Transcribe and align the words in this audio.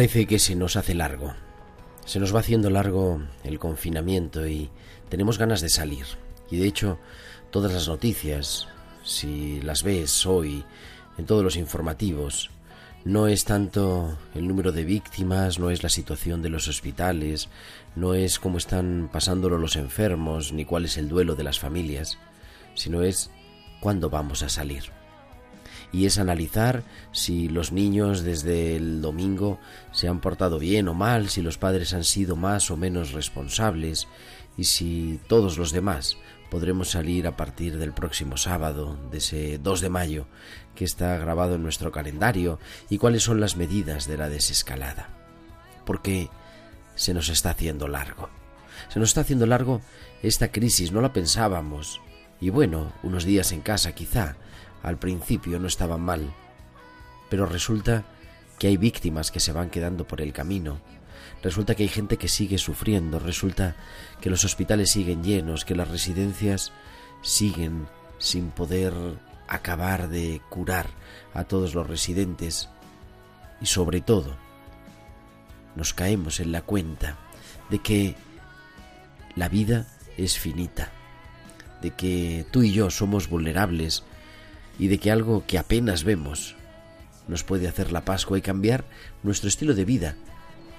Parece 0.00 0.24
que 0.24 0.38
se 0.38 0.56
nos 0.56 0.76
hace 0.76 0.94
largo. 0.94 1.34
Se 2.06 2.20
nos 2.20 2.34
va 2.34 2.40
haciendo 2.40 2.70
largo 2.70 3.20
el 3.44 3.58
confinamiento 3.58 4.48
y 4.48 4.70
tenemos 5.10 5.36
ganas 5.36 5.60
de 5.60 5.68
salir. 5.68 6.06
Y 6.50 6.56
de 6.56 6.66
hecho, 6.66 6.98
todas 7.50 7.70
las 7.70 7.86
noticias, 7.86 8.66
si 9.04 9.60
las 9.60 9.82
ves 9.82 10.24
hoy 10.24 10.64
en 11.18 11.26
todos 11.26 11.44
los 11.44 11.56
informativos, 11.56 12.48
no 13.04 13.28
es 13.28 13.44
tanto 13.44 14.16
el 14.34 14.48
número 14.48 14.72
de 14.72 14.84
víctimas, 14.84 15.58
no 15.58 15.68
es 15.70 15.82
la 15.82 15.90
situación 15.90 16.40
de 16.40 16.48
los 16.48 16.66
hospitales, 16.66 17.50
no 17.94 18.14
es 18.14 18.38
cómo 18.38 18.56
están 18.56 19.10
pasándolo 19.12 19.58
los 19.58 19.76
enfermos, 19.76 20.54
ni 20.54 20.64
cuál 20.64 20.86
es 20.86 20.96
el 20.96 21.10
duelo 21.10 21.34
de 21.34 21.44
las 21.44 21.60
familias, 21.60 22.16
sino 22.74 23.02
es 23.02 23.30
cuándo 23.82 24.08
vamos 24.08 24.42
a 24.42 24.48
salir 24.48 24.98
y 25.92 26.06
es 26.06 26.18
analizar 26.18 26.82
si 27.12 27.48
los 27.48 27.72
niños 27.72 28.22
desde 28.22 28.76
el 28.76 29.02
domingo 29.02 29.58
se 29.92 30.08
han 30.08 30.20
portado 30.20 30.58
bien 30.58 30.88
o 30.88 30.94
mal, 30.94 31.28
si 31.28 31.42
los 31.42 31.58
padres 31.58 31.94
han 31.94 32.04
sido 32.04 32.36
más 32.36 32.70
o 32.70 32.76
menos 32.76 33.12
responsables 33.12 34.08
y 34.56 34.64
si 34.64 35.20
todos 35.28 35.58
los 35.58 35.72
demás 35.72 36.16
podremos 36.50 36.90
salir 36.90 37.26
a 37.26 37.36
partir 37.36 37.78
del 37.78 37.92
próximo 37.92 38.36
sábado, 38.36 38.98
de 39.10 39.18
ese 39.18 39.58
2 39.58 39.80
de 39.80 39.88
mayo, 39.88 40.26
que 40.74 40.84
está 40.84 41.16
grabado 41.16 41.54
en 41.54 41.62
nuestro 41.62 41.92
calendario, 41.92 42.58
y 42.90 42.98
cuáles 42.98 43.22
son 43.22 43.40
las 43.40 43.56
medidas 43.56 44.06
de 44.06 44.16
la 44.16 44.28
desescalada. 44.28 45.08
Porque 45.86 46.28
se 46.96 47.14
nos 47.14 47.28
está 47.28 47.50
haciendo 47.50 47.88
largo. 47.88 48.28
Se 48.88 48.98
nos 48.98 49.10
está 49.10 49.22
haciendo 49.22 49.46
largo 49.46 49.80
esta 50.22 50.50
crisis, 50.50 50.92
no 50.92 51.00
la 51.00 51.12
pensábamos. 51.12 52.00
Y 52.40 52.50
bueno, 52.50 52.92
unos 53.02 53.24
días 53.24 53.52
en 53.52 53.60
casa 53.60 53.92
quizá, 53.92 54.36
al 54.82 54.98
principio 54.98 55.58
no 55.58 55.66
estaban 55.66 56.00
mal, 56.00 56.32
pero 57.28 57.46
resulta 57.46 58.04
que 58.58 58.66
hay 58.66 58.76
víctimas 58.76 59.30
que 59.30 59.40
se 59.40 59.52
van 59.52 59.70
quedando 59.70 60.06
por 60.06 60.20
el 60.20 60.32
camino, 60.32 60.80
resulta 61.42 61.74
que 61.74 61.84
hay 61.84 61.88
gente 61.88 62.16
que 62.16 62.28
sigue 62.28 62.58
sufriendo, 62.58 63.18
resulta 63.18 63.76
que 64.20 64.30
los 64.30 64.44
hospitales 64.44 64.90
siguen 64.90 65.22
llenos, 65.22 65.64
que 65.64 65.74
las 65.74 65.88
residencias 65.88 66.72
siguen 67.22 67.86
sin 68.18 68.50
poder 68.50 68.92
acabar 69.48 70.08
de 70.08 70.40
curar 70.48 70.88
a 71.34 71.44
todos 71.44 71.74
los 71.74 71.86
residentes. 71.86 72.68
Y 73.60 73.66
sobre 73.66 74.00
todo 74.00 74.36
nos 75.76 75.92
caemos 75.92 76.40
en 76.40 76.52
la 76.52 76.62
cuenta 76.62 77.18
de 77.68 77.78
que 77.80 78.14
la 79.36 79.48
vida 79.48 79.86
es 80.16 80.38
finita, 80.38 80.90
de 81.82 81.90
que 81.92 82.46
tú 82.50 82.62
y 82.62 82.72
yo 82.72 82.90
somos 82.90 83.28
vulnerables 83.28 84.04
y 84.80 84.88
de 84.88 84.96
que 84.96 85.10
algo 85.10 85.44
que 85.46 85.58
apenas 85.58 86.04
vemos 86.04 86.56
nos 87.28 87.44
puede 87.44 87.68
hacer 87.68 87.92
la 87.92 88.06
Pascua 88.06 88.38
y 88.38 88.40
cambiar 88.40 88.86
nuestro 89.22 89.50
estilo 89.50 89.74
de 89.74 89.84
vida, 89.84 90.16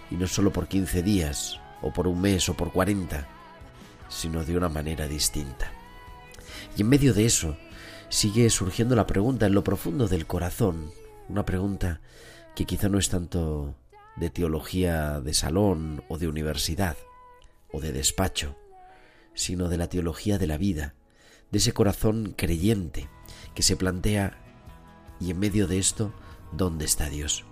y 0.10 0.16
no 0.16 0.26
solo 0.26 0.52
por 0.52 0.68
15 0.68 1.04
días, 1.04 1.60
o 1.84 1.94
por 1.94 2.08
un 2.08 2.20
mes, 2.20 2.50
o 2.50 2.56
por 2.56 2.74
40, 2.74 3.28
sino 4.10 4.44
de 4.44 4.58
una 4.58 4.70
manera 4.70 5.08
distinta. 5.08 5.72
Y 6.76 6.82
en 6.82 6.90
medio 6.90 7.14
de 7.14 7.28
eso 7.28 7.58
sigue 8.10 8.50
surgiendo 8.50 8.96
la 8.96 9.06
pregunta 9.06 9.46
en 9.46 9.54
lo 9.54 9.64
profundo 9.64 10.08
del 10.08 10.26
corazón, 10.26 10.90
una 11.30 11.46
pregunta 11.46 12.02
que 12.56 12.66
quizá 12.66 12.90
no 12.90 12.98
es 12.98 13.10
tanto 13.10 13.76
de 14.16 14.32
teología 14.32 15.22
de 15.22 15.36
salón 15.36 16.04
o 16.10 16.18
de 16.18 16.28
universidad 16.28 16.98
o 17.72 17.80
de 17.80 17.92
despacho, 17.92 18.56
sino 19.36 19.70
de 19.70 19.78
la 19.78 19.90
teología 19.90 20.40
de 20.40 20.48
la 20.48 20.58
vida, 20.58 20.96
de 21.52 21.60
ese 21.60 21.72
corazón 21.72 22.34
creyente 22.36 23.08
que 23.56 23.64
se 23.64 23.76
plantea, 23.76 24.38
y 25.20 25.32
en 25.32 25.40
medio 25.40 25.68
de 25.68 25.78
esto, 25.78 26.14
¿dónde 26.52 26.86
está 26.86 27.10
Dios? 27.10 27.46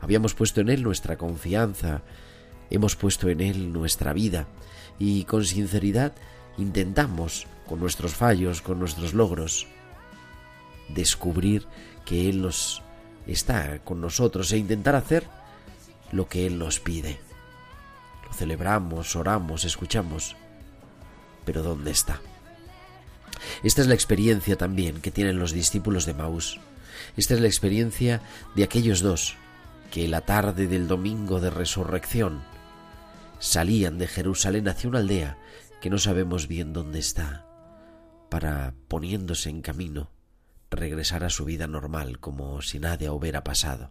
Habíamos 0.00 0.34
puesto 0.34 0.60
en 0.60 0.68
Él 0.68 0.82
nuestra 0.82 1.16
confianza, 1.16 2.02
hemos 2.70 2.96
puesto 2.96 3.28
en 3.28 3.40
Él 3.40 3.72
nuestra 3.72 4.12
vida, 4.12 4.46
y 4.98 5.24
con 5.24 5.44
sinceridad 5.44 6.14
intentamos, 6.56 7.46
con 7.68 7.80
nuestros 7.80 8.14
fallos, 8.14 8.62
con 8.62 8.78
nuestros 8.78 9.14
logros, 9.14 9.66
descubrir 10.88 11.66
que 12.04 12.28
Él 12.28 12.42
nos 12.42 12.82
está 13.26 13.78
con 13.80 14.00
nosotros 14.00 14.50
e 14.52 14.58
intentar 14.58 14.94
hacer 14.96 15.24
lo 16.12 16.28
que 16.28 16.46
Él 16.46 16.58
nos 16.58 16.80
pide. 16.80 17.20
Lo 18.26 18.32
celebramos, 18.32 19.14
oramos, 19.16 19.64
escuchamos, 19.64 20.36
pero 21.44 21.62
¿dónde 21.62 21.90
está? 21.92 22.20
Esta 23.62 23.82
es 23.82 23.88
la 23.88 23.94
experiencia 23.94 24.56
también 24.56 25.00
que 25.00 25.10
tienen 25.10 25.38
los 25.38 25.52
discípulos 25.52 26.06
de 26.06 26.14
Maús. 26.14 26.60
Esta 27.16 27.34
es 27.34 27.40
la 27.40 27.46
experiencia 27.46 28.22
de 28.54 28.64
aquellos 28.64 29.00
dos 29.00 29.36
que 29.90 30.06
la 30.08 30.20
tarde 30.20 30.66
del 30.66 30.86
domingo 30.86 31.40
de 31.40 31.50
resurrección 31.50 32.42
salían 33.38 33.98
de 33.98 34.06
Jerusalén 34.06 34.68
hacia 34.68 34.88
una 34.88 35.00
aldea 35.00 35.38
que 35.80 35.90
no 35.90 35.98
sabemos 35.98 36.46
bien 36.46 36.72
dónde 36.72 36.98
está, 36.98 37.46
para, 38.28 38.74
poniéndose 38.86 39.48
en 39.48 39.62
camino, 39.62 40.10
regresar 40.70 41.24
a 41.24 41.30
su 41.30 41.44
vida 41.44 41.66
normal 41.66 42.20
como 42.20 42.62
si 42.62 42.78
nada 42.78 43.12
hubiera 43.12 43.42
pasado. 43.42 43.90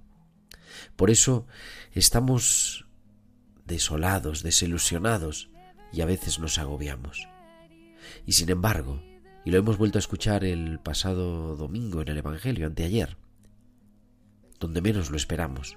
Por 0.96 1.10
eso 1.10 1.48
estamos 1.94 2.86
desolados, 3.66 4.44
desilusionados 4.44 5.50
y 5.92 6.02
a 6.02 6.06
veces 6.06 6.40
nos 6.40 6.58
agobiamos. 6.58 7.28
Y 8.26 8.34
sin 8.34 8.50
embargo, 8.50 9.02
y 9.50 9.52
lo 9.52 9.58
hemos 9.58 9.80
vuelto 9.80 9.98
a 9.98 10.06
escuchar 10.06 10.44
el 10.44 10.78
pasado 10.78 11.56
domingo 11.56 12.04
en 12.04 12.10
el 12.10 12.20
Evangelio, 12.20 12.68
anteayer, 12.68 13.18
donde 14.60 14.80
menos 14.80 15.10
lo 15.10 15.18
esperamos, 15.18 15.76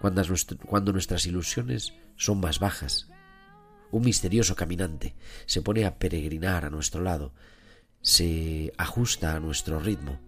cuando, 0.00 0.92
nuestras 0.94 1.26
ilusiones 1.26 1.92
son 2.16 2.40
más 2.40 2.58
bajas. 2.58 3.10
Un 3.90 4.02
misterioso 4.02 4.56
caminante 4.56 5.14
se 5.44 5.60
pone 5.60 5.84
a 5.84 5.98
peregrinar 5.98 6.64
a 6.64 6.70
nuestro 6.70 7.02
lado, 7.02 7.34
se 8.00 8.72
ajusta 8.78 9.36
a 9.36 9.40
nuestro 9.40 9.78
ritmo 9.78 10.18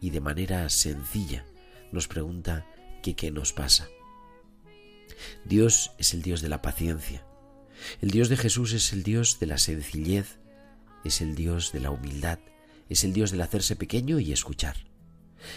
y 0.00 0.10
de 0.10 0.20
manera 0.20 0.68
sencilla 0.70 1.44
nos 1.92 2.08
pregunta 2.08 2.66
que 3.00 3.14
qué 3.14 3.30
nos 3.30 3.52
pasa. 3.52 3.86
Dios 5.44 5.92
es 5.98 6.14
el 6.14 6.22
Dios 6.22 6.40
de 6.40 6.48
la 6.48 6.62
paciencia. 6.62 7.24
El 8.00 8.10
Dios 8.10 8.28
de 8.28 8.36
Jesús 8.36 8.72
es 8.72 8.92
el 8.92 9.04
Dios 9.04 9.38
de 9.38 9.46
la 9.46 9.58
sencillez, 9.58 10.39
es 11.04 11.20
el 11.20 11.34
Dios 11.34 11.72
de 11.72 11.80
la 11.80 11.90
humildad, 11.90 12.38
es 12.88 13.04
el 13.04 13.12
Dios 13.12 13.30
del 13.30 13.42
hacerse 13.42 13.76
pequeño 13.76 14.18
y 14.18 14.32
escuchar. 14.32 14.76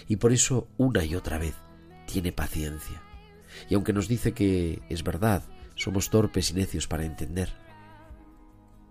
Y 0.08 0.18
por 0.18 0.32
eso 0.32 0.68
una 0.78 1.04
y 1.04 1.16
otra 1.16 1.38
vez 1.38 1.56
tiene 2.06 2.32
paciencia. 2.32 3.02
Y 3.70 3.76
aunque 3.76 3.94
nos 3.94 4.08
dice 4.08 4.34
que 4.34 4.82
es 4.90 5.04
verdad, 5.04 5.44
somos 5.76 6.10
torpes 6.10 6.52
y 6.52 6.54
necios 6.54 6.88
para 6.88 7.06
entender, 7.06 7.50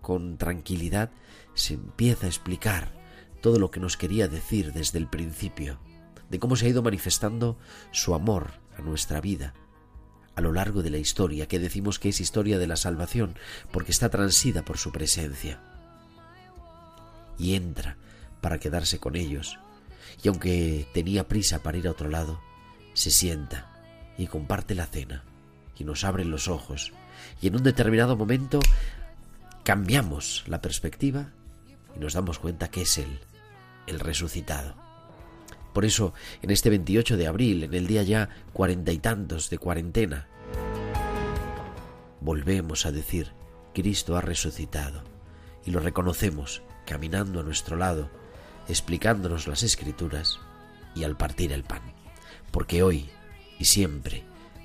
con 0.00 0.36
tranquilidad 0.36 1.10
se 1.54 1.74
empieza 1.74 2.26
a 2.26 2.28
explicar 2.28 2.92
todo 3.40 3.58
lo 3.58 3.70
que 3.70 3.80
nos 3.80 3.96
quería 3.96 4.28
decir 4.28 4.72
desde 4.72 4.98
el 4.98 5.08
principio, 5.08 5.78
de 6.30 6.38
cómo 6.38 6.56
se 6.56 6.66
ha 6.66 6.70
ido 6.70 6.82
manifestando 6.82 7.58
su 7.92 8.14
amor 8.14 8.52
a 8.76 8.82
nuestra 8.82 9.20
vida 9.20 9.54
a 10.34 10.40
lo 10.40 10.52
largo 10.52 10.82
de 10.82 10.90
la 10.90 10.98
historia, 10.98 11.46
que 11.46 11.58
decimos 11.58 11.98
que 11.98 12.08
es 12.08 12.20
historia 12.20 12.58
de 12.58 12.66
la 12.66 12.76
salvación, 12.76 13.38
porque 13.70 13.92
está 13.92 14.08
transida 14.08 14.64
por 14.64 14.78
su 14.78 14.92
presencia. 14.92 15.60
Y 17.42 17.56
entra 17.56 17.96
para 18.40 18.58
quedarse 18.58 19.00
con 19.00 19.16
ellos, 19.16 19.58
y 20.22 20.28
aunque 20.28 20.86
tenía 20.94 21.26
prisa 21.26 21.60
para 21.60 21.76
ir 21.76 21.88
a 21.88 21.90
otro 21.90 22.08
lado, 22.08 22.40
se 22.94 23.10
sienta 23.10 23.68
y 24.16 24.28
comparte 24.28 24.76
la 24.76 24.86
cena, 24.86 25.24
y 25.76 25.82
nos 25.82 26.04
abre 26.04 26.24
los 26.24 26.46
ojos, 26.46 26.92
y 27.40 27.48
en 27.48 27.56
un 27.56 27.64
determinado 27.64 28.16
momento 28.16 28.60
cambiamos 29.64 30.44
la 30.46 30.60
perspectiva 30.60 31.30
y 31.96 31.98
nos 31.98 32.12
damos 32.12 32.38
cuenta 32.38 32.70
que 32.70 32.82
es 32.82 32.96
Él, 32.98 33.18
el 33.88 33.98
resucitado. 33.98 34.76
Por 35.72 35.84
eso, 35.84 36.14
en 36.42 36.50
este 36.52 36.70
28 36.70 37.16
de 37.16 37.26
abril, 37.26 37.64
en 37.64 37.74
el 37.74 37.88
día 37.88 38.04
ya 38.04 38.28
cuarenta 38.52 38.92
y 38.92 38.98
tantos 38.98 39.50
de 39.50 39.58
cuarentena, 39.58 40.28
volvemos 42.20 42.86
a 42.86 42.92
decir, 42.92 43.32
Cristo 43.74 44.16
ha 44.16 44.20
resucitado, 44.20 45.02
y 45.66 45.72
lo 45.72 45.80
reconocemos 45.80 46.62
caminando 46.86 47.40
a 47.40 47.42
nuestro 47.42 47.76
lado, 47.76 48.10
explicándonos 48.68 49.46
las 49.46 49.62
escrituras 49.62 50.38
y 50.94 51.04
al 51.04 51.16
partir 51.16 51.52
el 51.52 51.64
pan. 51.64 51.82
Porque 52.50 52.82
hoy 52.82 53.10
y 53.58 53.64
siempre 53.64 54.24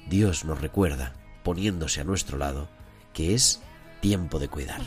Dios 0.10 0.46
nos 0.46 0.62
recuerda, 0.62 1.14
poniéndose 1.44 2.02
a 2.02 2.04
nuestro 2.04 2.38
lado, 2.38 2.70
que 3.14 3.34
es 3.34 3.62
tiempo 4.02 4.40
de 4.40 4.48
cuidar. 4.48 4.82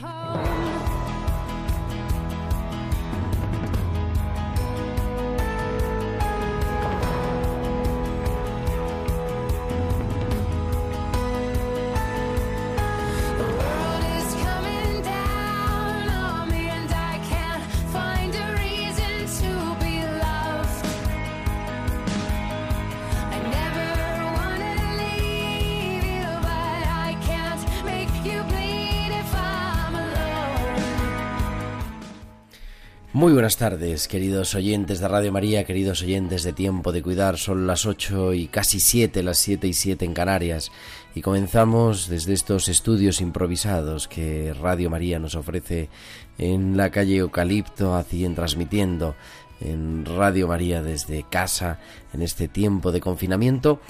Buenas 33.40 33.56
tardes, 33.56 34.06
queridos 34.06 34.54
oyentes 34.54 35.00
de 35.00 35.08
Radio 35.08 35.32
María, 35.32 35.64
queridos 35.64 36.02
oyentes 36.02 36.42
de 36.42 36.52
Tiempo 36.52 36.92
de 36.92 37.02
Cuidar. 37.02 37.38
Son 37.38 37.66
las 37.66 37.86
ocho 37.86 38.34
y 38.34 38.48
casi 38.48 38.80
siete, 38.80 39.22
las 39.22 39.38
siete 39.38 39.66
y 39.66 39.72
siete 39.72 40.04
en 40.04 40.12
Canarias. 40.12 40.70
Y 41.14 41.22
comenzamos 41.22 42.08
desde 42.08 42.34
estos 42.34 42.68
estudios 42.68 43.22
improvisados 43.22 44.08
que 44.08 44.52
Radio 44.52 44.90
María 44.90 45.18
nos 45.18 45.36
ofrece 45.36 45.88
en 46.36 46.76
la 46.76 46.90
calle 46.90 47.16
Eucalipto, 47.16 47.94
así 47.94 48.26
en 48.26 48.34
transmitiendo 48.34 49.14
en 49.62 50.04
Radio 50.04 50.46
María 50.46 50.82
desde 50.82 51.24
casa 51.30 51.78
en 52.12 52.20
este 52.20 52.46
tiempo 52.46 52.92
de 52.92 53.00
confinamiento 53.00 53.80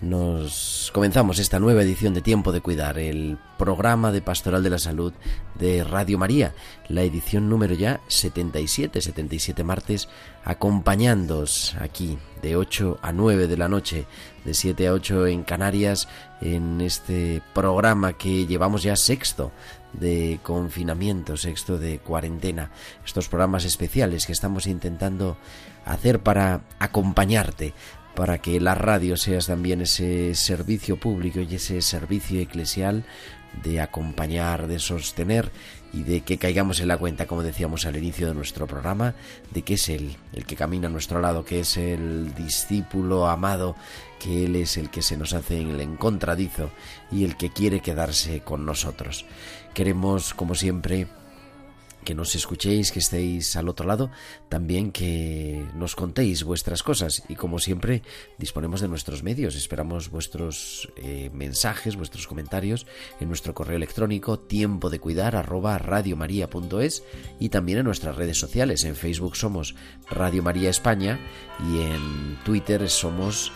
nos 0.00 0.90
comenzamos 0.92 1.38
esta 1.38 1.58
nueva 1.58 1.82
edición 1.82 2.12
de 2.12 2.20
Tiempo 2.20 2.52
de 2.52 2.60
Cuidar, 2.60 2.98
el 2.98 3.38
programa 3.58 4.12
de 4.12 4.20
Pastoral 4.20 4.62
de 4.62 4.70
la 4.70 4.78
Salud 4.78 5.14
de 5.54 5.84
Radio 5.84 6.18
María, 6.18 6.54
la 6.88 7.02
edición 7.02 7.48
número 7.48 7.74
ya 7.74 8.00
77, 8.08 9.00
77 9.00 9.64
martes, 9.64 10.08
acompañándoos 10.44 11.74
aquí 11.80 12.18
de 12.42 12.56
8 12.56 12.98
a 13.00 13.12
9 13.12 13.46
de 13.46 13.56
la 13.56 13.68
noche, 13.68 14.06
de 14.44 14.52
7 14.52 14.86
a 14.88 14.92
8 14.92 15.28
en 15.28 15.44
Canarias, 15.44 16.08
en 16.42 16.82
este 16.82 17.42
programa 17.54 18.12
que 18.12 18.46
llevamos 18.46 18.82
ya 18.82 18.96
sexto 18.96 19.50
de 19.94 20.40
confinamiento, 20.42 21.38
sexto 21.38 21.78
de 21.78 22.00
cuarentena, 22.00 22.70
estos 23.04 23.28
programas 23.28 23.64
especiales 23.64 24.26
que 24.26 24.32
estamos 24.32 24.66
intentando 24.66 25.38
hacer 25.86 26.20
para 26.20 26.60
acompañarte 26.78 27.72
para 28.16 28.38
que 28.38 28.58
la 28.60 28.74
radio 28.74 29.16
sea 29.16 29.38
también 29.40 29.82
ese 29.82 30.34
servicio 30.34 30.96
público 30.96 31.38
y 31.40 31.54
ese 31.54 31.82
servicio 31.82 32.40
eclesial 32.40 33.04
de 33.62 33.80
acompañar, 33.80 34.66
de 34.66 34.78
sostener 34.78 35.50
y 35.92 36.02
de 36.02 36.22
que 36.22 36.38
caigamos 36.38 36.80
en 36.80 36.88
la 36.88 36.96
cuenta, 36.96 37.26
como 37.26 37.42
decíamos 37.42 37.84
al 37.84 37.96
inicio 37.96 38.26
de 38.26 38.34
nuestro 38.34 38.66
programa, 38.66 39.14
de 39.52 39.62
que 39.62 39.74
es 39.74 39.88
Él 39.90 40.16
el 40.32 40.46
que 40.46 40.56
camina 40.56 40.88
a 40.88 40.90
nuestro 40.90 41.20
lado, 41.20 41.44
que 41.44 41.60
es 41.60 41.76
el 41.76 42.34
discípulo 42.34 43.28
amado, 43.28 43.76
que 44.18 44.46
Él 44.46 44.56
es 44.56 44.78
el 44.78 44.88
que 44.88 45.02
se 45.02 45.18
nos 45.18 45.34
hace 45.34 45.60
en 45.60 45.70
el 45.70 45.80
encontradizo 45.82 46.70
y 47.12 47.24
el 47.24 47.36
que 47.36 47.50
quiere 47.50 47.80
quedarse 47.80 48.40
con 48.40 48.64
nosotros. 48.64 49.26
Queremos, 49.74 50.32
como 50.32 50.54
siempre, 50.54 51.06
que 52.06 52.14
nos 52.14 52.34
escuchéis, 52.36 52.92
que 52.92 53.00
estéis 53.00 53.56
al 53.56 53.68
otro 53.68 53.86
lado, 53.86 54.10
también 54.48 54.92
que 54.92 55.66
nos 55.74 55.96
contéis 55.96 56.44
vuestras 56.44 56.82
cosas. 56.82 57.24
Y 57.28 57.34
como 57.34 57.58
siempre 57.58 58.02
disponemos 58.38 58.80
de 58.80 58.88
nuestros 58.88 59.24
medios, 59.24 59.56
esperamos 59.56 60.08
vuestros 60.08 60.90
eh, 60.96 61.30
mensajes, 61.34 61.96
vuestros 61.96 62.26
comentarios 62.26 62.86
en 63.20 63.28
nuestro 63.28 63.54
correo 63.54 63.76
electrónico 63.76 64.38
tiempo 64.38 64.88
de 64.88 65.00
cuidar 65.00 65.34
arroba 65.34 65.76
radiomaria.es 65.78 67.02
y 67.40 67.48
también 67.48 67.80
en 67.80 67.84
nuestras 67.84 68.16
redes 68.16 68.38
sociales, 68.38 68.84
en 68.84 68.94
Facebook 68.94 69.36
somos 69.36 69.74
Radio 70.08 70.44
María 70.44 70.70
España 70.70 71.18
y 71.68 71.80
en 71.80 72.38
Twitter 72.44 72.88
somos 72.88 73.52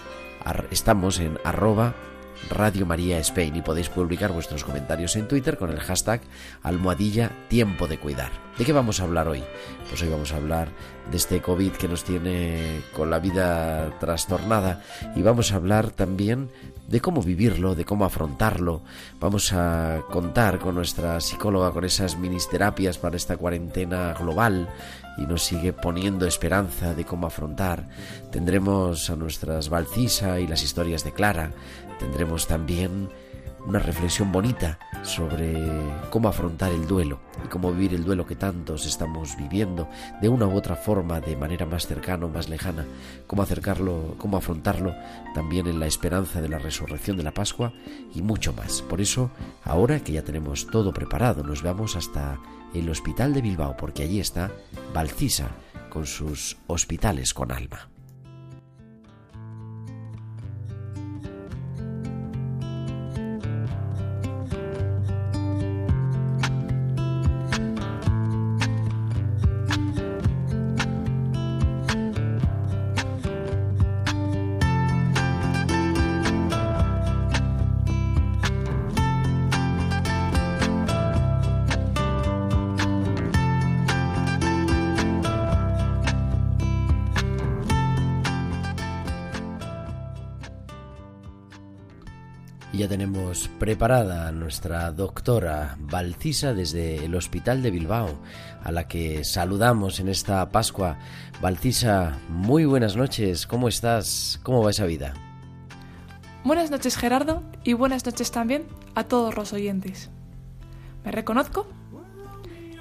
estamos 0.71 1.21
en 1.21 1.39
arroba 1.45 1.95
Radio 2.49 2.87
María 2.87 3.19
Spain 3.19 3.57
y 3.57 3.63
podéis 3.63 3.89
publicar 3.89 4.33
vuestros 4.33 4.65
comentarios 4.65 5.17
en 5.17 5.29
Twitter 5.29 5.59
con 5.59 5.71
el 5.71 5.81
hashtag 5.81 6.21
almohadilla 6.63 7.31
tiempo 7.49 7.87
de 7.87 7.99
cuidar. 7.99 8.31
¿De 8.59 8.65
qué 8.65 8.73
vamos 8.73 9.01
a 9.01 9.05
hablar 9.05 9.29
hoy? 9.29 9.43
Pues 9.89 10.03
hoy 10.03 10.09
vamos 10.09 10.33
a 10.33 10.37
hablar 10.37 10.69
de 11.11 11.17
este 11.17 11.41
COVID 11.41 11.73
que 11.73 11.89
nos 11.89 12.05
tiene 12.05 12.83
con 12.95 13.11
la 13.11 13.19
vida 13.19 13.99
trastornada 13.99 14.83
y 15.17 15.23
vamos 15.23 15.53
a 15.53 15.57
hablar 15.57 15.91
también 15.91 16.51
de 16.89 17.01
cómo 17.01 17.23
vivirlo, 17.23 17.75
de 17.75 17.85
cómo 17.85 18.05
afrontarlo. 18.05 18.83
Vamos 19.21 19.53
a 19.53 20.03
contar 20.11 20.59
con 20.59 20.75
nuestra 20.75 21.21
psicóloga 21.21 21.71
con 21.71 21.85
esas 21.85 22.19
ministerapias 22.19 22.99
para 22.99 23.17
esta 23.17 23.37
cuarentena 23.37 24.13
global 24.15 24.69
y 25.17 25.27
nos 25.27 25.43
sigue 25.43 25.73
poniendo 25.73 26.27
esperanza 26.27 26.95
de 26.95 27.05
cómo 27.05 27.27
afrontar. 27.27 27.89
Tendremos 28.31 29.11
a 29.11 29.17
nuestras 29.17 29.69
Valcisa 29.69 30.41
y 30.41 30.47
las 30.47 30.63
historias 30.63 31.05
de 31.05 31.13
Clara. 31.13 31.53
Tendremos 31.99 32.47
también 32.47 33.11
una 33.67 33.79
reflexión 33.79 34.33
bonita 34.33 34.79
sobre 35.03 35.55
cómo 36.11 36.29
afrontar 36.29 36.73
el 36.73 36.87
duelo 36.87 37.21
y 37.45 37.49
cómo 37.49 37.73
vivir 37.73 37.95
el 37.95 38.05
duelo 38.05 38.27
que 38.27 38.37
tantos 38.37 38.87
estamos 38.87 39.37
viviendo 39.37 39.89
de 40.21 40.29
una 40.29 40.47
u 40.47 40.57
otra 40.57 40.77
forma, 40.77 41.21
de 41.21 41.37
manera 41.37 41.67
más 41.67 41.87
cercana 41.87 42.27
o 42.27 42.29
más 42.29 42.49
lejana, 42.49 42.87
cómo 43.27 43.43
acercarlo, 43.43 44.15
cómo 44.19 44.37
afrontarlo 44.37 44.95
también 45.35 45.67
en 45.67 45.81
la 45.81 45.87
esperanza 45.87 46.41
de 46.41 46.49
la 46.49 46.59
resurrección 46.59 47.17
de 47.17 47.23
la 47.23 47.35
Pascua 47.35 47.73
y 48.15 48.23
mucho 48.23 48.53
más. 48.53 48.83
Por 48.83 49.01
eso, 49.01 49.31
ahora 49.65 50.01
que 50.01 50.13
ya 50.13 50.23
tenemos 50.23 50.67
todo 50.67 50.93
preparado, 50.93 51.43
nos 51.43 51.63
vamos 51.63 51.97
hasta 51.97 52.39
el 52.75 52.89
Hospital 52.89 53.35
de 53.35 53.43
Bilbao, 53.43 53.77
porque 53.77 54.03
allí 54.03 54.21
está 54.21 54.51
Valcisa 54.95 55.51
con 55.91 56.07
sus 56.07 56.57
hospitales 56.67 57.35
con 57.35 57.53
alma. 57.53 57.90
Preparada 93.71 94.33
nuestra 94.33 94.91
doctora 94.91 95.77
Valcisa 95.79 96.55
desde 96.55 97.05
el 97.05 97.15
Hospital 97.15 97.63
de 97.63 97.71
Bilbao, 97.71 98.19
a 98.65 98.73
la 98.73 98.89
que 98.89 99.23
saludamos 99.23 100.01
en 100.01 100.09
esta 100.09 100.51
Pascua. 100.51 100.99
Valcisa, 101.41 102.19
muy 102.29 102.65
buenas 102.65 102.97
noches, 102.97 103.47
¿cómo 103.47 103.69
estás? 103.69 104.41
¿Cómo 104.43 104.65
va 104.65 104.71
esa 104.71 104.87
vida? 104.87 105.15
Buenas 106.43 106.73
noches 106.73 106.97
Gerardo 106.97 107.45
y 107.63 107.75
buenas 107.75 108.05
noches 108.05 108.33
también 108.33 108.67
a 108.97 109.05
todos 109.05 109.37
los 109.37 109.53
oyentes. 109.53 110.11
¿Me 111.05 111.13
reconozco? 111.13 111.69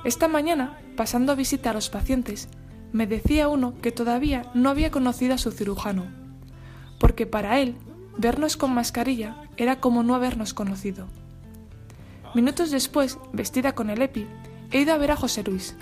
Esta 0.04 0.28
mañana, 0.28 0.80
pasando 0.98 1.34
a 1.34 1.36
visita 1.36 1.70
a 1.70 1.74
los 1.74 1.92
pacientes, 1.92 2.50
me 2.94 3.06
decía 3.06 3.48
uno 3.48 3.76
que 3.80 3.92
todavía 3.92 4.50
no 4.56 4.72
había 4.72 4.90
conocido 4.90 5.36
a 5.36 5.38
su 5.38 5.52
cirujano, 5.52 6.08
porque 7.00 7.28
para 7.28 7.60
él 7.60 7.76
vernos 8.20 8.58
con 8.58 8.74
mascarilla 8.74 9.38
era 9.56 9.80
como 9.80 10.04
no 10.04 10.14
habernos 10.14 10.54
conocido. 10.54 11.08
Minutos 12.36 12.70
después, 12.70 13.18
vestida 13.32 13.74
con 13.74 13.90
el 13.90 14.02
EPI, 14.02 14.28
he 14.72 14.82
ido 14.82 14.94
a 14.94 14.98
ver 14.98 15.12
a 15.12 15.16
José 15.16 15.42
Luis. 15.44 15.78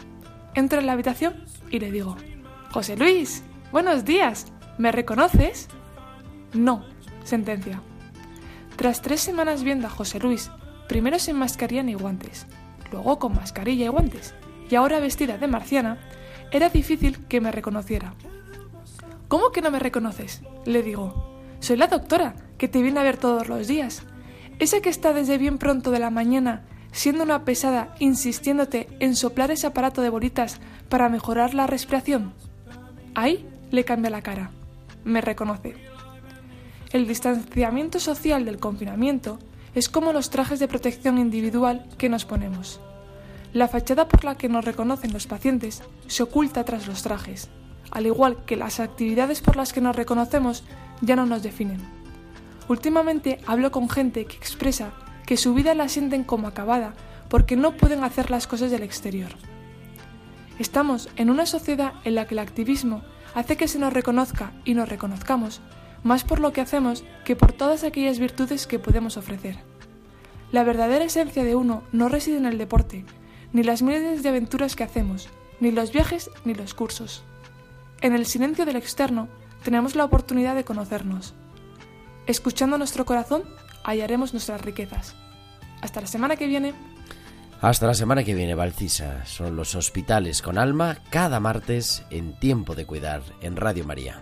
Entro 0.54 0.80
en 0.80 0.86
la 0.86 0.94
habitación 0.94 1.46
y 1.72 1.80
le 1.80 1.92
digo, 1.92 2.16
José 2.72 2.96
Luis, 2.96 3.44
buenos 3.72 4.06
días, 4.06 4.46
¿me 4.78 4.92
reconoces? 4.92 5.68
No, 6.54 6.86
sentencia. 7.24 7.82
Tras 8.76 9.02
tres 9.02 9.22
semanas 9.22 9.64
viendo 9.64 9.88
a 9.88 9.90
José 9.90 10.20
Luis, 10.20 10.52
primero 10.88 11.18
sin 11.18 11.38
mascarilla 11.38 11.82
ni 11.82 11.96
guantes, 11.96 12.46
luego 12.92 13.18
con 13.18 13.34
mascarilla 13.34 13.86
y 13.86 13.90
guantes, 13.90 14.36
y 14.70 14.76
ahora 14.76 15.00
vestida 15.00 15.40
de 15.40 15.48
marciana, 15.48 15.98
era 16.52 16.70
difícil 16.70 17.26
que 17.26 17.42
me 17.42 17.52
reconociera. 17.52 18.14
¿Cómo 19.28 19.52
que 19.52 19.64
no 19.64 19.72
me 19.72 19.80
reconoces? 19.80 20.44
Le 20.66 20.84
digo. 20.84 21.27
Soy 21.60 21.78
la 21.78 21.88
doctora, 21.88 22.36
que 22.58 22.68
te 22.68 22.82
viene 22.82 23.00
a 23.00 23.04
ver 23.04 23.18
todos 23.18 23.48
los 23.48 23.68
días. 23.68 24.04
Esa 24.60 24.82
que 24.82 24.90
está 24.90 25.14
desde 25.14 25.38
bien 25.38 25.58
pronto 25.58 25.92
de 25.92 26.00
la 26.00 26.10
mañana, 26.10 26.64
siendo 26.92 27.24
una 27.24 27.46
pesada, 27.46 27.96
insistiéndote 28.00 28.88
en 29.00 29.16
soplar 29.16 29.52
ese 29.52 29.68
aparato 29.68 30.02
de 30.02 30.10
bolitas 30.10 30.60
para 30.90 31.10
mejorar 31.10 31.54
la 31.54 31.68
respiración. 31.68 32.34
Ahí 33.16 33.48
le 33.72 33.86
cambia 33.86 34.10
la 34.10 34.22
cara. 34.22 34.52
Me 35.04 35.22
reconoce. 35.22 35.76
El 36.92 37.08
distanciamiento 37.08 38.00
social 38.00 38.46
del 38.46 38.60
confinamiento 38.60 39.40
es 39.76 39.90
como 39.90 40.14
los 40.14 40.30
trajes 40.30 40.60
de 40.60 40.68
protección 40.68 41.18
individual 41.18 41.86
que 41.98 42.10
nos 42.10 42.26
ponemos. 42.26 42.80
La 43.54 43.68
fachada 43.68 44.08
por 44.08 44.24
la 44.24 44.36
que 44.36 44.50
nos 44.50 44.66
reconocen 44.66 45.14
los 45.14 45.28
pacientes 45.28 45.84
se 46.08 46.24
oculta 46.24 46.64
tras 46.64 46.88
los 46.88 47.04
trajes, 47.04 47.50
al 47.92 48.06
igual 48.06 48.44
que 48.46 48.56
las 48.56 48.80
actividades 48.80 49.42
por 49.42 49.56
las 49.56 49.74
que 49.74 49.82
nos 49.82 49.96
reconocemos 49.96 50.64
ya 51.02 51.16
no 51.16 51.26
nos 51.26 51.44
definen. 51.44 51.82
Últimamente 52.68 53.40
hablo 53.46 53.72
con 53.72 53.90
gente 53.90 54.26
que 54.26 54.36
expresa 54.36 54.92
que 55.26 55.38
su 55.38 55.54
vida 55.54 55.74
la 55.74 55.90
sienten 55.90 56.24
como 56.24 56.48
acabada 56.48 56.94
porque 57.30 57.56
no 57.56 57.76
pueden 57.78 58.04
hacer 58.04 58.32
las 58.32 58.48
cosas 58.48 58.72
del 58.72 58.84
exterior. 58.84 59.32
Estamos 60.60 61.10
en 61.18 61.30
una 61.30 61.46
sociedad 61.46 61.94
en 62.04 62.16
la 62.16 62.26
que 62.26 62.36
el 62.36 62.40
activismo 62.40 63.04
hace 63.36 63.58
que 63.58 63.68
se 63.68 63.80
nos 63.80 63.94
reconozca 63.94 64.54
y 64.66 64.74
nos 64.74 64.90
reconozcamos 64.90 65.62
más 66.04 66.24
por 66.24 66.40
lo 66.40 66.54
que 66.54 66.62
hacemos 66.62 67.04
que 67.26 67.36
por 67.36 67.52
todas 67.54 67.84
aquellas 67.84 68.20
virtudes 68.20 68.68
que 68.68 68.80
podemos 68.80 69.18
ofrecer. 69.18 69.58
La 70.52 70.64
verdadera 70.64 71.06
esencia 71.06 71.44
de 71.44 71.56
uno 71.56 71.84
no 71.92 72.08
reside 72.08 72.38
en 72.38 72.46
el 72.46 72.58
deporte, 72.58 73.06
ni 73.54 73.64
las 73.64 73.82
miles 73.82 74.24
de 74.24 74.30
aventuras 74.30 74.76
que 74.76 74.84
hacemos, 74.84 75.30
ni 75.60 75.72
los 75.72 75.92
viajes 75.92 76.32
ni 76.46 76.54
los 76.54 76.74
cursos. 76.74 77.24
En 78.02 78.14
el 78.14 78.26
silencio 78.26 78.66
del 78.66 78.76
externo 78.76 79.28
tenemos 79.64 79.96
la 79.96 80.06
oportunidad 80.06 80.56
de 80.56 80.64
conocernos. 80.64 81.34
Escuchando 82.28 82.78
nuestro 82.78 83.06
corazón, 83.06 83.44
hallaremos 83.84 84.34
nuestras 84.34 84.62
riquezas. 84.62 85.16
Hasta 85.82 86.02
la 86.02 86.08
semana 86.08 86.36
que 86.36 86.48
viene. 86.48 86.74
Hasta 87.62 87.88
la 87.88 87.94
semana 87.94 88.24
que 88.24 88.36
viene, 88.36 88.54
Valcisa. 88.54 89.26
Son 89.26 89.56
los 89.56 89.76
hospitales 89.76 90.42
con 90.42 90.58
alma 90.58 91.00
cada 91.10 91.40
martes 91.40 92.04
en 92.12 92.38
Tiempo 92.40 92.76
de 92.76 92.86
Cuidar 92.86 93.24
en 93.42 93.56
Radio 93.56 93.86
María. 93.86 94.22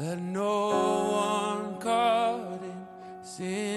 that 0.00 0.18
no 0.18 0.70
one 1.10 1.76
caught 1.78 2.62
in 2.62 2.86
sin. 3.22 3.69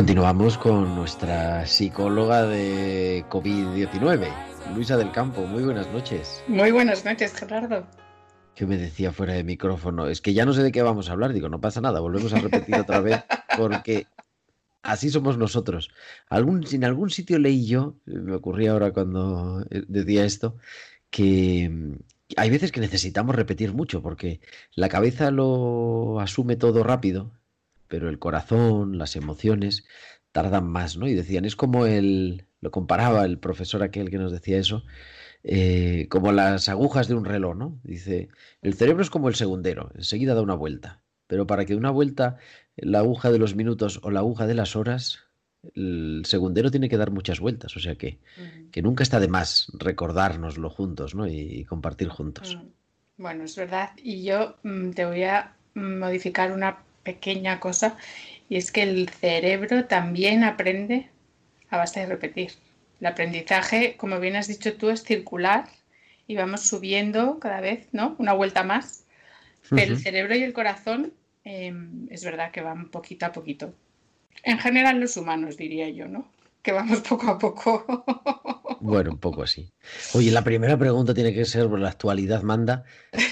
Continuamos 0.00 0.56
con 0.56 0.94
nuestra 0.94 1.66
psicóloga 1.66 2.46
de 2.46 3.22
COVID-19, 3.28 4.32
Luisa 4.74 4.96
del 4.96 5.12
Campo. 5.12 5.42
Muy 5.42 5.62
buenas 5.62 5.92
noches. 5.92 6.42
Muy 6.48 6.70
buenas 6.70 7.04
noches, 7.04 7.34
Gerardo. 7.34 7.86
¿Qué 8.54 8.64
me 8.64 8.78
decía 8.78 9.12
fuera 9.12 9.34
de 9.34 9.44
micrófono? 9.44 10.06
Es 10.06 10.22
que 10.22 10.32
ya 10.32 10.46
no 10.46 10.54
sé 10.54 10.62
de 10.62 10.72
qué 10.72 10.80
vamos 10.80 11.10
a 11.10 11.12
hablar. 11.12 11.34
Digo, 11.34 11.50
no 11.50 11.60
pasa 11.60 11.82
nada, 11.82 12.00
volvemos 12.00 12.32
a 12.32 12.38
repetir 12.38 12.76
otra 12.76 13.02
vez, 13.02 13.22
porque 13.58 14.06
así 14.82 15.10
somos 15.10 15.36
nosotros. 15.36 15.90
Algún, 16.30 16.64
en 16.72 16.84
algún 16.84 17.10
sitio 17.10 17.38
leí 17.38 17.66
yo, 17.66 17.96
me 18.06 18.32
ocurría 18.32 18.72
ahora 18.72 18.92
cuando 18.92 19.66
eh, 19.68 19.84
decía 19.86 20.24
esto, 20.24 20.56
que 21.10 21.98
hay 22.38 22.48
veces 22.48 22.72
que 22.72 22.80
necesitamos 22.80 23.34
repetir 23.36 23.74
mucho, 23.74 24.00
porque 24.00 24.40
la 24.74 24.88
cabeza 24.88 25.30
lo 25.30 26.20
asume 26.20 26.56
todo 26.56 26.84
rápido 26.84 27.32
pero 27.90 28.08
el 28.08 28.20
corazón, 28.20 28.98
las 28.98 29.16
emociones 29.16 29.84
tardan 30.30 30.66
más, 30.70 30.96
¿no? 30.96 31.08
Y 31.08 31.14
decían, 31.14 31.44
es 31.44 31.56
como 31.56 31.86
el, 31.86 32.46
lo 32.60 32.70
comparaba 32.70 33.24
el 33.24 33.38
profesor 33.38 33.82
aquel 33.82 34.10
que 34.10 34.18
nos 34.18 34.30
decía 34.30 34.58
eso, 34.58 34.84
eh, 35.42 36.06
como 36.08 36.30
las 36.30 36.68
agujas 36.68 37.08
de 37.08 37.14
un 37.14 37.24
reloj, 37.24 37.56
¿no? 37.56 37.80
Dice, 37.82 38.28
el 38.62 38.74
cerebro 38.74 39.02
es 39.02 39.10
como 39.10 39.28
el 39.28 39.34
segundero, 39.34 39.90
enseguida 39.96 40.34
da 40.34 40.40
una 40.40 40.54
vuelta, 40.54 41.02
pero 41.26 41.48
para 41.48 41.64
que 41.64 41.74
una 41.74 41.90
vuelta, 41.90 42.36
la 42.76 43.00
aguja 43.00 43.32
de 43.32 43.40
los 43.40 43.56
minutos 43.56 43.98
o 44.04 44.12
la 44.12 44.20
aguja 44.20 44.46
de 44.46 44.54
las 44.54 44.76
horas, 44.76 45.24
el 45.74 46.22
segundero 46.26 46.70
tiene 46.70 46.88
que 46.88 46.96
dar 46.96 47.10
muchas 47.10 47.40
vueltas, 47.40 47.76
o 47.76 47.80
sea 47.80 47.96
que, 47.96 48.20
que 48.70 48.82
nunca 48.82 49.02
está 49.02 49.18
de 49.18 49.28
más 49.28 49.66
recordárnoslo 49.76 50.70
juntos, 50.70 51.16
¿no? 51.16 51.26
Y, 51.26 51.64
compartir 51.64 52.08
juntos. 52.08 52.56
Bueno, 53.16 53.44
es 53.44 53.56
verdad. 53.56 53.90
Y 53.96 54.22
yo 54.22 54.56
mm, 54.62 54.90
te 54.90 55.04
voy 55.04 55.24
a 55.24 55.56
modificar 55.74 56.52
una 56.52 56.78
pequeña 57.02 57.60
cosa 57.60 57.96
y 58.48 58.56
es 58.56 58.72
que 58.72 58.82
el 58.82 59.08
cerebro 59.08 59.86
también 59.86 60.44
aprende 60.44 61.08
a 61.70 61.76
base 61.76 62.00
de 62.00 62.06
repetir. 62.06 62.52
El 63.00 63.06
aprendizaje, 63.06 63.96
como 63.96 64.20
bien 64.20 64.36
has 64.36 64.48
dicho 64.48 64.74
tú, 64.76 64.90
es 64.90 65.04
circular 65.04 65.68
y 66.26 66.36
vamos 66.36 66.62
subiendo 66.62 67.38
cada 67.38 67.60
vez, 67.60 67.86
¿no? 67.92 68.16
Una 68.18 68.32
vuelta 68.32 68.62
más. 68.62 69.04
Pero 69.68 69.92
el 69.92 69.98
cerebro 69.98 70.34
y 70.34 70.42
el 70.42 70.52
corazón 70.52 71.12
em, 71.44 72.08
es 72.10 72.24
verdad 72.24 72.50
que 72.50 72.60
van 72.60 72.90
poquito 72.90 73.26
a 73.26 73.32
poquito. 73.32 73.72
En 74.42 74.58
general 74.58 75.00
los 75.00 75.16
humanos, 75.16 75.56
diría 75.56 75.88
yo, 75.90 76.08
¿no? 76.08 76.26
Que 76.62 76.72
vamos 76.72 77.00
poco 77.08 77.28
a 77.28 77.38
poco. 77.38 78.04
Bueno, 78.80 79.10
un 79.10 79.18
poco 79.18 79.42
así. 79.42 79.72
Oye, 80.14 80.30
la 80.30 80.42
primera 80.42 80.78
pregunta 80.78 81.14
tiene 81.14 81.34
que 81.34 81.44
ser, 81.44 81.68
por 81.68 81.78
la 81.78 81.90
actualidad 81.90 82.42
manda, 82.42 82.84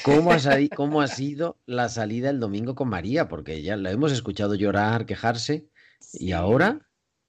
¿cómo 0.03 0.33
ha, 0.33 0.39
¿cómo 0.77 1.01
ha 1.01 1.09
sido 1.09 1.59
la 1.67 1.89
salida 1.89 2.31
el 2.31 2.41
domingo 2.41 2.75
con 2.75 2.89
María? 2.89 3.29
Porque 3.29 3.63
ya 3.63 3.77
la 3.77 3.91
hemos 3.91 4.13
escuchado 4.13 4.55
llorar, 4.55 5.07
quejarse, 5.07 5.69
y 6.13 6.33
ahora, 6.33 6.81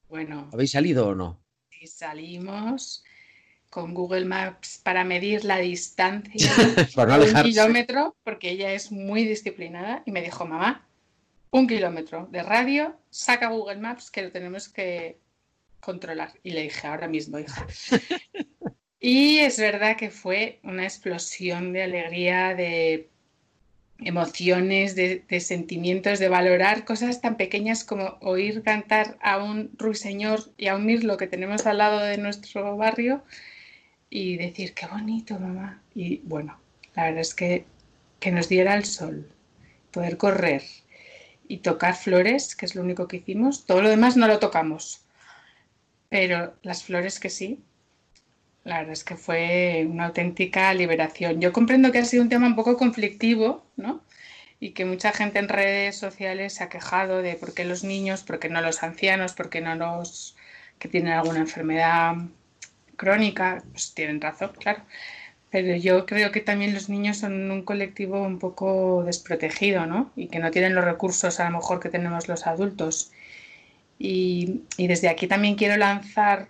bueno, 0.07 0.49
¿habéis 0.53 0.71
salido 0.71 1.07
o 1.07 1.15
no? 1.15 1.41
Sí, 1.69 1.87
salimos 1.87 3.03
con 3.69 3.93
Google 3.93 4.25
Maps 4.25 4.79
para 4.83 5.03
medir 5.03 5.45
la 5.45 5.57
distancia 5.57 6.51
para 6.95 7.17
no 7.17 7.23
un 7.23 7.43
kilómetro, 7.43 8.15
porque 8.23 8.51
ella 8.51 8.73
es 8.73 8.91
muy 8.91 9.25
disciplinada 9.25 10.01
y 10.05 10.11
me 10.11 10.21
dijo, 10.21 10.45
mamá, 10.45 10.87
un 11.51 11.67
kilómetro 11.67 12.27
de 12.31 12.43
radio, 12.43 12.95
saca 13.09 13.49
Google 13.49 13.77
Maps 13.77 14.11
que 14.11 14.23
lo 14.23 14.31
tenemos 14.31 14.69
que 14.69 15.19
controlar. 15.79 16.33
Y 16.43 16.51
le 16.51 16.63
dije, 16.63 16.87
ahora 16.87 17.07
mismo, 17.07 17.39
hija. 17.39 17.65
y 18.99 19.39
es 19.39 19.57
verdad 19.57 19.97
que 19.97 20.09
fue 20.09 20.59
una 20.63 20.83
explosión 20.83 21.73
de 21.73 21.83
alegría, 21.83 22.55
de, 22.55 23.09
emociones, 23.99 24.95
de, 24.95 25.39
sentimientos, 25.39 26.19
de 26.19 26.29
valorar 26.29 26.85
cosas 26.85 27.21
tan 27.21 27.35
pequeñas 27.37 27.83
como 27.83 28.17
oír 28.21 28.63
cantar 28.63 29.17
a 29.21 29.43
un 29.43 29.71
ruiseñor 29.77 30.51
y 30.57 30.67
a 30.67 30.75
un 30.75 30.85
mirlo 30.85 31.17
que 31.17 31.27
tenemos 31.27 31.65
al 31.65 31.79
lado 31.79 31.99
de 31.99 32.17
nuestro 32.17 32.77
barrio 32.77 33.23
y 34.09 34.37
decir, 34.37 34.73
qué 34.73 34.87
bonito, 34.87 35.37
mamá. 35.39 35.81
Y 35.93 36.21
bueno, 36.23 36.59
la 36.95 37.05
verdad 37.05 37.21
es 37.21 37.35
que 37.35 37.65
que 38.19 38.31
nos 38.31 38.49
diera 38.49 38.75
el 38.75 38.85
sol, 38.85 39.27
poder 39.91 40.17
correr 40.17 40.63
y 41.47 41.57
tocar 41.57 41.95
flores, 41.95 42.55
que 42.55 42.65
es 42.65 42.75
lo 42.75 42.81
único 42.81 43.07
que 43.07 43.17
hicimos. 43.17 43.65
Todo 43.65 43.81
lo 43.81 43.89
demás 43.89 44.17
no 44.17 44.27
lo 44.27 44.39
tocamos, 44.39 45.01
pero 46.09 46.55
las 46.63 46.83
flores 46.83 47.19
que 47.19 47.29
sí, 47.29 47.63
la 48.63 48.79
verdad 48.79 48.93
es 48.93 49.03
que 49.03 49.15
fue 49.15 49.87
una 49.89 50.07
auténtica 50.07 50.73
liberación. 50.73 51.41
Yo 51.41 51.53
comprendo 51.53 51.91
que 51.91 51.99
ha 51.99 52.05
sido 52.05 52.23
un 52.23 52.29
tema 52.29 52.47
un 52.47 52.55
poco 52.55 52.77
conflictivo, 52.77 53.65
¿no? 53.77 54.03
Y 54.59 54.71
que 54.71 54.85
mucha 54.85 55.11
gente 55.13 55.39
en 55.39 55.49
redes 55.49 55.97
sociales 55.97 56.53
se 56.53 56.63
ha 56.63 56.69
quejado 56.69 57.21
de 57.21 57.35
por 57.35 57.53
qué 57.53 57.65
los 57.65 57.83
niños, 57.83 58.23
por 58.23 58.39
qué 58.39 58.49
no 58.49 58.61
los 58.61 58.83
ancianos, 58.83 59.33
por 59.33 59.49
qué 59.49 59.61
no 59.61 59.75
los 59.75 60.35
que 60.79 60.89
tienen 60.89 61.13
alguna 61.13 61.39
enfermedad 61.39 62.15
crónica, 62.97 63.63
pues 63.71 63.93
tienen 63.93 64.21
razón, 64.21 64.51
claro. 64.59 64.83
Pero 65.51 65.75
yo 65.75 66.05
creo 66.05 66.31
que 66.31 66.41
también 66.41 66.73
los 66.73 66.89
niños 66.89 67.17
son 67.17 67.49
un 67.51 67.63
colectivo 67.63 68.21
un 68.21 68.39
poco 68.39 69.03
desprotegido, 69.03 69.85
¿no? 69.87 70.11
Y 70.15 70.27
que 70.27 70.39
no 70.39 70.51
tienen 70.51 70.75
los 70.75 70.85
recursos 70.85 71.39
a 71.39 71.49
lo 71.49 71.57
mejor 71.57 71.79
que 71.79 71.89
tenemos 71.89 72.27
los 72.27 72.45
adultos. 72.47 73.11
Y, 73.99 74.61
y 74.77 74.87
desde 74.87 75.09
aquí 75.09 75.27
también 75.27 75.55
quiero 75.55 75.77
lanzar 75.77 76.47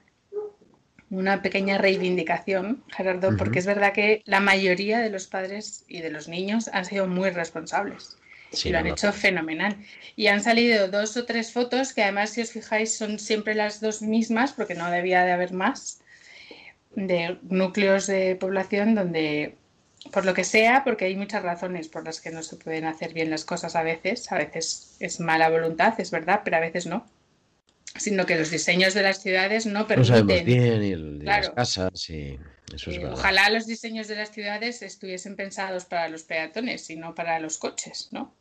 una 1.10 1.42
pequeña 1.42 1.78
reivindicación, 1.78 2.84
Gerardo, 2.96 3.36
porque 3.36 3.60
es 3.60 3.66
verdad 3.66 3.94
que 3.94 4.22
la 4.26 4.40
mayoría 4.40 5.00
de 5.00 5.10
los 5.10 5.28
padres 5.28 5.84
y 5.88 6.02
de 6.02 6.12
los 6.12 6.28
niños 6.28 6.70
han 6.72 6.86
sido 6.86 7.08
muy 7.08 7.32
responsables. 7.32 8.18
y 8.64 8.70
lo 8.70 8.80
han 8.80 8.88
hecho 8.88 9.12
fenomenal. 9.12 9.76
Y 10.16 10.28
han 10.28 10.42
salido 10.44 10.88
dos 10.88 11.18
o 11.18 11.26
tres 11.26 11.52
fotos 11.52 11.94
que 11.94 12.04
además, 12.04 12.32
si 12.32 12.42
os 12.42 12.52
fijáis, 12.52 12.96
son 12.96 13.20
siempre 13.20 13.56
las 13.56 13.82
dos 13.82 14.02
mismas, 14.02 14.54
porque 14.54 14.76
no 14.76 14.90
debía 14.92 15.24
de 15.24 15.32
haber 15.32 15.54
más, 15.54 16.02
de 16.96 17.38
núcleos 17.44 18.08
de 18.08 18.36
población 18.36 18.96
donde, 18.96 19.56
por 20.12 20.26
lo 20.26 20.34
que 20.34 20.44
sea, 20.44 20.84
porque 20.84 21.06
hay 21.06 21.16
muchas 21.16 21.44
razones 21.44 21.88
por 21.88 22.06
las 22.06 22.22
que 22.22 22.32
no 22.32 22.44
se 22.44 22.56
pueden 22.56 22.86
hacer 22.86 23.14
bien 23.14 23.30
las 23.30 23.46
cosas 23.46 23.76
a 23.76 23.84
veces, 23.84 24.32
a 24.32 24.38
veces 24.38 24.96
es 25.00 25.20
mala 25.20 25.50
voluntad, 25.50 26.00
es 26.00 26.12
verdad, 26.12 26.42
pero 26.44 26.58
a 26.58 26.62
veces 26.62 26.86
no 26.86 27.06
sino 27.98 28.26
que 28.26 28.38
los 28.38 28.52
diseños 28.52 28.94
de 28.94 29.04
las 29.04 29.22
ciudades 29.22 29.66
no 29.66 29.88
permiten. 29.88 30.14
No 30.14 30.20
sabemos 30.20 30.46
bien, 30.46 30.84
y, 30.84 30.96
las 31.24 31.50
casas, 31.50 32.10
y 32.10 32.40
eso 32.74 32.92
es 32.92 32.98
eh. 32.98 33.06
Ojalá 33.06 33.50
los 33.50 33.66
diseños 33.66 34.08
de 34.08 34.16
las 34.16 34.32
ciudades 34.32 34.82
estuviesen 34.82 35.36
pensados 35.36 35.86
para 35.86 36.08
los 36.10 36.24
peatones 36.24 36.90
y 36.90 36.96
no 36.96 37.16
para 37.16 37.40
los 37.40 37.58
coches, 37.58 38.10
¿no? 38.12 38.36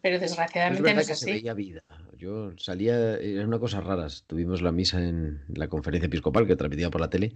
Pero 0.00 0.18
desgraciadamente 0.18 0.94
no 0.94 1.00
es 1.00 1.10
así. 1.10 1.24
Se 1.24 1.32
veía 1.32 1.54
vida. 1.54 1.82
Yo 2.16 2.52
salía, 2.56 3.16
era 3.16 3.46
una 3.46 3.58
cosa 3.58 3.80
rara. 3.80 4.08
Tuvimos 4.26 4.62
la 4.62 4.72
misa 4.72 5.00
en 5.00 5.42
la 5.54 5.68
conferencia 5.68 6.06
episcopal 6.06 6.46
que 6.46 6.56
transmitía 6.56 6.90
por 6.90 7.00
la 7.00 7.10
tele 7.10 7.34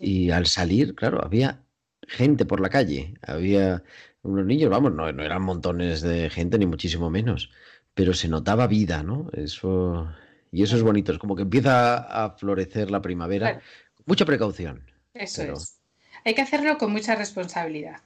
y 0.00 0.30
al 0.30 0.46
salir, 0.46 0.94
claro, 0.94 1.22
había 1.22 1.62
gente 2.06 2.46
por 2.46 2.60
la 2.60 2.70
calle. 2.70 3.14
Había 3.22 3.82
unos 4.22 4.46
niños, 4.46 4.70
vamos, 4.70 4.92
no, 4.92 5.12
no 5.12 5.22
eran 5.22 5.42
montones 5.42 6.00
de 6.00 6.30
gente, 6.30 6.58
ni 6.58 6.66
muchísimo 6.66 7.10
menos, 7.10 7.50
pero 7.94 8.14
se 8.14 8.28
notaba 8.28 8.66
vida, 8.66 9.02
¿no? 9.02 9.28
Eso 9.32 10.08
y 10.56 10.62
eso 10.62 10.74
es 10.74 10.82
bonito, 10.82 11.12
es 11.12 11.18
como 11.18 11.36
que 11.36 11.42
empieza 11.42 11.96
a 11.96 12.30
florecer 12.30 12.90
la 12.90 13.02
primavera. 13.02 13.60
Mucha 14.06 14.24
precaución. 14.24 14.90
Eso 15.12 15.42
es. 15.42 15.80
Hay 16.24 16.34
que 16.34 16.40
hacerlo 16.40 16.78
con 16.78 16.92
mucha 16.92 17.14
responsabilidad. 17.14 18.00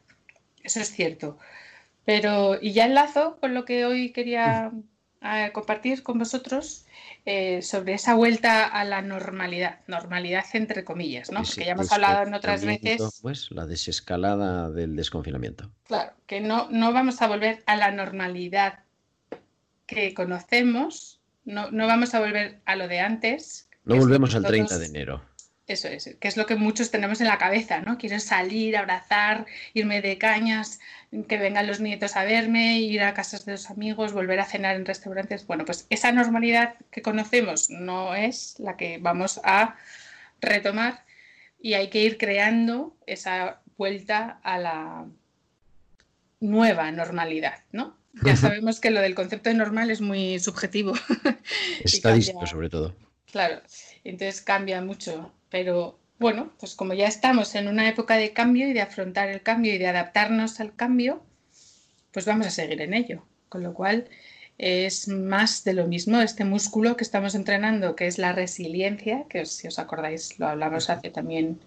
Eso 0.64 0.80
es 0.80 0.90
cierto. 0.90 1.38
Pero, 2.04 2.58
y 2.60 2.72
ya 2.72 2.86
enlazo 2.86 3.38
con 3.38 3.54
lo 3.54 3.64
que 3.64 3.84
hoy 3.84 4.10
quería 4.10 4.72
eh, 5.22 5.50
compartir 5.52 6.02
con 6.02 6.18
vosotros 6.18 6.86
eh, 7.24 7.62
sobre 7.62 7.94
esa 7.94 8.14
vuelta 8.14 8.66
a 8.66 8.84
la 8.84 9.00
normalidad, 9.00 9.78
normalidad 9.86 10.44
entre 10.54 10.82
comillas, 10.84 11.30
¿no? 11.30 11.44
Porque 11.44 11.66
ya 11.66 11.72
hemos 11.72 11.92
hablado 11.92 12.26
en 12.26 12.34
otras 12.34 12.64
veces. 12.64 13.20
Pues 13.22 13.52
la 13.52 13.64
desescalada 13.64 14.72
del 14.72 14.96
desconfinamiento. 14.96 15.70
Claro, 15.86 16.14
que 16.26 16.40
no, 16.40 16.68
no 16.72 16.92
vamos 16.92 17.22
a 17.22 17.28
volver 17.28 17.62
a 17.66 17.76
la 17.76 17.92
normalidad 17.92 18.80
que 19.86 20.14
conocemos, 20.14 21.19
no, 21.50 21.70
no 21.70 21.86
vamos 21.86 22.14
a 22.14 22.20
volver 22.20 22.60
a 22.64 22.76
lo 22.76 22.88
de 22.88 23.00
antes. 23.00 23.68
No 23.84 23.96
volvemos 23.96 24.34
al 24.34 24.44
30 24.44 24.78
de 24.78 24.86
enero. 24.86 25.22
Eso 25.66 25.86
es, 25.86 26.16
que 26.18 26.26
es 26.26 26.36
lo 26.36 26.46
que 26.46 26.56
muchos 26.56 26.90
tenemos 26.90 27.20
en 27.20 27.28
la 27.28 27.38
cabeza, 27.38 27.80
¿no? 27.80 27.96
Quiero 27.96 28.18
salir, 28.18 28.76
abrazar, 28.76 29.46
irme 29.72 30.02
de 30.02 30.18
cañas, 30.18 30.80
que 31.28 31.38
vengan 31.38 31.68
los 31.68 31.78
nietos 31.78 32.16
a 32.16 32.24
verme, 32.24 32.80
ir 32.80 33.02
a 33.02 33.14
casas 33.14 33.44
de 33.44 33.52
los 33.52 33.70
amigos, 33.70 34.12
volver 34.12 34.40
a 34.40 34.46
cenar 34.46 34.74
en 34.74 34.84
restaurantes. 34.84 35.46
Bueno, 35.46 35.64
pues 35.64 35.86
esa 35.88 36.10
normalidad 36.10 36.74
que 36.90 37.02
conocemos 37.02 37.70
no 37.70 38.16
es 38.16 38.58
la 38.58 38.76
que 38.76 38.98
vamos 38.98 39.40
a 39.44 39.76
retomar 40.40 41.04
y 41.60 41.74
hay 41.74 41.88
que 41.88 42.02
ir 42.02 42.18
creando 42.18 42.96
esa 43.06 43.60
vuelta 43.76 44.40
a 44.42 44.58
la 44.58 45.06
nueva 46.40 46.90
normalidad, 46.90 47.60
¿no? 47.70 47.99
Ya 48.24 48.36
sabemos 48.36 48.80
que 48.80 48.90
lo 48.90 49.00
del 49.00 49.14
concepto 49.14 49.50
de 49.50 49.54
normal 49.54 49.90
es 49.90 50.00
muy 50.00 50.38
subjetivo. 50.40 50.94
Estadístico, 51.84 52.46
sobre 52.46 52.68
todo. 52.68 52.94
Claro, 53.30 53.60
entonces 54.04 54.40
cambia 54.40 54.80
mucho. 54.82 55.32
Pero 55.48 55.98
bueno, 56.18 56.52
pues 56.58 56.74
como 56.74 56.94
ya 56.94 57.06
estamos 57.06 57.54
en 57.54 57.68
una 57.68 57.88
época 57.88 58.16
de 58.16 58.32
cambio 58.32 58.68
y 58.68 58.72
de 58.72 58.80
afrontar 58.80 59.28
el 59.28 59.42
cambio 59.42 59.74
y 59.74 59.78
de 59.78 59.86
adaptarnos 59.86 60.60
al 60.60 60.74
cambio, 60.74 61.22
pues 62.12 62.26
vamos 62.26 62.46
a 62.46 62.50
seguir 62.50 62.80
en 62.80 62.94
ello. 62.94 63.24
Con 63.48 63.62
lo 63.62 63.74
cual 63.74 64.08
es 64.58 65.08
más 65.08 65.64
de 65.64 65.72
lo 65.72 65.86
mismo 65.86 66.20
este 66.20 66.44
músculo 66.44 66.96
que 66.96 67.04
estamos 67.04 67.34
entrenando, 67.34 67.96
que 67.96 68.06
es 68.06 68.18
la 68.18 68.32
resiliencia, 68.32 69.24
que 69.28 69.46
si 69.46 69.68
os 69.68 69.78
acordáis 69.78 70.38
lo 70.38 70.48
hablamos 70.48 70.90
hace 70.90 71.10
también 71.10 71.58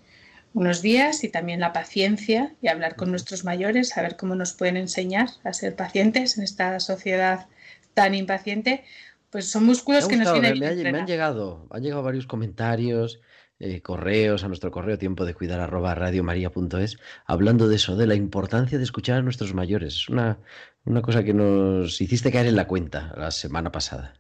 unos 0.54 0.82
días 0.82 1.24
y 1.24 1.30
también 1.30 1.60
la 1.60 1.74
paciencia 1.74 2.56
y 2.62 2.68
hablar 2.68 2.96
con 2.96 3.10
nuestros 3.10 3.44
mayores, 3.44 3.90
saber 3.90 4.16
cómo 4.16 4.36
nos 4.36 4.54
pueden 4.54 4.78
enseñar 4.78 5.30
a 5.44 5.54
ser 5.54 5.76
pacientes 5.76 6.38
en 6.38 6.44
esta 6.44 6.80
sociedad 6.80 7.48
tan 7.94 8.14
impaciente, 8.16 8.84
pues 9.30 9.50
son 9.50 9.66
músculos 9.66 10.08
que 10.08 10.16
nos 10.16 10.32
vienen 10.32 10.60
me, 10.60 10.92
me, 10.92 11.00
han 11.00 11.08
llegado, 11.08 11.68
han 11.72 11.82
llegado 11.82 12.04
varios 12.04 12.28
comentarios, 12.28 13.20
eh, 13.60 13.82
correos 13.82 14.44
a 14.44 14.48
nuestro 14.48 14.72
correo 14.72 14.98
tiempo 14.98 15.26
de 15.26 15.34
cuidar 15.34 15.60
arroba 15.60 15.96
radiomaria.es 15.96 16.98
hablando 17.26 17.68
de 17.68 17.76
eso, 17.78 17.96
de 17.96 18.08
la 18.08 18.16
importancia 18.16 18.78
de 18.78 18.84
escuchar 18.84 19.18
a 19.18 19.22
nuestros 19.22 19.54
mayores. 19.54 19.96
Es 19.96 20.10
una, 20.10 20.38
una 20.86 21.02
cosa 21.02 21.24
que 21.24 21.34
nos 21.34 22.02
hiciste 22.02 22.32
caer 22.32 22.48
en 22.48 22.56
la 22.56 22.68
cuenta 22.68 23.14
la 23.18 23.32
semana 23.32 23.72
pasada. 23.72 24.16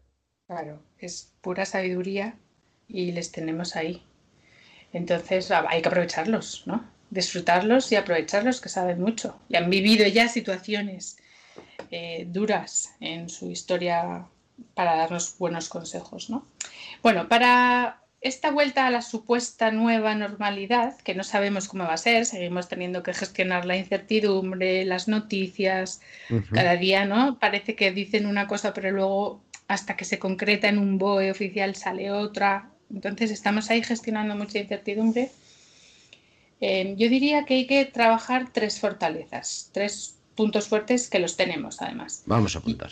Claro, 0.48 0.82
es 0.98 1.34
pura 1.42 1.66
sabiduría 1.66 2.38
y 2.88 3.12
les 3.12 3.32
tenemos 3.32 3.76
ahí. 3.76 4.04
Entonces 4.94 5.52
ah, 5.52 5.66
hay 5.68 5.82
que 5.82 5.90
aprovecharlos, 5.90 6.64
¿no? 6.66 6.86
Disfrutarlos 7.10 7.92
y 7.92 7.96
aprovecharlos 7.96 8.62
que 8.62 8.70
saben 8.70 9.02
mucho 9.02 9.40
y 9.50 9.56
han 9.56 9.70
vivido 9.70 10.08
ya 10.08 10.28
situaciones 10.28 11.18
eh, 11.92 12.26
duras 12.28 12.96
en 13.00 13.30
su 13.30 13.52
historia 13.52 14.26
para 14.74 14.96
darnos 14.96 15.38
buenos 15.38 15.70
consejos, 15.70 16.30
¿no? 16.30 16.48
Bueno, 17.02 17.28
para 17.28 18.04
esta 18.22 18.52
vuelta 18.52 18.88
a 18.88 18.90
la 18.90 19.02
supuesta 19.02 19.70
nueva 19.72 20.16
normalidad, 20.16 20.98
que 21.02 21.14
no 21.14 21.24
sabemos 21.24 21.68
cómo 21.68 21.84
va 21.84 21.94
a 21.94 21.98
ser, 21.98 22.26
seguimos 22.26 22.70
teniendo 22.70 23.04
que 23.04 23.14
gestionar 23.14 23.66
la 23.66 23.76
incertidumbre, 23.76 24.86
las 24.86 25.10
noticias, 25.10 26.00
cada 26.52 26.78
día, 26.78 27.06
¿no? 27.06 27.38
Parece 27.38 27.76
que 27.76 27.92
dicen 27.92 28.26
una 28.26 28.48
cosa, 28.48 28.74
pero 28.74 28.92
luego 28.92 29.44
hasta 29.68 29.98
que 29.98 30.06
se 30.06 30.20
concreta 30.20 30.70
en 30.70 30.78
un 30.78 30.98
BOE 30.98 31.32
oficial 31.32 31.76
sale 31.76 32.12
otra. 32.12 32.70
Entonces 32.94 33.32
estamos 33.32 33.70
ahí 33.70 33.84
gestionando 33.84 34.36
mucha 34.36 34.60
incertidumbre. 34.60 35.32
Eh, 36.62 36.96
yo 36.98 37.10
diría 37.10 37.46
que 37.46 37.56
hay 37.56 37.68
que 37.68 37.86
trabajar 37.86 38.50
tres 38.54 38.80
fortalezas, 38.80 39.70
tres 39.74 40.18
puntos 40.36 40.68
fuertes 40.68 41.10
que 41.10 41.20
los 41.20 41.36
tenemos 41.36 41.82
además. 41.82 42.24
Vamos 42.26 42.56
a 42.56 42.60
apuntar. 42.60 42.92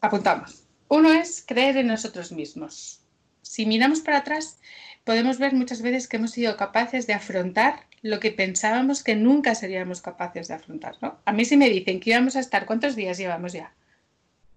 apuntamos. 0.00 0.62
Uno 0.88 1.12
es 1.12 1.44
creer 1.46 1.76
en 1.76 1.88
nosotros 1.88 2.32
mismos. 2.32 3.00
Si 3.42 3.66
miramos 3.66 4.00
para 4.00 4.18
atrás, 4.18 4.58
podemos 5.04 5.38
ver 5.38 5.52
muchas 5.52 5.82
veces 5.82 6.08
que 6.08 6.16
hemos 6.16 6.32
sido 6.32 6.56
capaces 6.56 7.06
de 7.06 7.14
afrontar 7.14 7.86
lo 8.02 8.20
que 8.20 8.30
pensábamos 8.30 9.02
que 9.02 9.16
nunca 9.16 9.54
seríamos 9.54 10.00
capaces 10.00 10.48
de 10.48 10.54
afrontar. 10.54 10.96
¿no? 11.00 11.18
A 11.24 11.32
mí 11.32 11.44
si 11.44 11.56
me 11.56 11.70
dicen 11.70 12.00
que 12.00 12.10
íbamos 12.10 12.36
a 12.36 12.40
estar, 12.40 12.66
¿cuántos 12.66 12.94
días 12.94 13.18
llevamos 13.18 13.52
ya? 13.52 13.74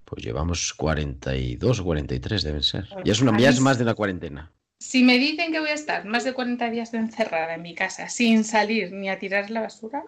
Pues 0.06 0.24
llevamos 0.24 0.74
42 0.74 1.80
o 1.80 1.84
43 1.84 2.44
deben 2.44 2.64
ser. 2.64 2.88
ya 3.06 3.12
es, 3.12 3.22
una, 3.22 3.38
ya 3.40 3.50
es 3.50 3.60
más 3.60 3.78
de 3.78 3.84
una 3.84 3.94
cuarentena. 3.94 4.52
Si 4.80 5.04
me 5.04 5.18
dicen 5.18 5.52
que 5.52 5.60
voy 5.60 5.70
a 5.70 5.74
estar 5.74 6.06
más 6.06 6.24
de 6.24 6.34
40 6.34 6.70
días 6.70 6.94
encerrada 6.94 7.54
en 7.54 7.62
mi 7.62 7.76
casa 7.76 8.08
sin 8.08 8.46
salir 8.46 8.94
ni 8.94 9.10
a 9.10 9.20
tirar 9.20 9.50
la 9.50 9.62
basura, 9.62 10.04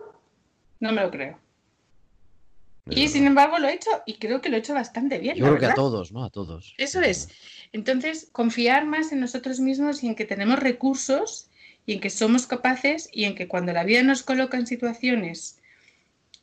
no 0.79 0.93
me 0.93 1.01
lo 1.01 1.11
creo. 1.11 1.37
y 2.89 3.09
sin 3.09 3.27
embargo 3.27 3.59
lo 3.59 3.67
he 3.67 3.73
hecho 3.73 3.89
y 4.05 4.15
creo 4.15 4.41
que 4.41 4.49
lo 4.49 4.55
he 4.55 4.59
hecho 4.59 4.73
bastante 4.73 5.19
bien. 5.19 5.35
Yo 5.35 5.45
creo 5.45 5.59
que 5.59 5.65
a 5.65 5.73
todos, 5.73 6.13
¿no? 6.13 6.23
A 6.23 6.29
todos. 6.29 6.73
Eso 6.77 7.01
es. 7.01 7.29
Entonces, 7.73 8.29
confiar 8.31 8.85
más 8.85 9.11
en 9.11 9.19
nosotros 9.19 9.59
mismos 9.59 10.03
y 10.03 10.07
en 10.07 10.15
que 10.15 10.25
tenemos 10.25 10.57
recursos 10.59 11.49
y 11.85 11.93
en 11.93 11.99
que 11.99 12.09
somos 12.09 12.47
capaces 12.47 13.09
y 13.11 13.25
en 13.25 13.35
que 13.35 13.49
cuando 13.49 13.73
la 13.73 13.83
vida 13.83 14.03
nos 14.03 14.23
coloca 14.23 14.57
en 14.57 14.67
situaciones 14.67 15.59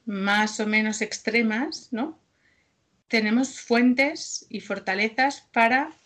más 0.05 0.61
o 0.61 0.67
menos 0.67 1.01
extremas, 1.01 1.89
¿no? 1.93 2.19
Tenemos 3.09 3.61
fuentes 3.61 4.47
y 4.51 4.61
fortalezas 4.61 5.49
para 5.53 5.98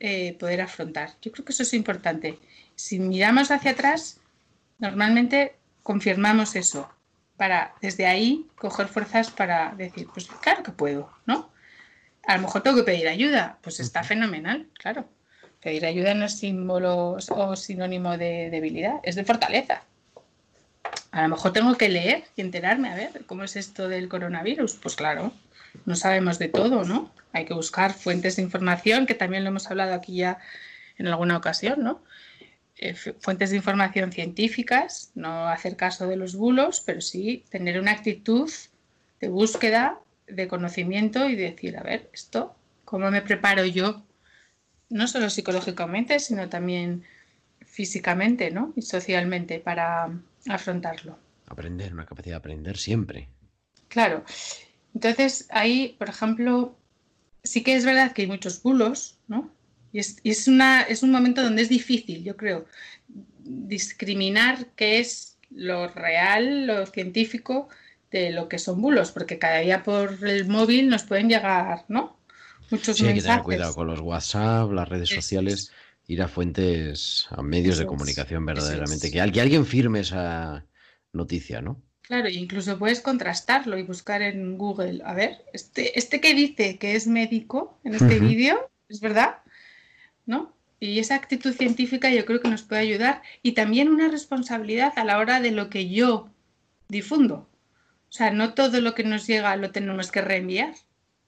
eh, 0.00 0.34
poder 0.38 0.60
afrontar. 0.60 1.10
Yo 1.22 1.32
creo 1.32 1.44
que 1.44 1.52
eso 1.52 1.62
es 1.62 1.74
importante. 1.74 2.38
Si 2.74 2.98
miramos 2.98 3.50
hacia 3.50 3.72
atrás, 3.72 4.20
normalmente 4.78 5.56
confirmamos 5.82 6.54
eso, 6.56 6.88
para 7.38 7.74
desde 7.80 8.06
ahí 8.06 8.46
coger 8.56 8.88
fuerzas 8.88 9.30
para 9.30 9.74
decir, 9.76 10.08
pues 10.12 10.26
claro 10.42 10.62
que 10.62 10.72
puedo, 10.72 11.10
¿no? 11.24 11.50
A 12.26 12.36
lo 12.36 12.42
mejor 12.42 12.62
tengo 12.62 12.76
que 12.76 12.82
pedir 12.82 13.08
ayuda, 13.08 13.58
pues 13.62 13.80
está 13.80 14.02
fenomenal, 14.02 14.66
claro. 14.74 15.08
Pedir 15.62 15.86
ayuda 15.86 16.14
no 16.14 16.26
es 16.26 16.38
símbolo 16.38 17.16
o 17.30 17.56
sinónimo 17.56 18.18
de 18.18 18.50
debilidad, 18.50 18.96
es 19.02 19.14
de 19.16 19.24
fortaleza. 19.24 19.82
A 21.10 21.22
lo 21.22 21.28
mejor 21.28 21.52
tengo 21.52 21.74
que 21.76 21.88
leer 21.88 22.24
y 22.36 22.42
enterarme, 22.42 22.90
a 22.90 22.96
ver, 22.96 23.24
¿cómo 23.26 23.44
es 23.44 23.56
esto 23.56 23.88
del 23.88 24.08
coronavirus? 24.08 24.74
Pues 24.74 24.94
claro, 24.94 25.32
no 25.86 25.96
sabemos 25.96 26.38
de 26.38 26.48
todo, 26.48 26.84
¿no? 26.84 27.12
Hay 27.32 27.44
que 27.44 27.54
buscar 27.54 27.92
fuentes 27.92 28.36
de 28.36 28.42
información, 28.42 29.06
que 29.06 29.14
también 29.14 29.44
lo 29.44 29.50
hemos 29.50 29.70
hablado 29.70 29.94
aquí 29.94 30.16
ya 30.16 30.38
en 30.96 31.06
alguna 31.06 31.36
ocasión, 31.36 31.82
¿no? 31.82 32.02
Eh, 32.76 32.94
fuentes 32.94 33.50
de 33.50 33.56
información 33.56 34.12
científicas, 34.12 35.10
no 35.14 35.48
hacer 35.48 35.76
caso 35.76 36.06
de 36.06 36.16
los 36.16 36.36
bulos, 36.36 36.82
pero 36.84 37.00
sí 37.00 37.44
tener 37.50 37.80
una 37.80 37.92
actitud 37.92 38.50
de 39.20 39.28
búsqueda, 39.28 39.98
de 40.28 40.46
conocimiento 40.46 41.28
y 41.28 41.34
decir, 41.34 41.76
a 41.76 41.82
ver, 41.82 42.08
esto, 42.12 42.54
¿cómo 42.84 43.10
me 43.10 43.22
preparo 43.22 43.64
yo? 43.64 44.02
No 44.90 45.08
solo 45.08 45.28
psicológicamente, 45.28 46.20
sino 46.20 46.48
también 46.48 47.04
físicamente 47.66 48.50
¿no? 48.50 48.72
y 48.76 48.82
socialmente 48.82 49.58
para 49.58 50.10
afrontarlo. 50.48 51.18
Aprender, 51.46 51.92
una 51.92 52.06
capacidad 52.06 52.34
de 52.34 52.38
aprender 52.38 52.76
siempre. 52.76 53.28
Claro. 53.88 54.24
Entonces, 54.94 55.46
ahí, 55.50 55.96
por 55.98 56.08
ejemplo, 56.08 56.76
sí 57.42 57.62
que 57.62 57.74
es 57.74 57.84
verdad 57.84 58.12
que 58.12 58.22
hay 58.22 58.28
muchos 58.28 58.62
bulos, 58.62 59.18
¿no? 59.28 59.50
Y 59.92 60.00
es, 60.00 60.48
una, 60.48 60.82
es 60.82 61.02
un 61.02 61.10
momento 61.10 61.42
donde 61.42 61.62
es 61.62 61.68
difícil, 61.68 62.22
yo 62.22 62.36
creo, 62.36 62.66
discriminar 63.38 64.66
qué 64.76 64.98
es 64.98 65.38
lo 65.50 65.88
real, 65.88 66.66
lo 66.66 66.86
científico, 66.86 67.68
de 68.10 68.30
lo 68.30 68.48
que 68.48 68.58
son 68.58 68.80
bulos, 68.80 69.12
porque 69.12 69.38
cada 69.38 69.58
día 69.58 69.82
por 69.82 70.26
el 70.26 70.46
móvil 70.46 70.88
nos 70.88 71.04
pueden 71.04 71.28
llegar, 71.28 71.84
¿no? 71.88 72.18
Muchos 72.70 72.96
sí, 72.98 73.06
hay 73.06 73.14
que 73.14 73.22
tener 73.22 73.42
cuidado 73.42 73.74
con 73.74 73.86
los 73.86 74.00
WhatsApp, 74.00 74.70
las 74.72 74.88
redes 74.88 75.08
sociales, 75.08 75.72
ir 76.06 76.22
a 76.22 76.28
fuentes, 76.28 77.26
a 77.30 77.42
medios 77.42 77.78
de 77.78 77.86
comunicación 77.86 78.44
verdaderamente, 78.44 79.10
que, 79.10 79.20
alguien 79.20 79.64
firme 79.64 80.00
esa 80.00 80.66
noticia, 81.12 81.62
¿no? 81.62 81.82
Claro, 82.08 82.28
incluso 82.28 82.78
puedes 82.78 83.00
contrastarlo 83.00 83.78
y 83.78 83.82
buscar 83.82 84.22
en 84.22 84.58
Google, 84.58 85.02
a 85.04 85.12
ver, 85.12 85.44
este, 85.52 85.96
este 85.98 86.20
que 86.20 86.34
dice 86.34 86.78
que 86.78 86.96
es 86.96 87.06
médico 87.06 87.78
en 87.84 87.94
este 87.94 88.18
vídeo, 88.18 88.70
¿es 88.88 89.00
verdad? 89.00 89.36
¿no? 90.28 90.52
Y 90.78 91.00
esa 91.00 91.16
actitud 91.16 91.52
científica 91.54 92.10
yo 92.10 92.24
creo 92.24 92.40
que 92.40 92.48
nos 92.48 92.62
puede 92.62 92.82
ayudar 92.82 93.22
y 93.42 93.52
también 93.52 93.88
una 93.88 94.08
responsabilidad 94.08 94.92
a 94.96 95.04
la 95.04 95.18
hora 95.18 95.40
de 95.40 95.50
lo 95.50 95.70
que 95.70 95.88
yo 95.88 96.28
difundo. 96.88 97.48
O 98.08 98.12
sea, 98.12 98.30
no 98.30 98.54
todo 98.54 98.80
lo 98.80 98.94
que 98.94 99.04
nos 99.04 99.26
llega 99.26 99.56
lo 99.56 99.72
tenemos 99.72 100.12
que 100.12 100.20
reenviar 100.20 100.74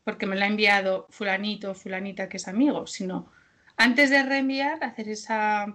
porque 0.04 0.26
me 0.26 0.36
lo 0.36 0.44
ha 0.44 0.48
enviado 0.48 1.06
fulanito 1.10 1.70
o 1.70 1.74
fulanita 1.74 2.28
que 2.28 2.36
es 2.36 2.46
amigo, 2.46 2.86
sino 2.86 3.30
antes 3.76 4.10
de 4.10 4.22
reenviar 4.22 4.84
hacer 4.84 5.08
esa, 5.08 5.74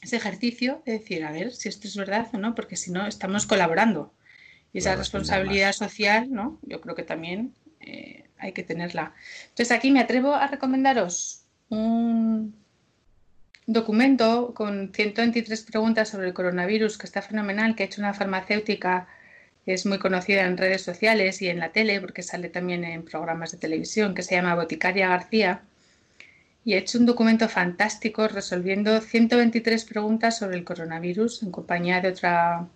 ese 0.00 0.16
ejercicio 0.16 0.82
de 0.84 0.92
decir, 0.92 1.24
a 1.24 1.32
ver 1.32 1.52
si 1.52 1.68
esto 1.68 1.88
es 1.88 1.96
verdad 1.96 2.28
o 2.32 2.38
no, 2.38 2.54
porque 2.54 2.76
si 2.76 2.90
no 2.90 3.06
estamos 3.06 3.46
colaborando. 3.46 4.12
Y 4.72 4.78
esa 4.78 4.96
responsabilidad 4.96 5.72
social, 5.72 6.32
¿no? 6.32 6.58
Yo 6.62 6.80
creo 6.80 6.94
que 6.94 7.02
también 7.02 7.54
eh, 7.80 8.24
hay 8.38 8.52
que 8.52 8.62
tenerla. 8.62 9.14
Entonces 9.48 9.70
aquí 9.70 9.90
me 9.90 10.00
atrevo 10.00 10.34
a 10.34 10.46
recomendaros 10.46 11.44
un 11.68 12.54
documento 13.66 14.52
con 14.54 14.92
123 14.92 15.62
preguntas 15.62 16.08
sobre 16.08 16.28
el 16.28 16.34
coronavirus 16.34 16.98
que 16.98 17.06
está 17.06 17.22
fenomenal, 17.22 17.74
que 17.74 17.82
ha 17.82 17.86
hecho 17.86 18.00
una 18.00 18.14
farmacéutica 18.14 19.08
que 19.64 19.74
es 19.74 19.86
muy 19.86 19.98
conocida 19.98 20.44
en 20.44 20.56
redes 20.56 20.82
sociales 20.82 21.40
y 21.40 21.48
en 21.48 21.60
la 21.60 21.70
tele, 21.70 22.00
porque 22.00 22.22
sale 22.22 22.48
también 22.48 22.84
en 22.84 23.04
programas 23.04 23.52
de 23.52 23.58
televisión, 23.58 24.14
que 24.14 24.22
se 24.22 24.34
llama 24.34 24.56
Boticaria 24.56 25.08
García. 25.08 25.62
Y 26.64 26.74
ha 26.74 26.78
hecho 26.78 26.98
un 26.98 27.06
documento 27.06 27.48
fantástico 27.48 28.26
resolviendo 28.28 29.00
123 29.00 29.84
preguntas 29.84 30.38
sobre 30.38 30.56
el 30.56 30.64
coronavirus 30.64 31.42
en 31.42 31.52
compañía 31.52 32.00
de 32.00 32.08
otra 32.08 32.68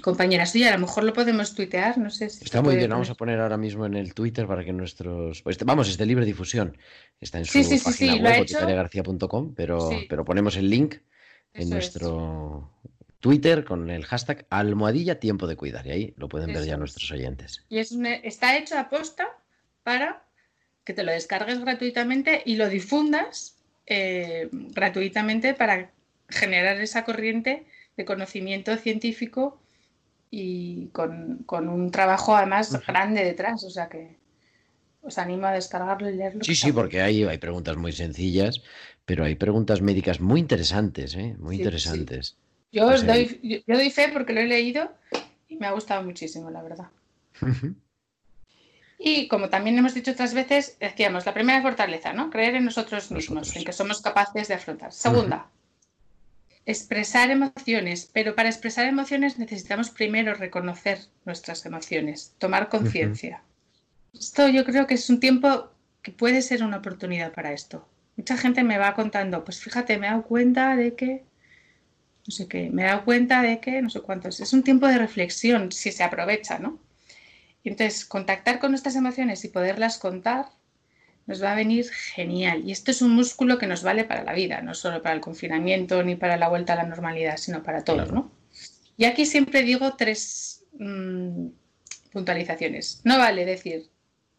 compañera 0.00 0.46
suya. 0.46 0.68
A 0.68 0.72
lo 0.72 0.80
mejor 0.80 1.04
lo 1.04 1.12
podemos 1.12 1.54
tuitear, 1.54 1.98
no 1.98 2.10
sé 2.10 2.30
si. 2.30 2.44
Está 2.44 2.62
muy 2.62 2.76
bien, 2.76 2.90
vamos 2.90 3.10
a 3.10 3.14
poner 3.14 3.40
ahora 3.40 3.56
mismo 3.56 3.86
en 3.86 3.94
el 3.94 4.14
Twitter 4.14 4.46
para 4.46 4.64
que 4.64 4.72
nuestros. 4.72 5.42
Pues, 5.42 5.58
vamos, 5.64 5.88
es 5.88 5.96
de 5.96 6.06
libre 6.06 6.24
difusión. 6.24 6.76
Está 7.20 7.38
en 7.38 7.44
su 7.44 7.82
página 7.84 8.16
web, 8.16 8.38
boticariagarcía.com, 8.38 9.54
pero, 9.54 9.90
pero 10.08 10.24
ponemos 10.24 10.56
el 10.56 10.70
link 10.70 10.96
en 11.52 11.70
nuestro 11.70 12.70
Twitter 13.20 13.64
con 13.64 13.90
el 13.90 14.04
hashtag 14.04 14.46
almohadilla 14.50 15.20
tiempo 15.20 15.46
de 15.46 15.56
cuidar. 15.56 15.86
Y 15.86 15.90
ahí 15.90 16.14
lo 16.16 16.28
pueden 16.28 16.52
ver 16.52 16.64
ya 16.64 16.76
nuestros 16.76 17.10
oyentes. 17.10 17.64
Y 17.68 17.78
es 17.78 17.92
está 18.22 18.56
hecho 18.56 18.78
a 18.78 18.88
posta 18.88 19.28
para 19.82 20.24
que 20.84 20.92
te 20.92 21.02
lo 21.02 21.12
descargues 21.12 21.60
gratuitamente 21.60 22.42
y 22.44 22.56
lo 22.56 22.68
difundas 22.68 23.56
eh, 23.86 24.48
gratuitamente 24.52 25.54
para 25.54 25.90
generar 26.28 26.80
esa 26.80 27.04
corriente 27.04 27.66
de 27.96 28.04
conocimiento 28.04 28.76
científico 28.76 29.60
y 30.36 30.88
con, 30.88 31.44
un 31.48 31.90
trabajo 31.92 32.34
además 32.34 32.72
grande 32.86 33.22
detrás, 33.22 33.62
o 33.62 33.70
sea 33.70 33.88
que 33.88 34.16
os 35.00 35.16
animo 35.18 35.46
a 35.46 35.52
descargarlo 35.52 36.10
y 36.10 36.16
leerlo. 36.16 36.42
Sí, 36.42 36.56
sí, 36.56 36.72
porque 36.72 37.02
hay, 37.02 37.22
hay 37.22 37.38
preguntas 37.38 37.76
muy 37.76 37.92
sencillas, 37.92 38.60
pero 39.04 39.24
hay 39.24 39.36
preguntas 39.36 39.80
médicas 39.80 40.20
muy 40.20 40.40
interesantes, 40.40 41.14
¿eh? 41.14 41.36
muy 41.38 41.56
interesantes. 41.56 42.36
Yo, 42.72 42.88
os 42.88 43.06
doy, 43.06 43.38
yo, 43.42 43.76
doy 43.76 43.90
fe 43.90 44.08
porque 44.12 44.32
lo 44.32 44.40
he 44.40 44.48
leído 44.48 44.90
y 45.46 45.56
me 45.56 45.68
ha 45.68 45.72
gustado 45.72 46.02
muchísimo, 46.02 46.50
la 46.50 46.62
verdad. 46.62 46.88
y 48.98 49.28
como 49.28 49.50
también 49.50 49.78
hemos 49.78 49.94
dicho 49.94 50.10
otras 50.10 50.34
veces, 50.34 50.76
decíamos, 50.80 51.26
la 51.26 51.34
primera 51.34 51.62
fortaleza, 51.62 52.12
¿no? 52.12 52.30
Creer 52.30 52.56
en 52.56 52.64
nosotros 52.64 53.12
mismos, 53.12 53.54
en 53.54 53.64
que 53.64 53.72
somos 53.72 54.00
capaces 54.00 54.48
de 54.48 54.54
afrontar. 54.54 54.92
Segunda, 54.92 55.46
expresar 56.66 57.30
emociones, 57.30 58.10
pero 58.12 58.34
para 58.34 58.48
expresar 58.48 58.86
emociones 58.86 59.38
necesitamos 59.38 59.90
primero 59.90 60.34
reconocer 60.34 60.98
nuestras 61.24 61.66
emociones, 61.66 62.34
tomar 62.38 62.68
conciencia. 62.68 63.42
Esto 64.14 64.48
yo 64.48 64.64
creo 64.64 64.86
que 64.86 64.94
es 64.94 65.10
un 65.10 65.20
tiempo 65.20 65.70
que 66.02 66.12
puede 66.12 66.42
ser 66.42 66.62
una 66.62 66.78
oportunidad 66.78 67.32
para 67.32 67.52
esto. 67.52 67.86
Mucha 68.16 68.36
gente 68.36 68.62
me 68.62 68.78
va 68.78 68.94
contando, 68.94 69.44
pues 69.44 69.60
fíjate, 69.60 69.98
me 69.98 70.06
he 70.06 70.10
dado 70.10 70.22
cuenta 70.22 70.76
de 70.76 70.94
que, 70.94 71.24
no 72.26 72.30
sé 72.30 72.46
qué, 72.46 72.70
me 72.70 72.82
he 72.82 72.86
dado 72.86 73.04
cuenta 73.04 73.42
de 73.42 73.60
que, 73.60 73.82
no 73.82 73.90
sé 73.90 74.00
cuántos. 74.00 74.40
Es 74.40 74.52
un 74.52 74.62
tiempo 74.62 74.86
de 74.86 74.98
reflexión 74.98 75.72
si 75.72 75.90
se 75.92 76.04
aprovecha, 76.04 76.58
¿no? 76.58 76.78
Y 77.62 77.70
entonces, 77.70 78.04
contactar 78.04 78.58
con 78.58 78.70
nuestras 78.70 78.94
emociones 78.94 79.44
y 79.44 79.48
poderlas 79.48 79.98
contar 79.98 80.46
nos 81.26 81.42
va 81.42 81.52
a 81.52 81.56
venir 81.56 81.88
genial. 81.90 82.62
Y 82.64 82.72
esto 82.72 82.90
es 82.90 83.02
un 83.02 83.10
músculo 83.10 83.58
que 83.58 83.66
nos 83.66 83.82
vale 83.82 84.04
para 84.04 84.24
la 84.24 84.34
vida, 84.34 84.60
no 84.60 84.74
solo 84.74 85.02
para 85.02 85.14
el 85.14 85.20
confinamiento 85.20 86.02
ni 86.02 86.16
para 86.16 86.36
la 86.36 86.48
vuelta 86.48 86.74
a 86.74 86.76
la 86.76 86.84
normalidad, 86.84 87.36
sino 87.36 87.62
para 87.62 87.84
todo, 87.84 88.06
¿no? 88.06 88.30
Y 88.96 89.06
aquí 89.06 89.26
siempre 89.26 89.62
digo 89.62 89.96
tres 89.96 90.64
mm, 90.78 91.46
puntualizaciones. 92.12 93.00
No 93.04 93.18
vale 93.18 93.44
decir 93.44 93.90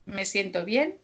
me 0.06 0.26
siento 0.26 0.66
bien, 0.66 0.96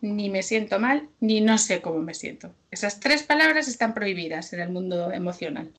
ni 0.00 0.30
me 0.30 0.42
siento 0.42 0.78
mal, 0.78 1.08
ni 1.20 1.40
no 1.40 1.58
sé 1.58 1.80
cómo 1.80 2.00
me 2.00 2.14
siento. 2.14 2.54
Esas 2.70 3.00
tres 3.00 3.22
palabras 3.22 3.68
están 3.68 3.94
prohibidas 3.94 4.52
en 4.52 4.60
el 4.60 4.70
mundo 4.70 5.10
emocional. 5.12 5.72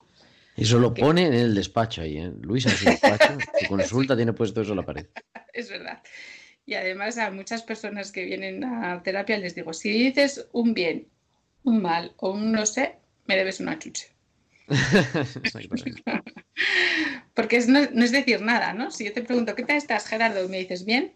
Eso 0.56 0.78
lo 0.78 0.94
pone 0.94 1.26
en 1.26 1.34
el 1.34 1.54
despacho 1.54 2.02
ahí, 2.02 2.18
¿eh? 2.18 2.32
Luis 2.40 2.64
en 2.66 2.72
su 2.72 2.86
despacho, 2.86 3.36
su 3.60 3.68
consulta 3.68 4.16
tiene 4.16 4.32
puesto 4.32 4.62
eso 4.62 4.72
en 4.72 4.76
la 4.76 4.84
pared. 4.84 5.06
Es 5.52 5.70
verdad. 5.70 6.02
Y 6.66 6.74
además 6.74 7.16
a 7.16 7.30
muchas 7.30 7.62
personas 7.62 8.10
que 8.10 8.24
vienen 8.24 8.64
a 8.64 9.00
terapia 9.02 9.38
les 9.38 9.54
digo, 9.54 9.72
si 9.72 9.90
dices 9.90 10.48
un 10.52 10.74
bien, 10.74 11.06
un 11.62 11.80
mal 11.80 12.12
o 12.16 12.32
un 12.32 12.50
no 12.50 12.66
sé, 12.66 12.96
me 13.26 13.36
debes 13.36 13.60
una 13.60 13.78
chuche. 13.78 14.08
Porque 17.34 17.60
no, 17.68 17.78
es 17.78 18.10
decir 18.10 18.40
nada, 18.40 18.72
¿no? 18.72 18.90
Si 18.90 19.04
yo 19.04 19.12
te 19.12 19.22
pregunto, 19.22 19.54
¿qué 19.54 19.62
tal 19.62 19.76
estás, 19.76 20.08
Gerardo? 20.08 20.44
Y 20.44 20.48
me 20.48 20.58
dices, 20.58 20.84
bien, 20.84 21.14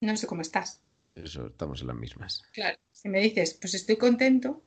no 0.00 0.14
sé 0.16 0.26
cómo 0.26 0.42
estás. 0.42 0.82
Eso, 1.14 1.46
estamos 1.46 1.80
en 1.80 1.86
las 1.86 1.96
mismas. 1.96 2.42
Claro, 2.52 2.76
si 2.92 3.08
me 3.08 3.20
dices, 3.20 3.54
pues 3.54 3.72
estoy 3.72 3.96
contento, 3.96 4.62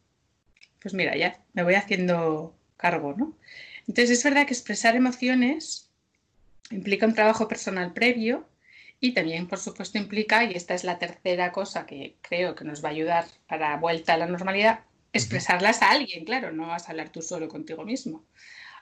pues 0.81 0.95
mira, 0.95 1.15
ya 1.15 1.39
me 1.53 1.63
voy 1.63 1.75
haciendo 1.75 2.57
cargo, 2.77 3.13
¿no? 3.13 3.37
Entonces 3.87 4.17
es 4.17 4.23
verdad 4.23 4.47
que 4.47 4.53
expresar 4.53 4.95
emociones 4.95 5.91
implica 6.71 7.05
un 7.05 7.13
trabajo 7.13 7.47
personal 7.47 7.93
previo 7.93 8.47
y 8.99 9.13
también, 9.13 9.47
por 9.47 9.59
supuesto, 9.59 9.97
implica, 9.97 10.43
y 10.43 10.53
esta 10.53 10.73
es 10.73 10.83
la 10.83 10.97
tercera 10.97 11.51
cosa 11.51 11.85
que 11.85 12.15
creo 12.21 12.55
que 12.55 12.65
nos 12.65 12.83
va 12.83 12.89
a 12.89 12.91
ayudar 12.91 13.25
para 13.47 13.77
vuelta 13.77 14.13
a 14.13 14.17
la 14.17 14.27
normalidad, 14.27 14.81
expresarlas 15.13 15.81
a 15.81 15.91
alguien, 15.91 16.25
claro, 16.25 16.51
no 16.51 16.67
vas 16.67 16.87
a 16.87 16.91
hablar 16.91 17.09
tú 17.09 17.21
solo 17.21 17.47
contigo 17.47 17.85
mismo. 17.85 18.25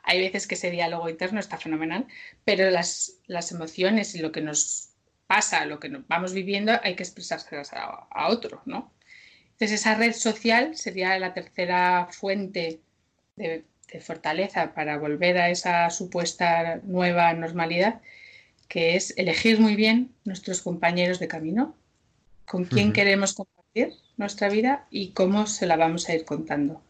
Hay 0.04 0.20
veces 0.20 0.48
que 0.48 0.56
ese 0.56 0.72
diálogo 0.72 1.10
interno 1.10 1.40
está 1.40 1.58
fenomenal, 1.58 2.08
pero 2.46 2.70
las, 2.70 3.20
las 3.28 3.52
emociones 3.52 4.16
y 4.16 4.20
lo 4.20 4.32
que 4.32 4.42
nos 4.42 4.90
pasa, 5.28 5.66
lo 5.66 5.80
que 5.80 5.90
vamos 6.08 6.34
viviendo, 6.34 6.74
hay 6.84 6.96
que 6.96 7.04
expresárselas 7.04 7.74
a, 7.74 8.08
a 8.10 8.28
otro, 8.30 8.62
¿no? 8.66 8.94
Entonces 9.54 9.82
esa 9.82 9.96
red 9.96 10.14
social 10.14 10.76
sería 10.76 11.18
la 11.18 11.34
tercera 11.34 12.08
fuente 12.12 12.82
de, 13.36 13.66
de 13.92 14.02
fortaleza 14.02 14.74
para 14.74 14.98
volver 14.98 15.38
a 15.38 15.50
esa 15.50 15.90
supuesta 15.90 16.80
nueva 16.84 17.34
normalidad, 17.34 18.02
que 18.68 18.96
es 18.96 19.14
elegir 19.18 19.60
muy 19.60 19.76
bien 19.76 20.14
nuestros 20.24 20.62
compañeros 20.62 21.20
de 21.20 21.28
camino, 21.28 21.76
con 22.46 22.66
quién 22.66 22.94
queremos 22.94 23.34
compartir 23.34 23.94
nuestra 24.18 24.50
vida 24.50 24.88
y 24.90 25.12
cómo 25.12 25.48
se 25.48 25.66
la 25.66 25.76
vamos 25.76 26.10
a 26.10 26.16
ir 26.16 26.26
contando. 26.26 26.82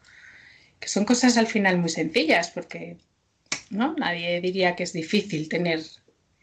Que 0.80 0.88
son 0.88 1.06
cosas 1.06 1.38
al 1.38 1.48
final 1.48 1.78
muy 1.78 1.90
sencillas, 1.90 2.52
porque 2.52 2.98
¿no? 3.70 3.96
nadie 3.98 4.42
diría 4.42 4.76
que 4.76 4.84
es 4.84 4.94
difícil 4.94 5.50
tener 5.50 5.82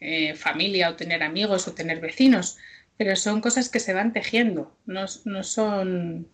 eh, 0.00 0.34
familia 0.34 0.90
o 0.90 0.96
tener 0.96 1.22
amigos 1.22 1.68
o 1.68 1.74
tener 1.74 2.00
vecinos, 2.00 2.58
pero 2.96 3.16
son 3.16 3.40
cosas 3.40 3.68
que 3.68 3.80
se 3.80 3.94
van 3.94 4.12
tejiendo, 4.12 4.76
no, 4.86 5.06
no 5.24 5.42
son 5.44 6.28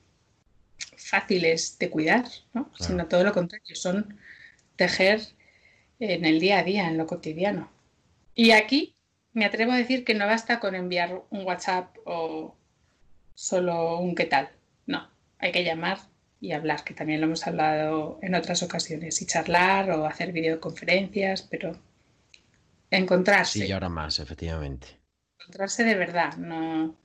fáciles 0.97 1.79
de 1.79 1.91
cuidar, 1.91 2.25
¿no? 2.53 2.71
claro. 2.71 2.85
sino 2.85 3.07
todo 3.07 3.25
lo 3.25 3.33
contrario, 3.33 3.75
son 3.75 4.19
tejer 4.77 5.21
en 5.99 6.25
el 6.25 6.41
día 6.41 6.59
a 6.61 6.65
día, 6.65 6.89
en 6.89 6.97
lo 6.97 7.07
cotidiano. 7.07 7.71
Y 8.39 8.53
aquí 8.53 8.95
me 9.33 9.47
atrevo 9.47 9.73
a 9.73 9.77
decir 9.77 10.05
que 10.05 10.15
no 10.15 10.25
basta 10.25 10.61
con 10.61 10.77
enviar 10.77 11.25
un 11.31 11.45
WhatsApp 11.45 11.97
o 12.05 12.57
solo 13.35 13.99
un 13.99 14.15
qué 14.15 14.27
tal. 14.27 14.49
No, 14.87 15.11
hay 15.41 15.51
que 15.51 15.65
llamar 15.65 15.99
y 16.41 16.53
hablar, 16.53 16.85
que 16.85 16.95
también 16.95 17.21
lo 17.21 17.27
hemos 17.27 17.45
hablado 17.49 18.21
en 18.23 18.37
otras 18.37 18.63
ocasiones, 18.63 19.21
y 19.21 19.27
charlar 19.27 19.91
o 19.91 20.07
hacer 20.07 20.31
videoconferencias, 20.31 21.43
pero 21.43 21.77
encontrarse. 22.93 23.59
Sí, 23.59 23.67
y 23.67 23.73
ahora 23.73 23.89
más, 23.89 24.21
efectivamente. 24.21 24.87
Encontrarse 25.41 25.83
de 25.83 25.97
verdad, 25.97 26.37
no. 26.37 26.97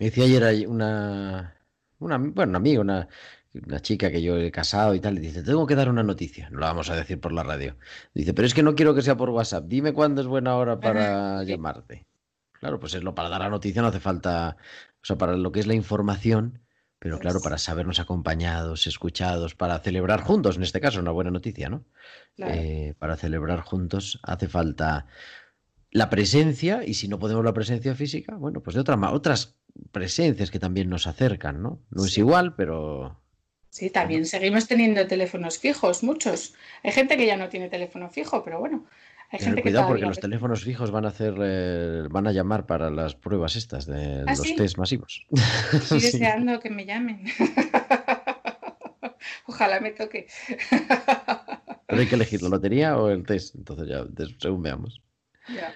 Me 0.00 0.06
decía 0.06 0.24
ayer 0.24 0.66
una, 0.66 1.56
una 2.00 2.18
bueno, 2.18 2.50
una 2.50 2.58
amiga, 2.58 2.80
una, 2.80 3.08
una 3.54 3.80
chica 3.80 4.10
que 4.10 4.22
yo 4.22 4.38
he 4.38 4.50
casado 4.50 4.94
y 4.94 5.00
tal, 5.00 5.18
y 5.18 5.20
dice, 5.20 5.42
tengo 5.42 5.66
que 5.66 5.74
dar 5.74 5.88
una 5.88 6.02
noticia, 6.02 6.48
no 6.50 6.60
la 6.60 6.66
vamos 6.66 6.88
a 6.90 6.96
decir 6.96 7.20
por 7.20 7.32
la 7.32 7.42
radio. 7.42 7.76
Dice, 8.14 8.32
pero 8.32 8.46
es 8.46 8.54
que 8.54 8.62
no 8.62 8.74
quiero 8.74 8.94
que 8.94 9.02
sea 9.02 9.16
por 9.16 9.30
WhatsApp, 9.30 9.64
dime 9.66 9.92
cuándo 9.92 10.20
es 10.20 10.26
buena 10.26 10.56
hora 10.56 10.80
para 10.80 11.42
llamarte. 11.44 12.06
Claro, 12.52 12.80
pues 12.80 12.94
es 12.94 13.02
lo 13.02 13.14
para 13.14 13.28
dar 13.28 13.40
la 13.40 13.50
noticia 13.50 13.82
no 13.82 13.88
hace 13.88 14.00
falta, 14.00 14.56
o 15.02 15.04
sea, 15.04 15.18
para 15.18 15.36
lo 15.36 15.52
que 15.52 15.60
es 15.60 15.66
la 15.66 15.74
información, 15.74 16.60
pero 16.98 17.18
claro, 17.18 17.40
para 17.40 17.58
sabernos 17.58 17.98
acompañados, 17.98 18.86
escuchados, 18.86 19.56
para 19.56 19.78
celebrar 19.80 20.20
juntos, 20.20 20.56
en 20.56 20.62
este 20.62 20.80
caso, 20.80 21.00
una 21.00 21.10
buena 21.10 21.32
noticia, 21.32 21.68
¿no? 21.68 21.84
Claro. 22.36 22.54
Eh, 22.54 22.94
para 22.98 23.16
celebrar 23.16 23.60
juntos 23.60 24.20
hace 24.22 24.48
falta 24.48 25.06
la 25.90 26.08
presencia, 26.08 26.84
y 26.86 26.94
si 26.94 27.08
no 27.08 27.18
podemos 27.18 27.44
la 27.44 27.52
presencia 27.52 27.94
física, 27.96 28.36
bueno, 28.36 28.62
pues 28.62 28.74
de 28.74 28.80
otra, 28.80 28.96
otras 29.12 29.56
presencias 29.90 30.50
que 30.50 30.60
también 30.60 30.88
nos 30.88 31.06
acercan, 31.06 31.60
¿no? 31.60 31.82
No 31.90 32.02
sí. 32.04 32.08
es 32.08 32.18
igual, 32.18 32.54
pero 32.54 33.21
Sí, 33.72 33.88
también 33.88 34.26
seguimos 34.26 34.68
teniendo 34.68 35.06
teléfonos 35.06 35.58
fijos, 35.58 36.02
muchos. 36.02 36.52
Hay 36.82 36.92
gente 36.92 37.16
que 37.16 37.24
ya 37.24 37.38
no 37.38 37.48
tiene 37.48 37.70
teléfono 37.70 38.10
fijo, 38.10 38.44
pero 38.44 38.60
bueno. 38.60 38.84
Hay 39.30 39.38
Tener 39.38 39.54
gente 39.54 39.62
cuidado 39.62 39.86
que 39.86 39.92
porque 39.92 40.04
los 40.04 40.20
teléfonos 40.20 40.62
fijos 40.62 40.90
van 40.90 41.06
a 41.06 41.08
hacer, 41.08 41.34
eh, 41.40 42.02
van 42.10 42.26
a 42.26 42.32
llamar 42.32 42.66
para 42.66 42.90
las 42.90 43.14
pruebas 43.14 43.56
estas 43.56 43.86
de 43.86 44.24
¿Ah, 44.26 44.34
los 44.36 44.46
sí? 44.46 44.56
test 44.56 44.76
masivos. 44.76 45.26
Estoy 45.72 46.00
Sí. 46.00 46.12
deseando 46.12 46.60
que 46.60 46.68
me 46.68 46.84
llamen. 46.84 47.24
Ojalá 49.46 49.80
me 49.80 49.92
toque. 49.92 50.26
Pero 51.86 52.00
hay 52.02 52.06
que 52.06 52.14
elegir 52.14 52.42
la 52.42 52.50
lotería 52.50 52.98
o 52.98 53.08
el 53.08 53.24
test, 53.24 53.54
entonces 53.54 53.88
ya, 53.88 54.04
según 54.38 54.62
veamos, 54.62 55.00
Ya. 55.48 55.72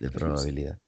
de 0.00 0.10
probabilidad. 0.10 0.78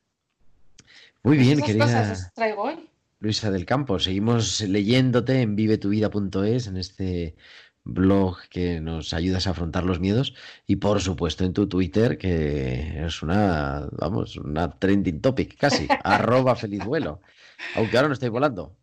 Muy 1.23 1.37
bien, 1.37 1.59
Esas 1.59 1.67
querida 1.67 1.85
cosas 1.85 2.11
os 2.29 2.33
traigo 2.33 2.63
hoy. 2.63 2.89
Luisa 3.21 3.51
del 3.51 3.67
Campo, 3.67 3.99
seguimos 3.99 4.61
leyéndote 4.61 5.41
en 5.43 5.57
vivetuvida.es, 5.57 6.69
en 6.69 6.77
este 6.77 7.37
blog 7.85 8.39
que 8.51 8.81
nos 8.81 9.13
ayudas 9.15 9.47
a 9.47 9.51
afrontar 9.51 9.85
los 9.85 9.99
miedos. 10.01 10.35
Y 10.67 10.77
por 10.77 11.01
supuesto 11.01 11.45
en 11.45 11.53
tu 11.53 11.69
Twitter 11.69 12.17
que 12.19 13.05
es 13.05 13.23
una, 13.23 13.89
vamos, 13.93 14.37
una 14.37 14.71
trending 14.79 15.21
topic 15.21 15.57
casi, 15.59 15.89
arroba 16.05 16.55
feliz 16.57 16.85
vuelo, 16.85 17.21
aunque 17.75 17.97
ahora 17.97 18.09
no 18.09 18.15
estoy 18.15 18.29
volando. 18.29 18.78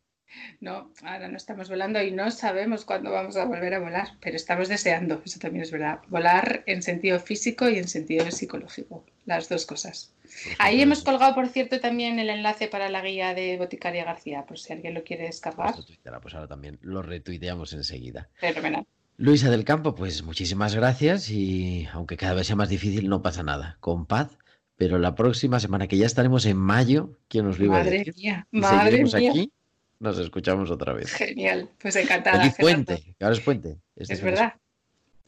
No, 0.61 0.91
ahora 1.03 1.27
no 1.27 1.37
estamos 1.37 1.69
volando 1.69 2.01
y 2.01 2.11
no 2.11 2.31
sabemos 2.31 2.85
cuándo 2.85 3.11
vamos 3.11 3.35
a 3.37 3.45
volver 3.45 3.73
a 3.73 3.79
volar, 3.79 4.09
pero 4.21 4.35
estamos 4.35 4.67
deseando, 4.69 5.21
eso 5.25 5.39
también 5.39 5.63
es 5.63 5.71
verdad. 5.71 5.99
Volar 6.07 6.63
en 6.65 6.81
sentido 6.81 7.19
físico 7.19 7.69
y 7.69 7.77
en 7.77 7.87
sentido 7.87 8.29
psicológico, 8.31 9.05
las 9.25 9.49
dos 9.49 9.65
cosas. 9.65 10.13
Ahí 10.59 10.81
hemos 10.81 11.03
colgado, 11.03 11.35
por 11.35 11.47
cierto, 11.47 11.79
también 11.79 12.19
el 12.19 12.29
enlace 12.29 12.67
para 12.67 12.89
la 12.89 13.01
guía 13.01 13.33
de 13.33 13.57
Boticaria 13.57 14.03
García, 14.05 14.45
por 14.45 14.57
si 14.59 14.73
alguien 14.73 14.93
lo 14.93 15.03
quiere 15.03 15.25
descargar. 15.25 15.75
Pues 16.21 16.33
ahora 16.33 16.47
también 16.47 16.79
lo 16.81 17.01
retuiteamos 17.01 17.73
enseguida. 17.73 18.29
Fenomenal. 18.35 18.85
Luisa 19.17 19.49
del 19.49 19.63
Campo, 19.63 19.95
pues 19.95 20.23
muchísimas 20.23 20.75
gracias 20.75 21.29
y 21.29 21.87
aunque 21.93 22.17
cada 22.17 22.33
vez 22.33 22.47
sea 22.47 22.55
más 22.57 22.69
difícil, 22.69 23.07
no 23.07 23.21
pasa 23.21 23.43
nada, 23.43 23.77
con 23.79 24.05
paz. 24.05 24.37
Pero 24.77 24.99
la 24.99 25.15
próxima 25.15 25.59
semana, 25.61 25.87
que 25.87 25.97
ya 25.97 26.05
estaremos 26.05 26.45
en 26.45 26.57
mayo, 26.57 27.17
¿quién 27.29 27.45
nos 27.45 27.57
lo 27.59 27.65
iba 27.65 27.79
a 27.79 27.83
Madre 27.83 27.99
decir? 27.99 28.13
mía, 28.17 28.47
madre 28.51 29.05
mía. 29.15 29.31
aquí, 29.31 29.53
nos 29.99 30.19
escuchamos 30.19 30.71
otra 30.71 30.93
vez. 30.93 31.11
Genial, 31.11 31.69
pues 31.79 31.95
encantada. 31.95 32.39
Feliz 32.39 32.55
puente, 32.57 33.15
ahora 33.19 33.35
es 33.35 33.41
puente. 33.41 33.77
Este 33.95 34.13
Es 34.13 34.21
verdad. 34.21 34.53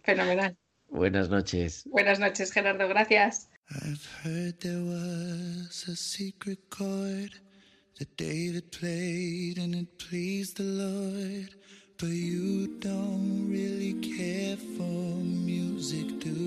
Fenomenal. 0.03 0.55
Buenas 0.89 1.29
noches. 1.29 1.83
Buenas 1.85 2.19
noches, 2.19 2.51
Gerardo. 2.51 2.87
Gracias. 2.87 3.49
I've 3.69 4.05
heard 4.23 4.59
there 4.61 4.81
was 4.81 5.87
a 5.89 5.95
secret 5.95 6.59
chord 6.69 7.31
that 7.99 8.15
David 8.15 8.71
played 8.71 9.57
and 9.57 9.75
it 9.75 9.97
pleased 9.97 10.57
the 10.57 10.63
Lord. 10.63 11.53
But 11.97 12.09
you 12.09 12.67
don't 12.79 13.49
really 13.49 13.93
care 13.95 14.55
for 14.55 15.17
music, 15.23 16.19
do 16.19 16.46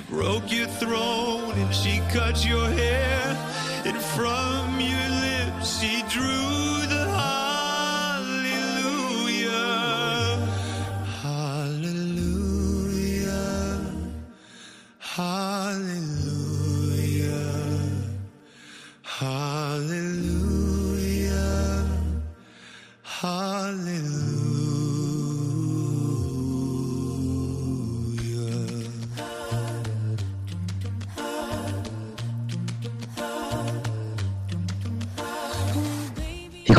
Broke 0.00 0.52
your 0.52 0.66
throne 0.66 1.52
and 1.52 1.74
she 1.74 2.00
cut 2.12 2.44
your 2.44 2.68
hair. 2.68 3.36
And 3.84 3.96
from 3.96 4.80
your 4.80 5.05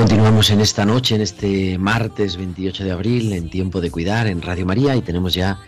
continuamos 0.07 0.51
en 0.51 0.61
esta 0.61 0.85
noche, 0.85 1.15
en 1.15 1.21
este 1.21 1.77
martes 1.77 2.37
28 2.37 2.85
de 2.85 2.91
abril, 2.93 3.33
en 3.33 3.49
Tiempo 3.49 3.81
de 3.81 3.91
Cuidar, 3.91 4.27
en 4.27 4.41
Radio 4.41 4.65
María, 4.65 4.95
y 4.95 5.01
tenemos 5.01 5.33
ya 5.33 5.59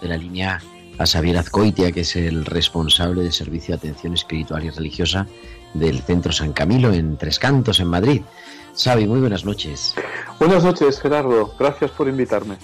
de 0.00 0.08
la 0.08 0.16
línea 0.16 0.60
a 0.98 1.06
Xavier 1.06 1.38
Azcoitia, 1.38 1.92
que 1.92 2.00
es 2.00 2.16
el 2.16 2.44
responsable 2.44 3.22
del 3.22 3.32
Servicio 3.32 3.76
de 3.76 3.78
Atención 3.78 4.14
Espiritual 4.14 4.64
y 4.64 4.70
Religiosa 4.70 5.28
del 5.74 6.02
Centro 6.02 6.32
San 6.32 6.52
Camilo 6.52 6.92
en 6.92 7.16
Tres 7.16 7.38
Cantos, 7.38 7.78
en 7.78 7.86
Madrid. 7.86 8.22
Xavi, 8.76 9.06
muy 9.06 9.20
buenas 9.20 9.44
noches. 9.44 9.94
Buenas 10.40 10.64
noches, 10.64 11.00
Gerardo. 11.00 11.54
Gracias 11.56 11.92
por 11.92 12.08
invitarme. 12.08 12.56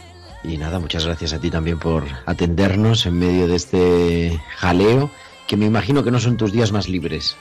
Y 0.42 0.56
nada, 0.56 0.80
muchas 0.80 1.06
gracias 1.06 1.32
a 1.32 1.38
ti 1.38 1.48
también 1.48 1.78
por 1.78 2.06
atendernos 2.26 3.06
en 3.06 3.20
medio 3.20 3.46
de 3.46 3.54
este 3.54 4.40
jaleo, 4.56 5.12
que 5.46 5.56
me 5.56 5.66
imagino 5.66 6.02
que 6.02 6.10
no 6.10 6.18
son 6.18 6.36
tus 6.36 6.50
días 6.50 6.72
más 6.72 6.88
libres. 6.88 7.36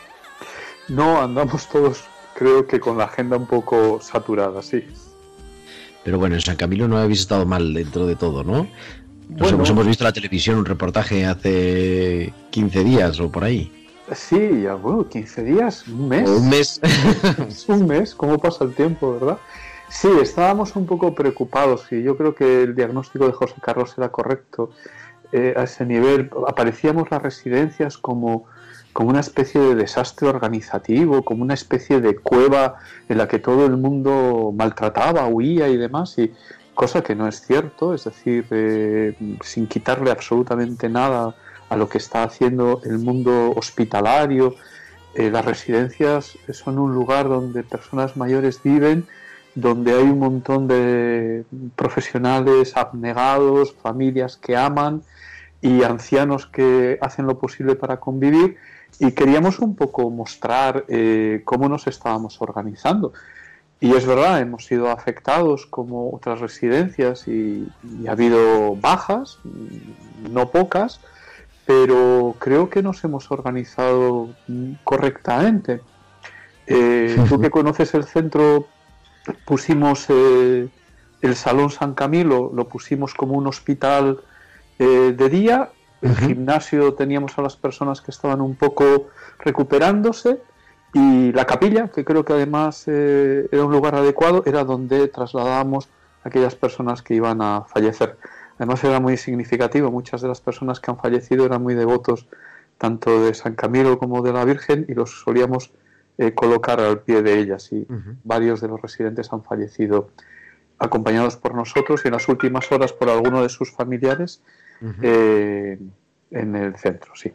No, 0.90 1.20
andamos 1.20 1.68
todos, 1.68 2.04
creo 2.38 2.68
que 2.68 2.80
con 2.80 2.98
la 2.98 3.06
agenda 3.06 3.36
un 3.36 3.48
poco 3.48 4.00
saturada, 4.00 4.62
sí. 4.62 4.84
Pero 6.04 6.20
bueno, 6.20 6.36
en 6.36 6.42
San 6.42 6.56
Camilo 6.56 6.88
no 6.88 6.98
habéis 6.98 7.22
estado 7.22 7.46
mal 7.46 7.74
dentro 7.74 8.06
de 8.06 8.16
todo, 8.16 8.44
¿no? 8.44 8.68
Nos 9.30 9.52
Bueno. 9.52 9.66
hemos, 9.66 9.88
visto 9.88 10.04
en 10.04 10.08
la 10.08 10.14
televisión 10.14 10.58
un 10.58 10.66
reportaje 10.66 11.26
hace 11.26 12.32
15 12.52 12.84
días 12.84 13.20
o 13.20 13.30
por 13.32 13.44
ahí. 13.44 13.72
Sí, 14.14 14.62
ya, 14.64 14.76
bueno, 14.76 15.10
15 15.10 15.44
días, 15.44 15.88
un 15.88 16.08
mes. 16.08 16.30
O 16.30 16.38
un 16.38 16.50
mes. 16.50 16.80
Es 17.50 17.68
un 17.68 17.88
mes, 17.88 18.14
¿cómo 18.16 18.38
pasa 18.38 18.64
el 18.64 18.74
tiempo, 18.74 19.14
verdad? 19.14 19.38
Sí, 19.90 20.08
estábamos 20.22 20.76
un 20.76 20.86
poco 20.86 21.16
preocupados 21.16 21.92
y 21.92 22.04
yo 22.04 22.16
creo 22.18 22.36
que 22.36 22.64
el 22.64 22.76
diagnóstico 22.76 23.26
de 23.26 23.34
José 23.34 23.56
Carlos 23.62 23.96
era 23.98 24.10
correcto. 24.10 24.70
Eh, 25.32 25.56
a 25.58 25.64
ese 25.64 25.86
nivel 25.86 26.30
aparecíamos 26.48 27.10
las 27.12 27.22
residencias 27.22 27.98
como, 27.98 28.46
como 28.98 29.12
una 29.12 29.20
especie 29.20 29.62
de 29.62 29.76
desastre 29.76 30.28
organizativo, 30.28 31.22
como 31.22 31.44
una 31.44 31.54
especie 31.54 32.02
de 32.02 32.16
cueva 32.16 32.78
en 33.08 33.20
la 33.20 33.28
que 33.28 33.38
todo 33.38 33.68
el 33.68 33.78
mundo 33.78 34.52
maltrataba, 34.58 35.28
huía 35.28 35.68
y 35.70 35.78
demás, 35.78 36.18
y 36.18 36.34
cosa 36.74 37.04
que 37.04 37.14
no 37.14 37.28
es 37.28 37.46
cierto, 37.46 37.94
es 37.94 38.06
decir, 38.06 38.48
eh, 38.50 39.14
sin 39.44 39.68
quitarle 39.68 40.10
absolutamente 40.10 40.90
nada 40.90 41.36
a 41.70 41.78
lo 41.78 41.88
que 41.88 42.00
está 42.00 42.24
haciendo 42.24 42.82
el 42.86 42.98
mundo 42.98 43.54
hospitalario, 43.56 44.56
eh, 45.14 45.30
las 45.30 45.46
residencias 45.46 46.36
son 46.52 46.80
un 46.80 46.96
lugar 46.96 47.30
donde 47.30 47.62
personas 47.62 48.18
mayores 48.18 48.64
viven, 48.64 49.06
donde 49.54 49.94
hay 49.94 50.06
un 50.06 50.18
montón 50.18 50.68
de 50.68 51.46
profesionales 51.76 52.76
abnegados, 52.76 53.76
familias 53.76 54.38
que 54.38 54.58
aman 54.58 55.04
y 55.62 55.84
ancianos 55.84 56.48
que 56.48 56.98
hacen 57.00 57.28
lo 57.28 57.38
posible 57.38 57.76
para 57.76 57.98
convivir. 58.00 58.58
Y 59.00 59.12
queríamos 59.12 59.60
un 59.60 59.76
poco 59.76 60.10
mostrar 60.10 60.86
eh, 60.88 61.42
cómo 61.46 61.70
nos 61.70 61.88
estábamos 61.88 62.42
organizando. 62.42 63.14
Y 63.80 63.96
es 63.96 64.08
verdad, 64.08 64.42
hemos 64.42 64.66
sido 64.66 64.90
afectados 64.90 65.68
como 65.68 66.12
otras 66.12 66.40
residencias 66.40 67.28
y, 67.28 67.68
ha 68.08 68.12
habido 68.12 68.76
bajas, 68.76 69.38
no 70.32 70.50
pocas, 70.50 71.00
pero 71.66 72.36
creo 72.40 72.70
que 72.70 72.82
nos 72.82 73.04
hemos 73.04 73.30
organizado 73.30 74.30
mm, 74.48 74.74
correctamente. 74.84 75.82
Eh, 76.66 77.16
tú 77.30 77.40
que 77.40 77.52
conoces 77.52 77.94
el 77.94 78.06
centro, 78.06 78.68
pusimos 79.46 80.06
eh, 80.10 80.68
el 81.22 81.36
Salón 81.36 81.70
San 81.70 81.94
Camilo, 81.94 82.52
lo 82.54 82.68
pusimos 82.68 83.14
como 83.14 83.34
un 83.34 83.48
hospital 83.48 84.20
eh, 84.80 85.14
de 85.16 85.30
día, 85.30 85.70
el 86.02 86.16
gimnasio 86.16 86.94
teníamos 86.94 87.38
a 87.38 87.42
las 87.42 87.56
personas 87.56 88.02
que 88.02 88.12
estaban 88.12 88.42
un 88.42 88.56
poco 88.56 89.08
recuperándose 89.40 90.40
y 90.94 91.32
la 91.32 91.46
capilla, 91.46 91.90
que 91.90 92.06
creo 92.06 92.24
que 92.24 92.34
además 92.34 92.84
eh, 92.88 93.48
era 93.52 93.66
un 93.66 93.72
lugar 93.72 93.96
adecuado, 93.96 94.44
era 94.46 94.64
donde 94.64 95.08
trasladábamos 95.08 95.90
a 96.24 96.30
aquellas 96.30 96.56
personas 96.56 97.02
que 97.02 97.16
iban 97.16 97.42
a 97.42 97.64
fallecer. 97.64 98.18
Además 98.58 98.84
era 98.84 99.00
muy 99.00 99.18
significativo, 99.18 99.92
muchas 99.92 100.22
de 100.22 100.28
las 100.28 100.42
personas 100.42 100.80
que 100.80 100.90
han 100.90 100.98
fallecido 100.98 101.46
eran 101.46 101.62
muy 101.62 101.76
devotos 101.76 102.28
tanto 102.78 103.24
de 103.24 103.34
San 103.34 103.56
Camilo 103.56 103.98
como 104.00 104.22
de 104.22 104.34
la 104.34 104.46
Virgen 104.46 104.86
y 104.88 104.94
los 104.94 105.22
solíamos 105.22 105.72
eh, 106.18 106.34
colocar 106.34 106.80
al 106.80 107.02
pie 107.02 107.22
de 107.22 107.40
ellas. 107.40 107.72
Y 107.72 107.86
varios 108.24 108.62
de 108.62 108.68
los 108.68 108.82
residentes 108.82 109.32
han 109.34 109.44
fallecido 109.44 110.10
acompañados 110.80 111.38
por 111.38 111.56
nosotros. 111.56 112.02
Y 112.04 112.08
en 112.08 112.14
las 112.14 112.28
últimas 112.28 112.72
horas 112.72 112.94
por 112.94 113.10
alguno 113.10 113.42
de 113.42 113.50
sus 113.50 113.72
familiares 113.72 114.42
Eh, 115.02 115.80
en 116.32 116.56
el 116.56 116.76
centro, 116.78 117.14
sí. 117.16 117.32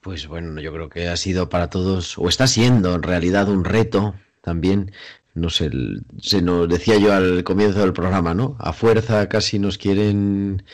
Pues 0.00 0.26
bueno, 0.28 0.60
yo 0.60 0.72
creo 0.72 0.88
que 0.88 1.08
ha 1.08 1.16
sido 1.16 1.48
para 1.48 1.70
todos, 1.70 2.18
o 2.18 2.28
está 2.28 2.46
siendo 2.46 2.94
en 2.94 3.02
realidad 3.02 3.48
un 3.48 3.64
reto 3.64 4.14
también. 4.42 4.92
No 5.34 5.50
sé, 5.50 5.70
se 6.20 6.42
nos 6.42 6.68
decía 6.68 6.96
yo 6.96 7.12
al 7.12 7.44
comienzo 7.44 7.80
del 7.80 7.92
programa, 7.92 8.34
¿no? 8.34 8.56
A 8.58 8.72
fuerza 8.72 9.28
casi 9.28 9.58
nos 9.58 9.78
quieren 9.78 10.64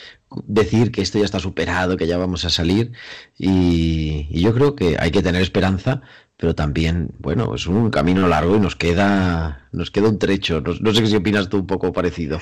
decir 0.47 0.91
que 0.91 1.01
esto 1.01 1.19
ya 1.19 1.25
está 1.25 1.39
superado, 1.39 1.97
que 1.97 2.07
ya 2.07 2.17
vamos 2.17 2.45
a 2.45 2.49
salir. 2.49 2.91
Y, 3.37 4.27
y 4.29 4.41
yo 4.41 4.53
creo 4.53 4.75
que 4.75 4.97
hay 4.99 5.11
que 5.11 5.21
tener 5.21 5.41
esperanza, 5.41 6.01
pero 6.37 6.55
también, 6.55 7.11
bueno, 7.19 7.53
es 7.53 7.67
un 7.67 7.91
camino 7.91 8.27
largo 8.27 8.55
y 8.55 8.59
nos 8.59 8.75
queda, 8.75 9.67
nos 9.71 9.91
queda 9.91 10.09
un 10.09 10.19
trecho. 10.19 10.61
No, 10.61 10.73
no 10.79 10.93
sé 10.93 11.05
si 11.05 11.15
opinas 11.15 11.49
tú 11.49 11.57
un 11.57 11.67
poco 11.67 11.93
parecido. 11.93 12.39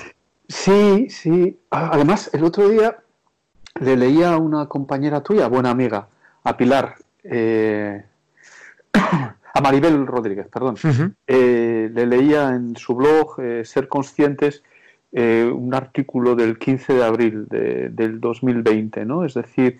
Sí, 0.47 1.07
sí. 1.09 1.59
Además, 1.71 2.29
el 2.33 2.43
otro 2.43 2.69
día 2.69 3.02
le 3.83 3.95
leía 3.97 4.33
a 4.33 4.37
una 4.37 4.67
compañera 4.67 5.21
tuya, 5.21 5.47
buena 5.47 5.69
amiga, 5.71 6.07
a 6.43 6.57
Pilar, 6.57 6.95
eh, 7.23 8.03
a 8.93 9.61
Maribel 9.61 10.05
Rodríguez, 10.07 10.47
perdón. 10.47 10.75
Eh, 11.27 11.89
le 11.93 12.05
leía 12.07 12.49
en 12.55 12.75
su 12.75 12.95
blog 12.95 13.39
eh, 13.39 13.63
Ser 13.65 13.87
Conscientes 13.87 14.63
eh, 15.11 15.49
un 15.53 15.73
artículo 15.75 16.35
del 16.35 16.57
15 16.57 16.93
de 16.93 17.03
abril 17.03 17.47
de- 17.47 17.89
del 17.89 18.19
2020, 18.19 19.05
¿no? 19.05 19.23
Es 19.25 19.35
decir, 19.35 19.79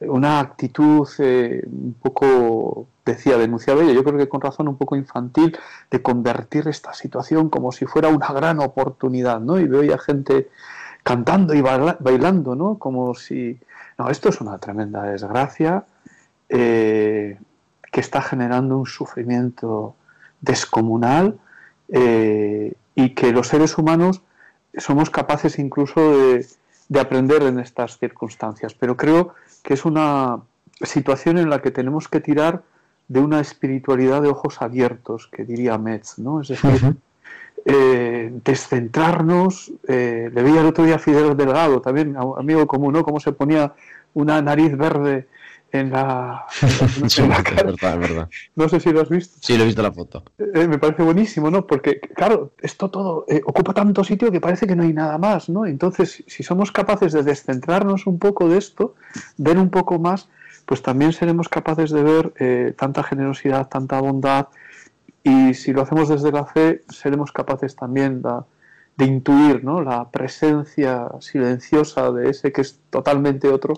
una 0.00 0.40
actitud 0.40 1.06
un 1.18 1.94
poco, 2.02 2.88
decía, 3.06 3.36
denunciaba 3.38 3.82
ella, 3.82 3.92
yo 3.92 4.02
creo 4.02 4.18
que 4.18 4.28
con 4.28 4.40
razón 4.40 4.66
un 4.66 4.76
poco 4.76 4.96
infantil, 4.96 5.56
de 5.90 6.02
convertir 6.02 6.66
esta 6.66 6.92
situación 6.92 7.48
como 7.50 7.70
si 7.70 7.86
fuera 7.86 8.08
una 8.08 8.32
gran 8.32 8.58
oportunidad, 8.60 9.38
¿no? 9.40 9.60
Y 9.60 9.68
veo 9.68 9.84
ya 9.84 9.96
gente 9.98 10.48
cantando 11.04 11.54
y 11.54 11.60
baila- 11.60 11.96
bailando, 12.00 12.56
¿no? 12.56 12.78
Como 12.78 13.14
si, 13.14 13.56
no, 13.96 14.10
esto 14.10 14.30
es 14.30 14.40
una 14.40 14.58
tremenda 14.58 15.04
desgracia 15.04 15.84
eh, 16.48 17.38
que 17.92 18.00
está 18.00 18.20
generando 18.20 18.76
un 18.76 18.86
sufrimiento 18.86 19.94
descomunal 20.40 21.38
eh, 21.88 22.72
y 22.96 23.10
que 23.10 23.30
los 23.30 23.46
seres 23.46 23.78
humanos 23.78 24.22
somos 24.76 25.10
capaces 25.10 25.60
incluso 25.60 26.00
de, 26.00 26.46
de 26.88 27.00
aprender 27.00 27.42
en 27.44 27.60
estas 27.60 27.98
circunstancias. 27.98 28.74
Pero 28.74 28.96
creo 28.96 29.34
que 29.62 29.74
es 29.74 29.84
una 29.84 30.40
situación 30.82 31.38
en 31.38 31.48
la 31.48 31.62
que 31.62 31.70
tenemos 31.70 32.08
que 32.08 32.20
tirar 32.20 32.62
de 33.06 33.20
una 33.20 33.40
espiritualidad 33.40 34.22
de 34.22 34.28
ojos 34.28 34.62
abiertos, 34.62 35.28
que 35.30 35.44
diría 35.44 35.78
Metz, 35.78 36.18
¿no? 36.18 36.40
Es 36.40 36.48
decir, 36.48 36.96
eh, 37.64 38.30
descentrarnos. 38.44 39.72
eh, 39.88 40.30
le 40.32 40.42
veía 40.42 40.60
el 40.60 40.66
otro 40.66 40.84
día 40.84 40.96
a 40.96 40.98
Fidel 40.98 41.36
Delgado, 41.36 41.80
también 41.80 42.16
amigo 42.16 42.66
común, 42.66 42.92
¿no? 42.94 43.02
Cómo 43.02 43.20
se 43.20 43.32
ponía 43.32 43.72
una 44.14 44.40
nariz 44.42 44.76
verde 44.76 45.26
en 45.74 45.90
la, 45.90 46.44
Sí, 47.08 47.22
es 47.22 47.42
cara. 47.42 47.64
verdad, 47.64 47.94
es 47.94 47.98
verdad. 47.98 48.28
No 48.54 48.68
sé 48.68 48.78
si 48.78 48.92
lo 48.92 49.00
has 49.00 49.08
visto. 49.08 49.38
Sí, 49.40 49.56
lo 49.56 49.64
he 49.64 49.66
visto 49.66 49.82
la 49.82 49.90
foto. 49.90 50.22
Eh, 50.38 50.68
me 50.68 50.78
parece 50.78 51.02
buenísimo, 51.02 51.50
¿no? 51.50 51.66
Porque, 51.66 51.98
claro, 51.98 52.52
esto 52.62 52.90
todo 52.90 53.24
eh, 53.28 53.40
ocupa 53.44 53.72
tanto 53.74 54.04
sitio 54.04 54.30
que 54.30 54.40
parece 54.40 54.68
que 54.68 54.76
no 54.76 54.84
hay 54.84 54.92
nada 54.92 55.18
más, 55.18 55.48
¿no? 55.48 55.66
Entonces, 55.66 56.22
si 56.28 56.42
somos 56.44 56.70
capaces 56.70 57.12
de 57.12 57.24
descentrarnos 57.24 58.06
un 58.06 58.20
poco 58.20 58.48
de 58.48 58.58
esto, 58.58 58.94
ver 59.36 59.58
un 59.58 59.70
poco 59.70 59.98
más, 59.98 60.28
pues 60.64 60.80
también 60.80 61.12
seremos 61.12 61.48
capaces 61.48 61.90
de 61.90 62.02
ver 62.04 62.32
eh, 62.38 62.72
tanta 62.78 63.02
generosidad, 63.02 63.66
tanta 63.68 64.00
bondad, 64.00 64.46
y 65.24 65.54
si 65.54 65.72
lo 65.72 65.82
hacemos 65.82 66.08
desde 66.08 66.30
la 66.30 66.44
fe, 66.44 66.82
seremos 66.88 67.32
capaces 67.32 67.74
también 67.74 68.22
da- 68.22 68.44
de 68.96 69.06
intuir, 69.06 69.64
¿no? 69.64 69.82
La 69.82 70.08
presencia 70.10 71.08
silenciosa 71.18 72.12
de 72.12 72.30
ese 72.30 72.52
que 72.52 72.60
es 72.60 72.78
totalmente 72.90 73.48
otro 73.48 73.74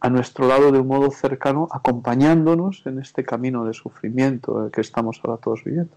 a 0.00 0.08
nuestro 0.08 0.46
lado 0.48 0.72
de 0.72 0.78
un 0.78 0.86
modo 0.86 1.10
cercano, 1.10 1.68
acompañándonos 1.72 2.82
en 2.86 2.98
este 3.00 3.24
camino 3.24 3.64
de 3.66 3.74
sufrimiento 3.74 4.70
que 4.72 4.80
estamos 4.80 5.20
ahora 5.24 5.38
todos 5.42 5.62
viviendo. 5.64 5.92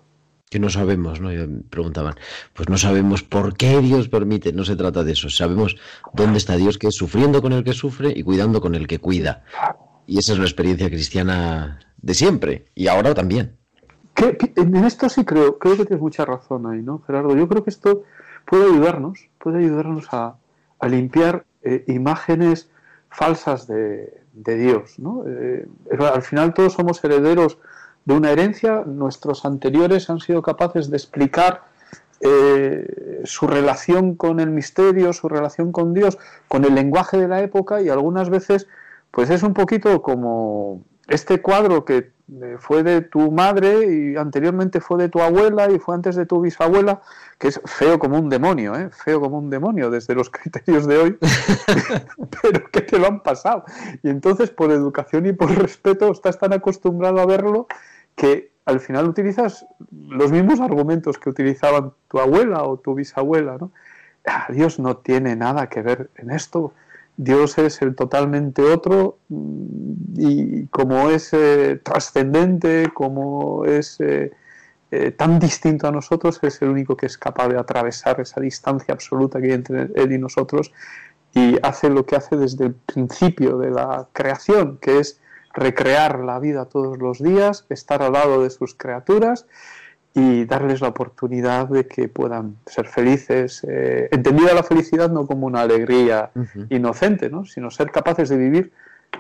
que 0.50 0.60
no 0.60 0.70
sabemos, 0.72 1.22
¿no? 1.22 1.30
Preguntaban, 1.70 2.16
pues 2.56 2.70
no 2.70 2.78
sabemos 2.80 3.22
por 3.22 3.56
qué 3.56 3.80
Dios 3.82 4.10
permite, 4.10 4.52
no 4.52 4.66
se 4.66 4.76
trata 4.76 5.04
de 5.04 5.12
eso, 5.12 5.30
sabemos 5.30 5.76
dónde 6.12 6.40
está 6.40 6.56
Dios 6.58 6.80
que 6.80 6.88
es 6.88 6.96
sufriendo 6.96 7.40
con 7.44 7.54
el 7.54 7.64
que 7.64 7.74
sufre 7.74 8.12
y 8.16 8.24
cuidando 8.24 8.60
con 8.60 8.74
el 8.74 8.88
que 8.88 8.98
cuida. 8.98 9.44
Y 10.08 10.18
esa 10.18 10.34
es 10.34 10.40
la 10.40 10.46
experiencia 10.46 10.90
cristiana 10.90 11.80
de 12.02 12.14
siempre 12.16 12.66
y 12.74 12.88
ahora 12.88 13.14
también. 13.14 13.59
En 14.56 14.76
esto 14.76 15.10
sí 15.10 15.24
creo, 15.24 15.58
creo 15.58 15.78
que 15.78 15.86
tienes 15.86 16.02
mucha 16.02 16.26
razón 16.26 16.68
ahí, 16.68 16.82
¿no, 16.82 17.02
Gerardo? 17.06 17.36
Yo 17.36 17.48
creo 17.48 17.64
que 17.64 17.70
esto 17.70 18.04
puede 18.46 18.66
ayudarnos, 18.66 19.30
puede 19.38 19.60
ayudarnos 19.60 20.08
a, 20.12 20.36
limpiar 20.88 21.46
eh, 21.62 21.84
imágenes 21.88 22.70
falsas 23.10 23.68
de, 23.68 24.24
Dios, 24.34 24.98
¿no? 24.98 25.24
Eh, 25.28 25.68
al 26.00 26.22
final 26.22 26.54
todos 26.54 26.74
somos 26.74 27.04
herederos 27.04 27.58
de 28.06 28.14
una 28.14 28.32
herencia, 28.32 28.84
nuestros 28.86 29.44
anteriores 29.44 30.10
han 30.10 30.20
sido 30.20 30.42
capaces 30.42 30.90
de 30.90 30.96
explicar 30.96 31.64
eh, 32.22 33.22
su 33.26 33.48
relación 33.48 34.16
con 34.16 34.40
el 34.40 34.50
misterio, 34.50 35.14
su 35.14 35.28
relación 35.30 35.72
con 35.72 35.94
Dios, 35.94 36.18
con 36.48 36.66
el 36.66 36.76
lenguaje 36.76 37.18
de 37.18 37.28
la 37.28 37.42
época 37.42 37.82
y 37.82 37.90
algunas 37.90 38.30
veces 38.30 38.68
pues 39.12 39.30
es 39.30 39.44
un 39.44 39.54
poquito 39.54 40.02
como 40.02 40.84
este 41.08 41.42
cuadro 41.42 41.86
que 41.86 42.12
fue 42.60 42.84
de 42.84 43.02
tu 43.02 43.32
madre 43.32 43.86
y 43.92 44.16
anteriormente 44.16 44.80
fue 44.80 44.98
de 44.98 45.10
tu 45.10 45.20
abuela 45.20 45.70
y 45.72 45.80
fue 45.80 45.96
antes 45.96 46.16
de 46.16 46.26
tu 46.26 46.42
bisabuela, 46.42 47.02
que 47.38 47.48
es 47.50 47.62
feo 47.66 47.98
como 48.00 48.18
un 48.18 48.30
demonio, 48.30 48.76
¿eh? 48.76 48.90
feo 48.92 49.20
como 49.20 49.38
un 49.40 49.50
demonio 49.50 49.90
desde 49.90 50.16
los 50.16 50.30
criterios 50.32 50.86
de 50.86 50.98
hoy, 50.98 51.18
pero 52.42 52.70
que 52.72 52.82
te 52.82 53.00
lo 53.00 53.08
han 53.08 53.22
pasado. 53.22 53.66
Y 54.04 54.10
entonces 54.10 54.50
por 54.52 54.72
educación 54.72 55.26
y 55.26 55.34
por 55.34 55.52
respeto 55.52 56.12
estás 56.12 56.38
tan 56.38 56.54
acostumbrado 56.54 57.20
a 57.20 57.26
verlo 57.26 57.68
que 58.16 58.52
al 58.66 58.80
final 58.80 59.08
utilizas 59.08 59.66
los 59.92 60.32
mismos 60.32 60.60
argumentos 60.60 61.18
que 61.18 61.30
utilizaban 61.30 61.94
tu 62.08 62.20
abuela 62.20 62.64
o 62.64 62.78
tu 62.78 62.94
bisabuela. 62.94 63.58
¿no? 63.60 63.72
Ah, 64.28 64.48
Dios 64.50 64.80
no 64.80 64.98
tiene 64.98 65.36
nada 65.36 65.68
que 65.68 65.82
ver 65.82 66.10
en 66.18 66.30
esto 66.32 66.74
Dios 67.22 67.58
es 67.58 67.82
el 67.82 67.98
totalmente 67.98 68.62
otro 68.62 69.20
mm, 69.28 70.14
y 70.18 70.68
como 70.68 71.10
es 71.10 71.34
eh, 71.34 71.78
trascendente, 71.84 72.92
como 72.94 73.66
es 73.66 74.00
eh, 74.00 74.32
eh, 74.92 75.12
tan 75.12 75.38
distinto 75.38 75.86
a 75.86 75.92
nosotros, 75.92 76.40
es 76.44 76.62
el 76.62 76.70
único 76.70 76.96
que 76.96 77.08
es 77.08 77.18
capaz 77.18 77.50
de 77.50 77.60
atravesar 77.60 78.22
esa 78.22 78.40
distancia 78.40 78.94
absoluta 78.94 79.42
que 79.42 79.48
hay 79.48 79.52
entre 79.52 79.90
Él 79.96 80.14
y 80.14 80.18
nosotros 80.18 80.72
y 81.34 81.58
hace 81.62 81.90
lo 81.90 82.06
que 82.06 82.16
hace 82.16 82.38
desde 82.38 82.68
el 82.68 82.76
principio 82.76 83.58
de 83.58 83.72
la 83.72 84.08
creación, 84.14 84.78
que 84.78 85.00
es 85.00 85.20
recrear 85.54 86.20
la 86.20 86.40
vida 86.40 86.70
todos 86.70 87.00
los 87.00 87.22
días, 87.22 87.66
estar 87.68 88.02
al 88.02 88.14
lado 88.14 88.44
de 88.44 88.50
sus 88.50 88.76
criaturas 88.76 89.46
y 90.20 90.46
darles 90.46 90.82
la 90.82 90.90
oportunidad 90.90 91.68
de 91.70 91.88
que 91.88 92.08
puedan 92.10 92.58
ser 92.66 92.88
felices, 92.88 93.66
eh, 93.68 94.10
entendida 94.12 94.54
la 94.54 94.64
felicidad 94.64 95.10
no 95.10 95.26
como 95.26 95.48
una 95.48 95.62
alegría 95.62 96.32
inocente, 96.70 97.30
¿no? 97.30 97.46
sino 97.46 97.72
ser 97.72 97.92
capaces 97.92 98.30
de 98.30 98.38
vivir 98.38 98.72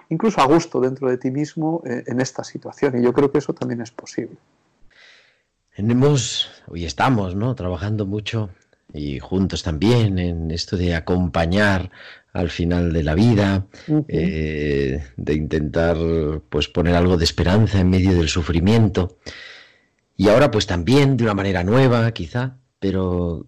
incluso 0.10 0.41
a 0.41 0.45
gusto 0.45 0.80
dentro 0.82 1.10
de 1.10 1.18
ti 1.18 1.32
mismo 1.32 1.82
eh, 1.86 2.04
en 2.08 2.20
esta 2.20 2.43
situación. 2.43 3.00
Y 3.00 3.04
yo 3.04 3.14
creo 3.14 3.32
que 3.32 3.38
eso 3.38 3.54
también 3.54 3.82
es 3.82 3.91
posible. 3.91 4.38
Tenemos, 5.76 6.50
hoy 6.68 6.86
estamos, 6.86 7.36
¿no? 7.36 7.56
Trabajando 7.56 8.06
mucho 8.06 8.50
y 8.93 9.20
juntos 9.20 9.64
también 9.64 10.20
en 10.20 10.52
esto 10.52 10.76
de 10.76 10.95
acompañar 10.95 11.89
al 12.34 12.50
final 12.50 12.91
de 12.91 13.04
la 13.04 13.16
vida, 13.16 13.66
eh, 14.08 15.04
de 15.16 15.34
intentar 15.34 15.97
pues 16.50 16.68
poner 16.68 16.95
algo 16.95 17.18
de 17.18 17.24
esperanza 17.24 17.80
en 17.80 17.89
medio 17.89 18.14
del 18.14 18.28
sufrimiento. 18.28 19.18
Y 20.20 20.28
ahora 20.28 20.51
pues 20.51 20.67
también 20.67 21.15
de 21.15 21.24
una 21.24 21.34
manera 21.34 21.63
nueva, 21.63 22.11
quizá, 22.11 22.57
pero 22.78 23.47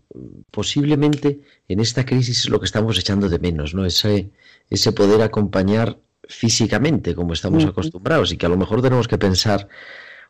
posiblemente 0.52 1.42
en 1.68 1.82
esta 1.82 2.06
crisis 2.06 2.40
es 2.40 2.50
lo 2.50 2.62
que 2.62 2.66
estamos 2.66 2.98
echando 2.98 3.28
de 3.28 3.40
menos, 3.40 3.74
¿no? 3.74 3.86
Ese, 3.86 4.32
ese 4.70 4.94
poder 4.94 5.22
acompañar 5.22 6.00
físicamente 6.24 7.14
como 7.14 7.34
estamos 7.34 7.66
acostumbrados 7.66 8.32
y 8.32 8.38
que 8.38 8.46
a 8.46 8.50
lo 8.50 8.56
mejor 8.56 8.82
tenemos 8.82 9.10
que 9.10 9.18
pensar 9.18 9.68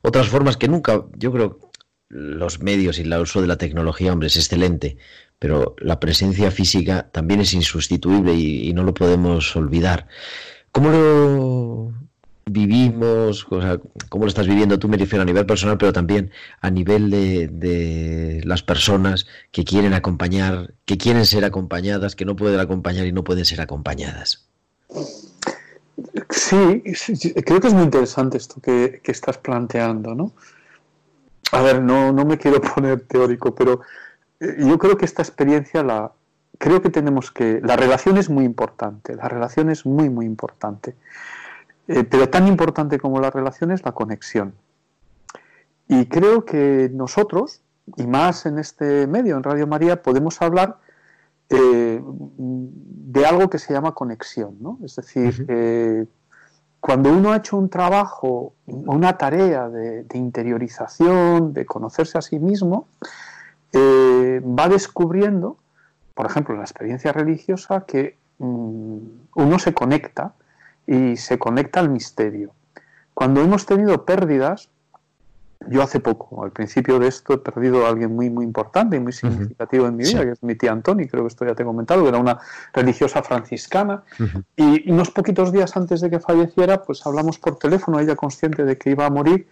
otras 0.01 0.29
formas 0.29 0.57
que 0.57 0.67
nunca, 0.67 1.05
yo 1.15 1.31
creo, 1.31 1.59
los 2.09 2.59
medios 2.59 2.97
y 2.97 3.03
el 3.03 3.13
uso 3.13 3.39
de 3.43 3.47
la 3.47 3.59
tecnología, 3.59 4.11
hombre, 4.11 4.29
es 4.29 4.35
excelente, 4.35 4.97
pero 5.37 5.75
la 5.77 5.99
presencia 5.99 6.49
física 6.49 7.11
también 7.11 7.41
es 7.41 7.53
insustituible 7.53 8.33
y, 8.33 8.67
y 8.67 8.73
no 8.73 8.81
lo 8.81 8.95
podemos 8.95 9.55
olvidar. 9.55 10.07
¿Cómo 10.71 10.89
lo, 10.89 11.93
vivimos, 12.51 13.47
o 13.49 13.61
sea, 13.61 13.79
cómo 14.09 14.25
lo 14.25 14.29
estás 14.29 14.47
viviendo 14.47 14.77
tú, 14.77 14.87
me 14.87 14.97
refiero 14.97 15.23
a 15.23 15.25
nivel 15.25 15.45
personal, 15.45 15.77
pero 15.77 15.93
también 15.93 16.31
a 16.59 16.69
nivel 16.69 17.09
de, 17.09 18.41
las 18.43 18.63
personas 18.63 19.27
que 19.51 19.63
quieren 19.63 19.93
acompañar, 19.93 20.73
que 20.85 20.97
quieren 20.97 21.25
ser 21.25 21.45
acompañadas, 21.45 22.15
que 22.15 22.25
no 22.25 22.35
pueden 22.35 22.59
acompañar 22.59 23.05
y 23.05 23.11
no 23.11 23.23
pueden 23.23 23.45
ser 23.45 23.61
acompañadas. 23.61 24.47
Sí, 26.29 26.83
creo 27.45 27.61
que 27.61 27.67
es 27.67 27.73
muy 27.73 27.83
interesante 27.83 28.37
esto 28.37 28.61
que, 28.61 29.01
estás 29.05 29.37
planteando, 29.37 30.15
¿no? 30.15 30.33
A 31.51 31.61
ver, 31.61 31.81
no, 31.81 32.11
no 32.11 32.25
me 32.25 32.37
quiero 32.37 32.61
poner 32.75 33.01
teórico, 33.01 33.55
pero 33.55 33.81
eh, 34.39 34.55
yo 34.59 34.77
creo 34.77 34.97
que 34.97 35.05
esta 35.05 35.21
experiencia 35.21 35.83
la, 35.83 36.11
creo 36.57 36.81
que 36.81 36.89
tenemos 36.89 37.31
que, 37.31 37.61
la 37.63 37.75
relación 37.75 38.17
es 38.17 38.29
muy 38.29 38.45
importante, 38.45 39.15
la 39.15 39.27
relación 39.27 39.69
es 39.69 39.85
muy, 39.85 40.09
muy 40.09 40.25
importante. 40.25 40.95
Eh, 41.91 42.05
pero 42.05 42.29
tan 42.29 42.47
importante 42.47 42.99
como 42.99 43.19
la 43.19 43.29
relación 43.29 43.71
es 43.71 43.83
la 43.83 43.91
conexión. 43.91 44.53
Y 45.89 46.05
creo 46.05 46.45
que 46.45 46.89
nosotros, 46.93 47.61
y 47.97 48.07
más 48.07 48.45
en 48.45 48.59
este 48.59 49.07
medio, 49.07 49.35
en 49.35 49.43
Radio 49.43 49.67
María, 49.67 50.01
podemos 50.01 50.41
hablar 50.41 50.77
eh, 51.49 52.01
de 52.01 53.25
algo 53.25 53.49
que 53.49 53.59
se 53.59 53.73
llama 53.73 53.93
conexión. 53.93 54.55
¿no? 54.61 54.79
Es 54.85 54.95
decir, 54.95 55.45
eh, 55.49 56.05
cuando 56.79 57.11
uno 57.11 57.33
ha 57.33 57.37
hecho 57.37 57.57
un 57.57 57.67
trabajo, 57.67 58.53
una 58.67 59.17
tarea 59.17 59.67
de, 59.67 60.05
interiorización, 60.13 61.53
de 61.53 61.65
conocerse 61.65 62.17
a 62.17 62.21
sí 62.21 62.39
mismo, 62.39 62.87
va 63.75 64.69
descubriendo, 64.69 65.57
por 66.15 66.25
ejemplo, 66.25 66.53
en 66.53 66.59
la 66.59 66.65
experiencia 66.65 67.11
religiosa, 67.11 67.85
que 67.85 68.17
mm, 68.39 68.97
uno 69.35 69.59
se 69.59 69.73
conecta 69.73 70.33
y 70.91 71.15
se 71.15 71.39
conecta 71.39 71.79
al 71.79 71.89
misterio. 71.89 72.51
Cuando 73.13 73.39
hemos 73.39 73.65
tenido 73.65 74.03
pérdidas, 74.03 74.67
yo 75.69 75.81
hace 75.81 76.01
poco, 76.01 76.43
al 76.43 76.51
principio 76.51 76.99
de 76.99 77.07
esto, 77.07 77.33
he 77.33 77.37
perdido 77.37 77.85
a 77.85 77.89
alguien 77.89 78.13
muy, 78.13 78.29
muy 78.29 78.43
importante 78.43 78.97
y 78.97 78.99
muy 78.99 79.13
significativo 79.13 79.87
en 79.87 79.95
mi 79.95 80.03
vida, 80.03 80.25
que 80.25 80.31
es 80.31 80.43
mi 80.43 80.55
tía 80.55 80.73
Antoni, 80.73 81.07
creo 81.07 81.23
que 81.23 81.29
esto 81.29 81.45
ya 81.45 81.55
te 81.55 81.63
he 81.63 81.65
comentado, 81.65 82.01
que 82.01 82.09
era 82.09 82.17
una 82.17 82.39
religiosa 82.73 83.23
franciscana. 83.23 84.03
Y 84.57 84.91
unos 84.91 85.11
poquitos 85.11 85.53
días 85.53 85.77
antes 85.77 86.01
de 86.01 86.09
que 86.09 86.19
falleciera, 86.19 86.81
pues 86.81 87.05
hablamos 87.05 87.39
por 87.39 87.57
teléfono, 87.57 87.99
ella 87.99 88.17
consciente 88.17 88.65
de 88.65 88.77
que 88.77 88.89
iba 88.89 89.05
a 89.05 89.09
morir, 89.09 89.47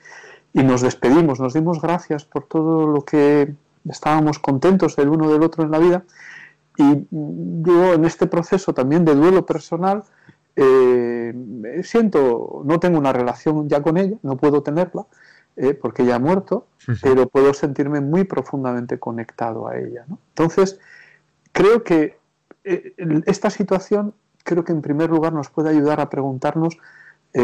y 0.51 0.63
nos 0.63 0.81
despedimos, 0.81 1.39
nos 1.39 1.53
dimos 1.53 1.79
gracias 1.79 2.25
por 2.25 2.47
todo 2.47 2.85
lo 2.87 3.05
que 3.05 3.53
estábamos 3.87 4.39
contentos 4.39 4.97
el 4.97 5.07
uno 5.07 5.31
del 5.31 5.43
otro 5.43 5.63
en 5.63 5.71
la 5.71 5.79
vida. 5.79 6.03
Y 6.75 7.07
yo 7.11 7.93
en 7.93 8.03
este 8.03 8.27
proceso 8.27 8.73
también 8.73 9.05
de 9.05 9.15
duelo 9.15 9.45
personal, 9.45 10.03
eh, 10.62 11.34
siento, 11.84 12.64
no 12.66 12.82
tengo 12.82 12.97
una 12.97 13.14
relación 13.14 13.70
ya 13.70 13.82
con 13.82 13.97
ella, 13.97 14.18
no 14.24 14.36
puedo 14.36 14.62
tenerla, 14.62 15.05
eh, 15.55 15.74
porque 15.74 16.03
ella 16.03 16.16
ha 16.16 16.20
muerto, 16.20 16.68
pero 17.01 17.30
puedo 17.30 17.53
sentirme 17.53 18.01
muy 18.01 18.26
profundamente 18.26 18.99
conectado 18.99 19.70
a 19.70 19.78
ella. 19.78 20.05
Entonces, 20.10 20.78
creo 21.53 21.84
que 21.84 22.20
eh, 22.66 22.93
esta 23.26 23.49
situación, 23.49 24.14
creo 24.43 24.66
que 24.66 24.74
en 24.74 24.82
primer 24.82 25.10
lugar 25.10 25.32
nos 25.32 25.49
puede 25.49 25.70
ayudar 25.70 26.01
a 26.01 26.10
preguntarnos 26.10 26.78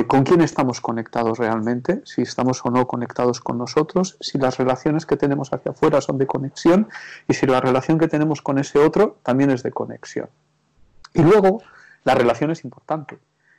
con 0.07 0.24
quién 0.24 0.41
estamos 0.41 0.82
conectados 0.82 1.38
realmente, 1.38 2.01
si 2.05 2.24
estamos 2.24 2.66
o 2.66 2.72
no 2.72 2.88
conectados 2.88 3.39
con 3.39 3.59
nosotros, 3.59 4.18
si 4.20 4.39
las 4.39 4.57
relaciones 4.57 5.05
que 5.05 5.16
tenemos 5.16 5.53
hacia 5.53 5.74
afuera 5.74 6.01
son 6.01 6.18
de 6.18 6.26
conexión 6.26 6.88
y 7.28 7.36
si 7.36 7.45
la 7.45 7.61
relación 7.61 7.99
que 7.99 8.07
tenemos 8.07 8.41
con 8.41 8.57
ese 8.57 8.80
otro 8.80 9.20
también 9.22 9.51
es 9.51 9.61
de 9.61 9.70
conexión. 9.70 10.28
Y 11.13 11.22
luego, 11.22 11.61
la 12.06 12.16
relación 12.16 12.51
es 12.51 12.64
importante. 12.64 13.18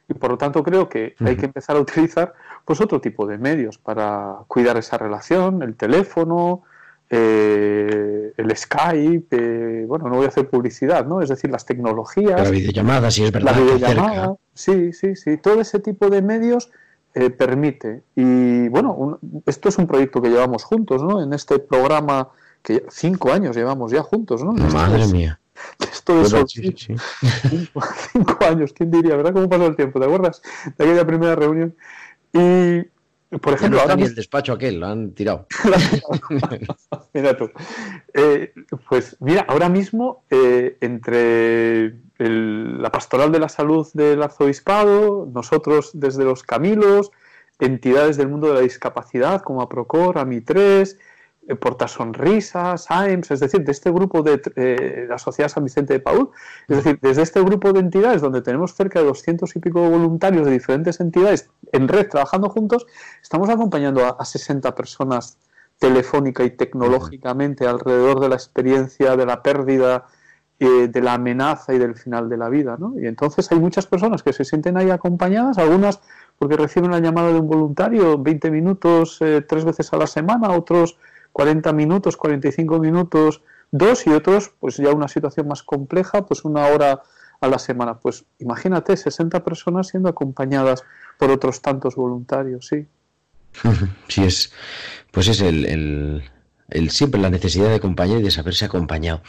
Y 0.08 0.14
por 0.14 0.30
lo 0.30 0.38
tanto 0.38 0.62
creo 0.62 0.88
que 0.88 1.14
hay 1.20 1.36
que 1.36 1.46
empezar 1.46 1.76
a 1.76 1.80
utilizar 1.80 2.32
pues 2.64 2.80
otro 2.80 3.00
tipo 3.00 3.26
de 3.26 3.38
medios 3.38 3.76
para 3.76 4.36
cuidar 4.46 4.76
esa 4.76 4.96
relación, 4.96 5.62
el 5.62 5.74
teléfono, 5.74 6.62
eh, 7.10 8.32
el 8.36 8.56
Skype, 8.56 9.28
eh, 9.30 9.84
bueno, 9.86 10.08
no 10.08 10.16
voy 10.16 10.26
a 10.26 10.28
hacer 10.28 10.48
publicidad, 10.48 11.06
¿no? 11.06 11.20
Es 11.20 11.28
decir, 11.28 11.50
las 11.50 11.66
tecnologías. 11.66 12.40
La 12.40 12.50
videollamada, 12.50 13.10
sí, 13.10 13.24
es 13.24 13.32
verdad. 13.32 13.52
La 13.52 13.60
videollamada, 13.60 14.34
sí, 14.54 14.92
sí, 14.92 15.16
sí. 15.16 15.36
Todo 15.38 15.60
ese 15.60 15.80
tipo 15.80 16.08
de 16.08 16.22
medios 16.22 16.70
eh, 17.14 17.30
permite. 17.30 18.02
Y 18.14 18.68
bueno, 18.68 19.18
esto 19.46 19.68
es 19.68 19.78
un 19.78 19.86
proyecto 19.86 20.22
que 20.22 20.28
llevamos 20.28 20.64
juntos, 20.64 21.02
¿no? 21.02 21.22
En 21.22 21.32
este 21.32 21.58
programa 21.58 22.28
que 22.62 22.84
cinco 22.90 23.32
años 23.32 23.56
llevamos 23.56 23.90
ya 23.90 24.02
juntos, 24.02 24.44
¿no? 24.44 24.52
Madre 24.52 25.06
mía. 25.06 25.40
Esto 25.92 26.22
de 26.22 26.44
Cinco, 28.12 28.44
años, 28.44 28.72
¿quién 28.72 28.90
diría, 28.90 29.16
verdad? 29.16 29.32
¿Cómo 29.32 29.48
pasó 29.48 29.66
el 29.66 29.76
tiempo? 29.76 29.98
¿Te 29.98 30.06
acuerdas 30.06 30.42
de 30.76 30.84
aquella 30.84 31.06
primera 31.06 31.34
reunión? 31.34 31.76
Y, 32.32 32.82
por 33.38 33.54
ejemplo, 33.54 33.80
ahora. 33.80 33.94
el 33.94 34.14
despacho 34.14 34.52
aquel, 34.52 34.80
lo 34.80 34.86
han 34.86 35.12
tirado. 35.12 35.46
mira 37.12 37.36
tú. 37.36 37.50
Eh, 38.14 38.52
pues 38.88 39.16
mira, 39.20 39.46
ahora 39.48 39.68
mismo, 39.68 40.24
eh, 40.30 40.76
entre 40.80 41.96
la 42.18 42.90
pastoral 42.90 43.30
de 43.32 43.40
la 43.40 43.48
salud 43.48 43.86
del 43.92 44.22
arzobispado, 44.22 45.28
nosotros 45.32 45.90
desde 45.94 46.24
los 46.24 46.42
Camilos, 46.42 47.10
entidades 47.58 48.16
del 48.16 48.28
mundo 48.28 48.48
de 48.48 48.54
la 48.54 48.60
discapacidad 48.60 49.42
como 49.42 49.62
APROCOR, 49.62 50.16
AMI3, 50.16 50.96
eh, 51.48 51.54
Portasonrisas, 51.54 52.86
AIMS, 52.90 53.30
es 53.30 53.40
decir, 53.40 53.64
de 53.64 53.72
este 53.72 53.90
grupo 53.90 54.22
de 54.22 54.40
eh, 54.56 55.06
la 55.08 55.18
Sociedad 55.18 55.48
San 55.48 55.64
Vicente 55.64 55.94
de 55.94 56.00
Paul, 56.00 56.30
es 56.68 56.76
decir, 56.76 56.98
desde 57.00 57.22
este 57.22 57.40
grupo 57.40 57.72
de 57.72 57.80
entidades 57.80 58.22
donde 58.22 58.42
tenemos 58.42 58.74
cerca 58.74 59.00
de 59.00 59.06
200 59.06 59.54
y 59.56 59.58
pico 59.60 59.88
voluntarios 59.88 60.46
de 60.46 60.52
diferentes 60.52 61.00
entidades 61.00 61.50
en 61.72 61.88
red 61.88 62.08
trabajando 62.08 62.48
juntos, 62.48 62.86
estamos 63.22 63.48
acompañando 63.48 64.04
a, 64.04 64.10
a 64.10 64.24
60 64.24 64.74
personas 64.74 65.38
telefónica 65.78 66.44
y 66.44 66.50
tecnológicamente 66.50 67.66
alrededor 67.66 68.20
de 68.20 68.28
la 68.28 68.34
experiencia 68.36 69.16
de 69.16 69.26
la 69.26 69.42
pérdida, 69.42 70.06
eh, 70.58 70.88
de 70.88 71.00
la 71.02 71.14
amenaza 71.14 71.74
y 71.74 71.78
del 71.78 71.94
final 71.96 72.28
de 72.28 72.36
la 72.36 72.48
vida. 72.48 72.76
¿no? 72.78 72.94
Y 72.98 73.06
entonces 73.06 73.50
hay 73.52 73.58
muchas 73.60 73.86
personas 73.86 74.22
que 74.22 74.32
se 74.32 74.44
sienten 74.44 74.76
ahí 74.76 74.90
acompañadas, 74.90 75.58
algunas 75.58 76.00
porque 76.38 76.56
reciben 76.56 76.90
la 76.90 77.00
llamada 77.00 77.28
de 77.28 77.40
un 77.40 77.48
voluntario 77.48 78.18
20 78.18 78.50
minutos 78.50 79.18
eh, 79.20 79.42
tres 79.46 79.64
veces 79.64 79.92
a 79.92 79.96
la 79.96 80.06
semana, 80.06 80.50
otros 80.50 80.98
40 81.36 81.70
minutos, 81.74 82.16
45 82.16 82.78
minutos, 82.78 83.42
dos 83.70 84.06
y 84.06 84.10
otros 84.10 84.52
pues 84.58 84.78
ya 84.78 84.88
una 84.92 85.06
situación 85.06 85.46
más 85.46 85.62
compleja, 85.62 86.24
pues 86.24 86.46
una 86.46 86.64
hora 86.68 87.02
a 87.42 87.46
la 87.46 87.58
semana. 87.58 87.98
Pues 87.98 88.24
imagínate, 88.38 88.96
60 88.96 89.44
personas 89.44 89.88
siendo 89.88 90.08
acompañadas 90.08 90.82
por 91.18 91.30
otros 91.30 91.60
tantos 91.60 91.94
voluntarios, 91.94 92.68
sí. 92.68 92.86
Sí, 94.08 94.24
es, 94.24 94.50
pues 95.10 95.28
es 95.28 95.42
el, 95.42 95.66
el, 95.66 96.22
el 96.70 96.88
siempre 96.88 97.20
la 97.20 97.28
necesidad 97.28 97.68
de 97.68 97.74
acompañar 97.74 98.20
y 98.20 98.22
de 98.22 98.30
saberse 98.30 98.64
acompañado. 98.64 99.20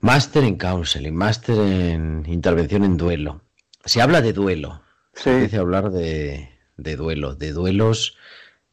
Máster 0.00 0.42
en 0.42 0.56
counseling, 0.56 1.14
máster 1.14 1.58
en 1.58 2.24
intervención 2.26 2.82
en 2.84 2.96
duelo. 2.96 3.42
Se 3.84 4.00
habla 4.00 4.22
de 4.22 4.32
duelo. 4.32 4.80
Sí. 5.12 5.24
Se 5.24 5.34
empieza 5.34 5.58
a 5.58 5.60
hablar 5.60 5.90
de, 5.90 6.48
de 6.78 6.96
duelo, 6.96 7.34
de 7.34 7.52
duelos 7.52 8.16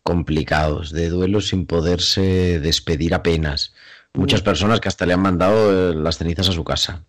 complicados, 0.06 0.92
de 0.92 1.10
duelos 1.10 1.48
sin 1.48 1.66
poderse 1.66 2.60
despedir 2.60 3.16
apenas. 3.16 3.74
Muchas 4.14 4.44
personas 4.44 4.80
que 4.80 4.88
hasta 4.88 5.08
le 5.08 5.14
han 5.14 5.20
mandado 5.20 5.92
eh, 5.92 5.96
las 5.96 6.20
cenizas 6.20 6.48
a 6.48 6.52
su 6.52 6.64
casa. 6.64 7.04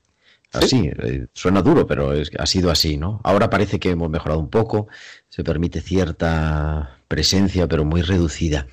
Así, 0.50 0.90
eh, 1.02 1.26
suena 1.34 1.60
duro, 1.60 1.86
pero 1.86 2.14
es, 2.14 2.30
ha 2.38 2.46
sido 2.46 2.70
así, 2.70 2.96
¿no? 2.96 3.20
Ahora 3.22 3.50
parece 3.50 3.78
que 3.78 3.90
hemos 3.90 4.08
mejorado 4.08 4.40
un 4.40 4.48
poco, 4.48 4.88
se 5.28 5.44
permite 5.44 5.82
cierta 5.82 6.98
presencia, 7.06 7.68
pero 7.68 7.84
muy 7.84 8.00
reducida. 8.00 8.66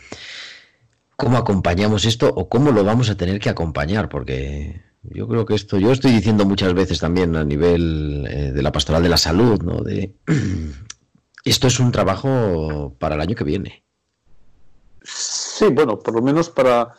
¿Cómo 1.17 1.37
acompañamos 1.37 2.05
esto 2.05 2.29
o 2.33 2.47
cómo 2.47 2.71
lo 2.71 2.85
vamos 2.85 3.09
a 3.09 3.17
tener 3.17 3.41
que 3.41 3.49
acompañar? 3.49 4.07
Porque 4.07 4.83
yo 5.03 5.27
creo 5.27 5.45
que 5.45 5.55
esto, 5.55 5.77
yo 5.79 5.91
estoy 5.91 6.11
diciendo 6.13 6.45
muchas 6.45 6.73
veces 6.73 6.99
también 6.99 7.35
a 7.35 7.43
nivel 7.43 8.25
eh, 8.29 8.51
de 8.53 8.61
la 8.63 8.71
pastoral 8.71 9.03
de 9.03 9.09
la 9.09 9.17
salud, 9.17 9.61
¿no? 9.61 9.81
De, 9.83 10.15
esto 11.43 11.67
es 11.67 11.79
un 11.81 11.91
trabajo 11.91 12.95
para 12.99 13.15
el 13.15 13.21
año 13.21 13.35
que 13.35 13.43
viene. 13.43 13.82
Sí, 15.03 15.67
bueno, 15.69 15.99
por 15.99 16.13
lo 16.15 16.21
menos 16.21 16.49
para 16.49 16.93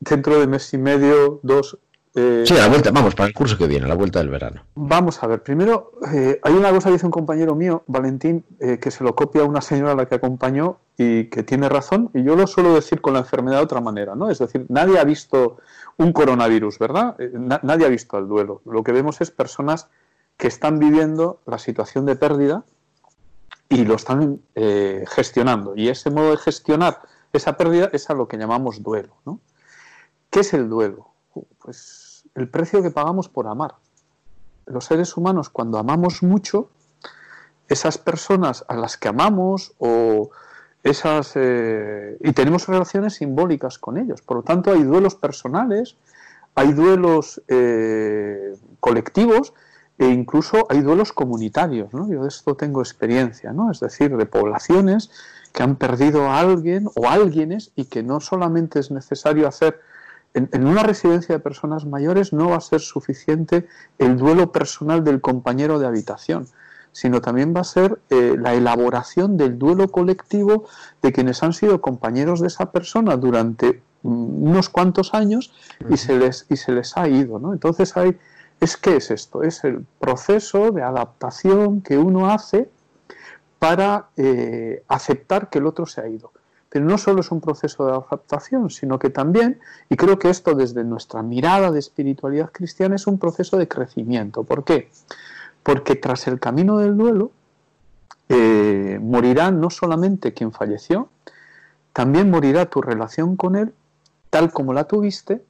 dentro 0.00 0.38
de 0.40 0.46
mes 0.46 0.72
y 0.74 0.78
medio, 0.78 1.40
dos. 1.42 1.78
eh, 2.14 2.44
Sí, 2.46 2.54
a 2.56 2.62
la 2.62 2.68
vuelta, 2.68 2.90
vamos, 2.90 3.14
para 3.14 3.28
el 3.28 3.34
curso 3.34 3.56
que 3.58 3.66
viene, 3.66 3.84
a 3.84 3.88
la 3.88 3.94
vuelta 3.94 4.18
del 4.18 4.30
verano. 4.30 4.62
Vamos 4.74 5.22
a 5.22 5.26
ver, 5.26 5.42
primero, 5.42 5.92
eh, 6.12 6.40
hay 6.42 6.54
una 6.54 6.70
cosa 6.70 6.88
que 6.88 6.94
dice 6.94 7.06
un 7.06 7.12
compañero 7.12 7.54
mío, 7.54 7.84
Valentín, 7.86 8.44
eh, 8.58 8.78
que 8.80 8.90
se 8.90 9.04
lo 9.04 9.14
copia 9.14 9.42
a 9.42 9.44
una 9.44 9.60
señora 9.60 9.92
a 9.92 9.94
la 9.94 10.06
que 10.06 10.14
acompañó 10.16 10.78
y 10.96 11.24
que 11.26 11.42
tiene 11.42 11.68
razón, 11.68 12.10
y 12.14 12.22
yo 12.24 12.34
lo 12.36 12.46
suelo 12.46 12.74
decir 12.74 13.00
con 13.00 13.12
la 13.12 13.20
enfermedad 13.20 13.58
de 13.58 13.64
otra 13.64 13.80
manera, 13.80 14.14
¿no? 14.14 14.30
Es 14.30 14.38
decir, 14.38 14.66
nadie 14.68 14.98
ha 14.98 15.04
visto 15.04 15.58
un 15.98 16.12
coronavirus, 16.12 16.78
¿verdad? 16.78 17.16
Na- 17.32 17.60
nadie 17.62 17.86
ha 17.86 17.90
visto 17.90 18.18
el 18.18 18.26
duelo. 18.26 18.62
Lo 18.64 18.82
que 18.82 18.92
vemos 18.92 19.20
es 19.20 19.30
personas 19.30 19.88
que 20.38 20.48
están 20.48 20.78
viviendo 20.78 21.40
la 21.46 21.58
situación 21.58 22.06
de 22.06 22.16
pérdida 22.16 22.64
y 23.68 23.84
lo 23.84 23.94
están 23.96 24.40
gestionando. 25.14 25.74
Y 25.76 25.88
ese 25.88 26.10
modo 26.10 26.30
de 26.32 26.36
gestionar 26.38 27.00
esa 27.32 27.56
pérdida 27.56 27.90
es 27.92 28.10
a 28.10 28.14
lo 28.14 28.28
que 28.28 28.36
llamamos 28.36 28.82
duelo, 28.82 29.14
¿no? 29.24 29.40
¿Qué 30.30 30.40
es 30.40 30.52
el 30.54 30.68
duelo? 30.68 31.08
Pues 31.58 32.24
el 32.34 32.48
precio 32.48 32.82
que 32.82 32.90
pagamos 32.90 33.28
por 33.28 33.46
amar. 33.46 33.74
Los 34.66 34.84
seres 34.84 35.16
humanos, 35.16 35.48
cuando 35.48 35.78
amamos 35.78 36.22
mucho, 36.22 36.70
esas 37.68 37.98
personas 37.98 38.64
a 38.68 38.74
las 38.74 38.96
que 38.96 39.08
amamos 39.08 39.74
o 39.78 40.30
esas 40.82 41.32
eh, 41.34 42.16
y 42.20 42.32
tenemos 42.32 42.66
relaciones 42.68 43.14
simbólicas 43.14 43.78
con 43.78 43.98
ellos. 43.98 44.22
Por 44.22 44.38
lo 44.38 44.42
tanto, 44.42 44.72
hay 44.72 44.82
duelos 44.82 45.14
personales, 45.14 45.96
hay 46.54 46.72
duelos 46.72 47.42
eh, 47.48 48.56
colectivos 48.80 49.52
e 50.00 50.06
incluso 50.06 50.66
hay 50.70 50.80
duelos 50.80 51.12
comunitarios. 51.12 51.92
¿no? 51.92 52.10
Yo 52.10 52.22
de 52.22 52.28
esto 52.28 52.56
tengo 52.56 52.80
experiencia, 52.80 53.52
¿no? 53.52 53.70
es 53.70 53.80
decir, 53.80 54.16
de 54.16 54.24
poblaciones 54.24 55.10
que 55.52 55.62
han 55.62 55.76
perdido 55.76 56.22
a 56.30 56.40
alguien 56.40 56.88
o 56.96 57.06
alguienes 57.06 57.70
y 57.76 57.84
que 57.84 58.02
no 58.02 58.20
solamente 58.20 58.80
es 58.80 58.90
necesario 58.90 59.46
hacer 59.46 59.78
en, 60.32 60.48
en, 60.52 60.66
una 60.66 60.84
residencia 60.84 61.34
de 61.34 61.40
personas 61.40 61.84
mayores 61.84 62.32
no 62.32 62.50
va 62.50 62.56
a 62.56 62.60
ser 62.60 62.80
suficiente 62.80 63.66
el 63.98 64.16
duelo 64.16 64.52
personal 64.52 65.04
del 65.04 65.20
compañero 65.20 65.78
de 65.78 65.86
habitación, 65.86 66.46
sino 66.92 67.20
también 67.20 67.54
va 67.54 67.60
a 67.60 67.64
ser 67.64 68.00
eh, 68.08 68.36
la 68.38 68.54
elaboración 68.54 69.36
del 69.36 69.58
duelo 69.58 69.88
colectivo 69.88 70.64
de 71.02 71.12
quienes 71.12 71.42
han 71.42 71.52
sido 71.52 71.82
compañeros 71.82 72.40
de 72.40 72.46
esa 72.46 72.72
persona 72.72 73.18
durante 73.18 73.82
mm, 74.02 74.48
unos 74.48 74.70
cuantos 74.70 75.12
años 75.12 75.52
y 75.90 75.98
se 75.98 76.16
les, 76.16 76.46
y 76.48 76.56
se 76.56 76.72
les 76.72 76.96
ha 76.96 77.06
ido. 77.06 77.38
¿no? 77.38 77.52
Entonces 77.52 77.96
hay, 77.98 78.16
es 78.60 78.76
qué 78.76 78.96
es 78.96 79.10
esto, 79.10 79.42
es 79.42 79.64
el 79.64 79.86
proceso 79.98 80.70
de 80.70 80.82
adaptación 80.82 81.80
que 81.80 81.96
uno 81.96 82.30
hace 82.30 82.68
para 83.58 84.08
eh, 84.16 84.82
aceptar 84.88 85.48
que 85.50 85.58
el 85.58 85.66
otro 85.66 85.86
se 85.86 86.00
ha 86.00 86.08
ido. 86.08 86.32
Pero 86.68 86.84
no 86.84 86.98
solo 86.98 87.20
es 87.20 87.30
un 87.32 87.40
proceso 87.40 87.84
de 87.86 87.92
adaptación, 87.92 88.70
sino 88.70 88.98
que 88.98 89.10
también, 89.10 89.58
y 89.88 89.96
creo 89.96 90.18
que 90.18 90.30
esto 90.30 90.54
desde 90.54 90.84
nuestra 90.84 91.22
mirada 91.22 91.72
de 91.72 91.80
espiritualidad 91.80 92.50
cristiana 92.52 92.94
es 92.94 93.06
un 93.06 93.18
proceso 93.18 93.56
de 93.56 93.66
crecimiento. 93.66 94.44
¿Por 94.44 94.64
qué? 94.64 94.88
Porque 95.62 95.96
tras 95.96 96.28
el 96.28 96.38
camino 96.38 96.78
del 96.78 96.96
duelo 96.96 97.32
eh, 98.28 98.98
morirá 99.02 99.50
no 99.50 99.70
solamente 99.70 100.32
quien 100.32 100.52
falleció, 100.52 101.08
también 101.92 102.30
morirá 102.30 102.66
tu 102.66 102.80
relación 102.80 103.36
con 103.36 103.56
él 103.56 103.74
tal 104.30 104.52
como 104.52 104.72
la 104.72 104.84
tuviste 104.84 105.42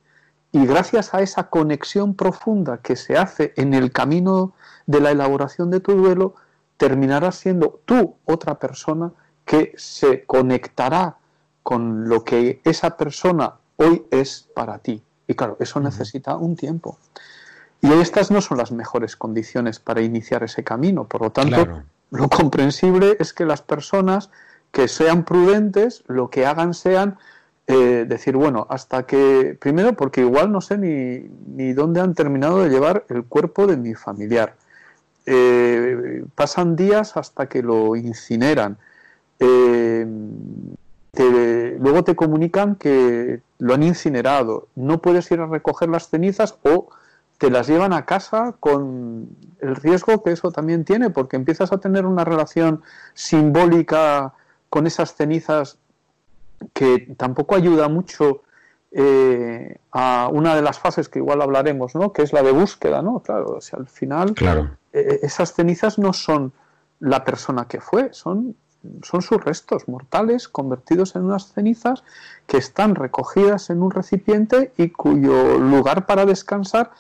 y 0.53 0.67
gracias 0.67 1.15
a 1.15 1.23
esa 1.23 1.49
conexión 1.49 2.15
profunda 2.15 2.79
que 2.79 2.97
se 2.97 3.17
hace 3.17 3.53
en 3.57 3.75
el 3.75 3.93
camino 3.93 4.53
de 4.87 5.01
la 5.01 5.13
elaboración 5.13 5.71
de 5.71 5.81
tu 5.81 5.93
duelo, 5.93 6.35
terminarás 6.77 7.37
siendo 7.37 7.81
tú 7.85 8.17
otra 8.25 8.59
persona 8.59 9.13
que 9.45 9.73
se 9.77 10.25
conectará 10.25 11.17
con 11.63 12.09
lo 12.09 12.25
que 12.25 12.61
esa 12.65 12.97
persona 12.97 13.55
hoy 13.77 14.05
es 14.11 14.49
para 14.55 14.79
ti. 14.79 15.03
Y 15.29 15.35
claro, 15.35 15.57
eso 15.61 15.79
necesita 15.79 16.37
un 16.37 16.57
tiempo. 16.57 16.99
Y 17.81 17.93
estas 17.93 18.31
no 18.31 18.41
son 18.41 18.59
las 18.59 18.73
mejores 18.73 19.17
condiciones 19.17 19.79
para 19.79 20.03
iniciar 20.03 20.43
ese 20.43 20.65
camino. 20.65 21.05
Por 21.05 21.23
lo 21.23 21.31
tanto, 21.31 21.65
claro. 21.65 21.83
lo 22.11 22.29
comprensible 22.29 23.17
es 23.21 23.33
que 23.33 23.47
las 23.47 23.63
personas 23.63 24.31
que 24.73 24.89
sean 24.89 25.25
prudentes, 25.25 26.03
lo 26.07 26.31
que 26.31 26.47
hagan 26.47 26.75
sean 26.75 27.19
eh, 27.67 28.05
decir, 28.09 28.37
bueno, 28.37 28.67
hasta 28.69 29.05
que, 29.05 29.57
primero 29.61 29.93
porque 29.95 30.23
igual 30.23 30.51
no 30.51 30.61
sé 30.61 30.77
ni, 30.79 31.29
ni 31.55 31.73
dónde 31.73 32.01
han 32.01 32.15
terminado 32.15 32.63
de 32.63 32.71
llevar 32.71 33.05
el 33.09 33.25
cuerpo 33.25 33.67
de 33.67 33.77
mi 33.77 33.95
familiar. 33.95 34.57
Eh, 35.27 36.25
pasan 36.35 36.75
días 36.75 37.17
hasta 37.17 37.49
que 37.49 37.63
lo 37.63 37.95
incineran. 37.95 38.79
Eh, 39.39 40.07
luego 41.79 42.05
te 42.05 42.17
comunican 42.17 42.77
que 42.77 43.41
lo 43.59 43.75
han 43.75 43.83
incinerado, 43.83 44.69
no 44.75 45.01
puedes 45.01 45.31
ir 45.31 45.41
a 45.41 45.47
recoger 45.47 45.89
las 45.89 46.09
cenizas 46.09 46.57
o 46.63 46.89
te 47.39 47.51
las 47.51 47.67
llevan 47.69 47.93
a 47.93 48.05
casa 48.05 48.55
con 48.61 49.29
el 49.61 49.77
riesgo 49.77 50.23
que 50.23 50.33
eso 50.33 50.51
también 50.51 50.85
tiene, 50.85 51.11
porque 51.11 51.37
empiezas 51.37 51.73
a 51.73 51.79
tener 51.79 52.05
una 52.07 52.25
relación 52.25 52.83
simbólica 53.15 54.35
con 54.69 54.87
esas 54.87 55.15
cenizas 55.15 55.79
que 56.73 57.15
tampoco 57.17 57.55
ayuda 57.55 57.89
mucho 57.89 58.43
eh, 58.93 59.79
a 59.93 60.29
una 60.33 60.55
de 60.55 60.63
las 60.63 60.79
fases 60.79 61.09
que 61.09 61.21
igual 61.21 61.43
hablaremos, 61.43 61.95
¿no? 61.95 62.13
que 62.13 62.23
es 62.23 62.33
la 62.33 62.43
de 62.43 62.53
búsqueda, 62.53 63.03
¿no? 63.03 63.21
Claro, 63.21 63.57
o 63.57 63.61
sea, 63.61 63.79
al 63.79 63.89
final 63.89 64.35
claro. 64.35 64.71
eh, 64.93 65.21
esas 65.23 65.55
cenizas 65.55 65.99
no 65.99 66.13
son 66.13 66.53
la 66.99 67.25
persona 67.25 67.67
que 67.67 67.81
fue, 67.81 68.13
son 68.13 68.57
son 69.03 69.23
sus 69.23 69.43
restos 69.43 69.89
mortales 69.89 70.49
convertidos 70.49 71.15
en 71.17 71.25
unas 71.25 71.53
cenizas 71.53 72.03
que 72.47 72.57
están 72.57 72.95
recogidas 72.95 73.71
en 73.71 73.83
un 73.83 73.91
recipiente 73.91 74.73
y 74.77 74.91
cuyo 74.91 75.59
lugar 75.59 76.07
para 76.07 76.25
descansar 76.25 76.91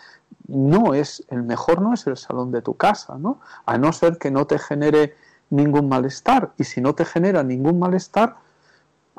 no 0.46 0.94
es 0.94 1.24
el 1.28 1.42
mejor, 1.42 1.80
no 1.80 1.94
es 1.94 2.06
el 2.06 2.16
salón 2.16 2.52
de 2.52 2.62
tu 2.62 2.76
casa, 2.76 3.16
¿no? 3.18 3.40
A 3.66 3.78
no 3.78 3.92
ser 3.92 4.18
que 4.18 4.30
no 4.30 4.46
te 4.46 4.58
genere 4.58 5.14
ningún 5.48 5.88
malestar. 5.88 6.50
Y 6.58 6.64
si 6.64 6.80
no 6.80 6.94
te 6.94 7.04
genera 7.04 7.42
ningún 7.42 7.78
malestar, 7.78 8.36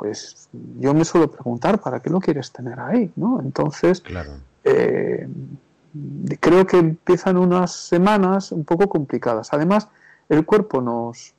pues 0.02 0.50
yo 0.80 0.96
me 0.96 1.06
suelo 1.06 1.30
preguntar, 1.30 1.80
¿para 1.80 2.00
qué 2.00 2.10
lo 2.10 2.20
quieres 2.20 2.52
tener 2.52 2.80
ahí? 2.80 3.12
¿no? 3.16 3.40
Entonces, 3.40 4.02
claro. 4.02 4.32
eh, 4.64 5.28
creo 6.40 6.66
que 6.66 6.78
empiezan 6.78 7.38
unas 7.38 7.72
semanas 7.72 8.52
un 8.52 8.66
poco 8.66 8.90
complicadas. 8.90 9.54
Además, 9.54 9.90
el 10.28 10.44
cuerpo 10.44 10.82
nos, 10.82 11.36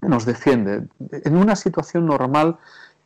nos 0.00 0.26
defiende. 0.26 0.88
En 1.12 1.36
una 1.36 1.54
situación 1.54 2.06
normal, 2.06 2.56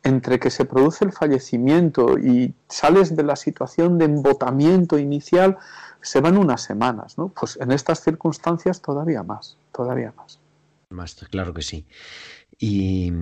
entre 0.01 0.39
que 0.39 0.49
se 0.49 0.65
produce 0.65 1.05
el 1.05 1.11
fallecimiento 1.11 2.17
y 2.17 2.55
sales 2.67 3.15
de 3.15 3.21
la 3.21 3.35
situación 3.35 3.99
de 3.99 4.05
embotamiento 4.05 4.97
inicial, 4.97 5.59
se 6.01 6.21
van 6.21 6.37
unas 6.39 6.63
semanas, 6.63 7.19
¿no? 7.19 7.27
Pues 7.27 7.59
en 7.61 7.71
estas 7.71 8.01
circunstancias 8.01 8.81
todavía 8.81 9.21
más, 9.21 9.57
todavía 9.71 10.11
más. 10.17 10.39
Más, 10.89 11.13
claro 11.29 11.53
que 11.53 11.61
sí. 11.61 11.85
Y 12.57 13.13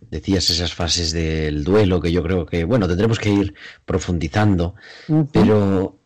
decías 0.00 0.48
esas 0.50 0.74
fases 0.74 1.12
del 1.12 1.64
duelo 1.64 2.00
que 2.00 2.12
yo 2.12 2.22
creo 2.22 2.46
que, 2.46 2.64
bueno, 2.64 2.86
tendremos 2.86 3.18
que 3.18 3.30
ir 3.30 3.54
profundizando, 3.84 4.74
pero 5.32 5.98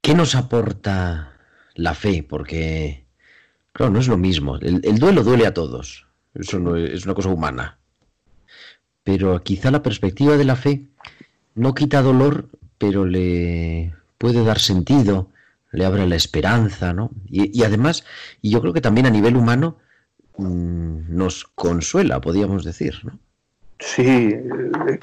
¿qué 0.00 0.14
nos 0.14 0.34
aporta 0.34 1.36
la 1.74 1.94
fe? 1.94 2.24
Porque, 2.28 3.06
claro, 3.72 3.92
no 3.92 4.00
es 4.00 4.08
lo 4.08 4.18
mismo. 4.18 4.56
El, 4.56 4.80
el 4.84 4.98
duelo 4.98 5.22
duele 5.22 5.46
a 5.46 5.54
todos. 5.54 6.06
Eso 6.34 6.58
no 6.58 6.76
es, 6.76 6.90
es 6.90 7.04
una 7.04 7.14
cosa 7.14 7.30
humana. 7.30 7.78
Pero 9.04 9.42
quizá 9.42 9.70
la 9.70 9.82
perspectiva 9.82 10.36
de 10.36 10.44
la 10.44 10.56
fe 10.56 10.86
no 11.54 11.74
quita 11.74 12.02
dolor, 12.02 12.48
pero 12.78 13.04
le 13.04 13.94
puede 14.18 14.44
dar 14.44 14.60
sentido, 14.60 15.30
le 15.72 15.84
abre 15.84 16.06
la 16.06 16.16
esperanza, 16.16 16.92
¿no? 16.92 17.10
Y, 17.26 17.58
y 17.58 17.64
además, 17.64 18.04
y 18.40 18.50
yo 18.50 18.60
creo 18.60 18.72
que 18.72 18.80
también 18.80 19.06
a 19.06 19.10
nivel 19.10 19.36
humano 19.36 19.78
nos 20.38 21.44
consuela, 21.54 22.20
podríamos 22.20 22.64
decir, 22.64 22.94
¿no? 23.04 23.18
Sí, 23.78 24.34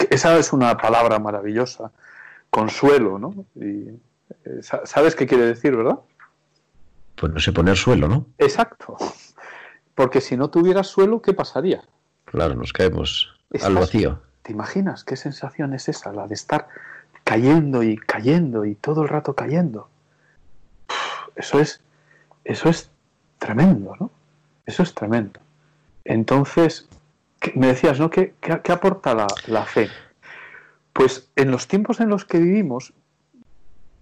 esa 0.09 0.37
es 0.37 0.53
una 0.53 0.77
palabra 0.77 1.19
maravillosa, 1.19 1.91
consuelo, 2.49 3.19
¿no? 3.19 3.45
Y, 3.55 3.89
eh, 4.45 4.59
sa- 4.61 4.85
¿Sabes 4.85 5.15
qué 5.15 5.27
quiere 5.27 5.45
decir, 5.45 5.75
verdad? 5.75 5.99
Pues 7.15 7.33
no 7.33 7.39
sé 7.39 7.51
poner 7.51 7.75
suelo, 7.75 8.07
¿no? 8.07 8.25
Exacto. 8.37 8.95
Porque 9.95 10.21
si 10.21 10.37
no 10.37 10.49
tuvieras 10.49 10.87
suelo, 10.87 11.21
¿qué 11.21 11.33
pasaría? 11.33 11.83
Claro, 12.25 12.55
nos 12.55 12.71
caemos 12.71 13.35
al 13.61 13.75
vacío. 13.75 14.21
¿Te 14.43 14.53
imaginas 14.53 15.03
qué 15.03 15.17
sensación 15.17 15.73
es 15.73 15.89
esa, 15.89 16.13
la 16.13 16.25
de 16.27 16.35
estar 16.35 16.67
cayendo 17.25 17.83
y 17.83 17.97
cayendo 17.97 18.63
y 18.65 18.75
todo 18.75 19.01
el 19.03 19.09
rato 19.09 19.35
cayendo? 19.35 19.89
Eso 21.35 21.59
es, 21.59 21.81
eso 22.45 22.69
es 22.69 22.89
tremendo, 23.39 23.95
¿no? 23.99 24.11
Eso 24.69 24.83
es 24.83 24.93
tremendo. 24.93 25.39
Entonces, 26.05 26.87
¿qué- 27.39 27.53
me 27.55 27.67
decías, 27.67 27.99
¿no? 27.99 28.09
¿Qué, 28.09 28.35
qué- 28.39 28.61
qué 28.63 28.71
aporta 28.71 29.13
la, 29.15 29.27
la 29.47 29.65
fe? 29.65 29.89
Pues 30.93 31.29
en 31.35 31.49
los 31.51 31.67
tiempos 31.67 31.99
en 31.99 32.09
los 32.09 32.23
que 32.25 32.37
vivimos, 32.39 32.93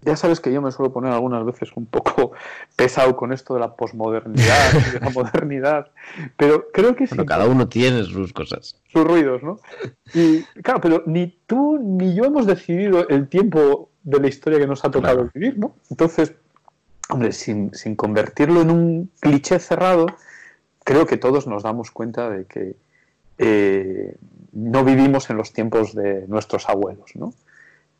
ya 0.01 0.15
sabes 0.15 0.39
que 0.39 0.51
yo 0.51 0.61
me 0.61 0.71
suelo 0.71 0.91
poner 0.93 1.11
algunas 1.11 1.45
veces 1.45 1.69
un 1.75 1.85
poco 1.85 2.31
pesado 2.75 3.15
con 3.15 3.31
esto 3.33 3.53
de 3.53 3.59
la 3.61 3.75
posmodernidad 3.75 4.71
de 4.93 4.99
la 4.99 5.09
modernidad, 5.09 5.91
pero 6.37 6.67
creo 6.73 6.95
que 6.95 7.05
es 7.05 7.11
Bueno, 7.11 7.25
cada 7.25 7.45
uno 7.47 7.67
tiene 7.67 8.03
sus 8.03 8.33
cosas. 8.33 8.79
sus 8.91 9.03
ruidos, 9.05 9.41
¿no? 9.43 9.59
Y 10.13 10.43
claro, 10.63 10.81
pero 10.81 11.03
ni 11.05 11.27
tú 11.47 11.77
ni 11.81 12.15
yo 12.15 12.25
hemos 12.25 12.45
decidido 12.45 13.07
el 13.09 13.27
tiempo 13.27 13.89
de 14.03 14.19
la 14.19 14.27
historia 14.27 14.59
que 14.59 14.67
nos 14.67 14.83
ha 14.85 14.91
tocado 14.91 15.15
Claro. 15.17 15.31
vivir, 15.33 15.57
¿no? 15.59 15.75
Entonces, 15.89 16.33
hombre, 17.09 17.31
sin, 17.31 17.73
sin 17.73 17.95
convertirlo 17.95 18.61
en 18.61 18.71
un 18.71 19.11
cliché 19.19 19.59
cerrado, 19.59 20.07
creo 20.87 21.05
que 21.05 21.17
todos 21.17 21.47
nos 21.47 21.63
damos 21.63 21.91
cuenta 21.91 22.29
de 22.29 22.45
que 22.45 22.77
eh, 23.39 24.15
no 24.53 24.85
vivimos 24.85 25.29
en 25.29 25.35
los 25.35 25.51
tiempos 25.51 25.93
de 25.93 26.25
nuestros 26.29 26.69
abuelos, 26.69 27.13
¿no? 27.15 27.33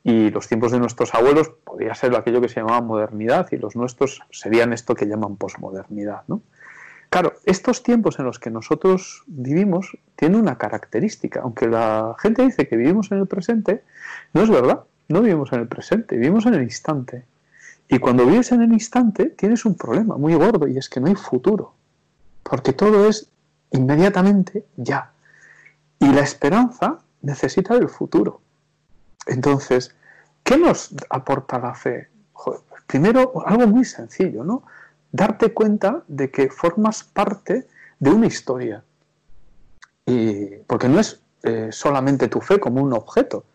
Y 0.06 0.30
los 0.30 0.48
tiempos 0.48 0.72
de 0.72 0.80
nuestros 0.80 1.14
abuelos 1.14 1.50
podría 1.66 1.94
ser 1.96 2.16
aquello 2.16 2.40
que 2.40 2.48
se 2.48 2.62
llamaba 2.62 2.80
modernidad 2.80 3.50
y 3.52 3.58
los 3.58 3.76
nuestros 3.76 4.22
serían 4.32 4.72
esto 4.72 4.96
que 4.96 5.06
llaman 5.06 5.36
posmodernidad, 5.36 6.22
¿no? 6.30 6.42
Claro, 7.10 7.34
estos 7.44 7.84
tiempos 7.84 8.20
en 8.20 8.26
los 8.26 8.40
que 8.40 8.52
nosotros 8.52 9.24
vivimos 9.28 9.98
tienen 10.16 10.40
una 10.40 10.58
característica. 10.58 11.42
Aunque 11.42 11.68
la 11.68 12.16
gente 12.20 12.44
dice 12.44 12.70
que 12.70 12.78
vivimos 12.78 13.12
en 13.12 13.18
el 13.18 13.28
presente, 13.28 13.84
no 14.34 14.44
es 14.44 14.50
verdad. 14.50 14.86
No 15.10 15.22
vivimos 15.22 15.52
en 15.52 15.60
el 15.60 15.68
presente, 15.68 16.16
vivimos 16.16 16.46
en 16.46 16.54
el 16.54 16.64
instante. 16.64 17.26
Y 17.90 18.00
cuando 18.00 18.26
vives 18.26 18.54
en 18.54 18.62
el 18.62 18.72
instante 18.72 19.26
tienes 19.26 19.66
un 19.66 19.76
problema 19.76 20.16
muy 20.16 20.36
gordo 20.36 20.70
y 20.70 20.78
es 20.78 20.88
que 20.88 21.02
no 21.02 21.08
hay 21.08 21.16
futuro. 21.16 21.74
Porque 22.50 22.74
todo 22.74 23.08
es 23.10 23.30
inmediatamente 23.72 24.66
ya. 24.78 25.12
Y 26.00 26.08
la 26.08 26.22
esperanza 26.22 27.00
necesita 27.22 27.76
del 27.76 27.89
futuro. 27.89 28.41
Entonces, 29.26 29.93
¿qué 30.43 30.58
nos 30.58 30.93
aporta 31.10 31.60
la 31.60 31.74
fe? 31.74 32.10
Joder, 32.34 32.62
pues 32.70 32.84
primero, 32.88 33.43
algo 33.45 33.68
muy 33.68 33.84
sencillo, 33.84 34.43
¿no? 34.43 34.64
Darte 35.12 35.54
cuenta 35.54 36.04
de 36.08 36.32
que 36.32 36.50
formas 36.50 37.04
parte 37.04 37.68
de 38.00 38.10
una 38.12 38.28
historia. 38.28 38.84
Y, 40.06 40.45
porque 40.68 40.88
no 40.88 41.00
es 41.00 41.20
eh, 41.43 41.70
solamente 41.72 42.30
tu 42.30 42.39
fe 42.39 42.60
como 42.60 42.82
un 42.82 42.93
objeto. 42.93 43.45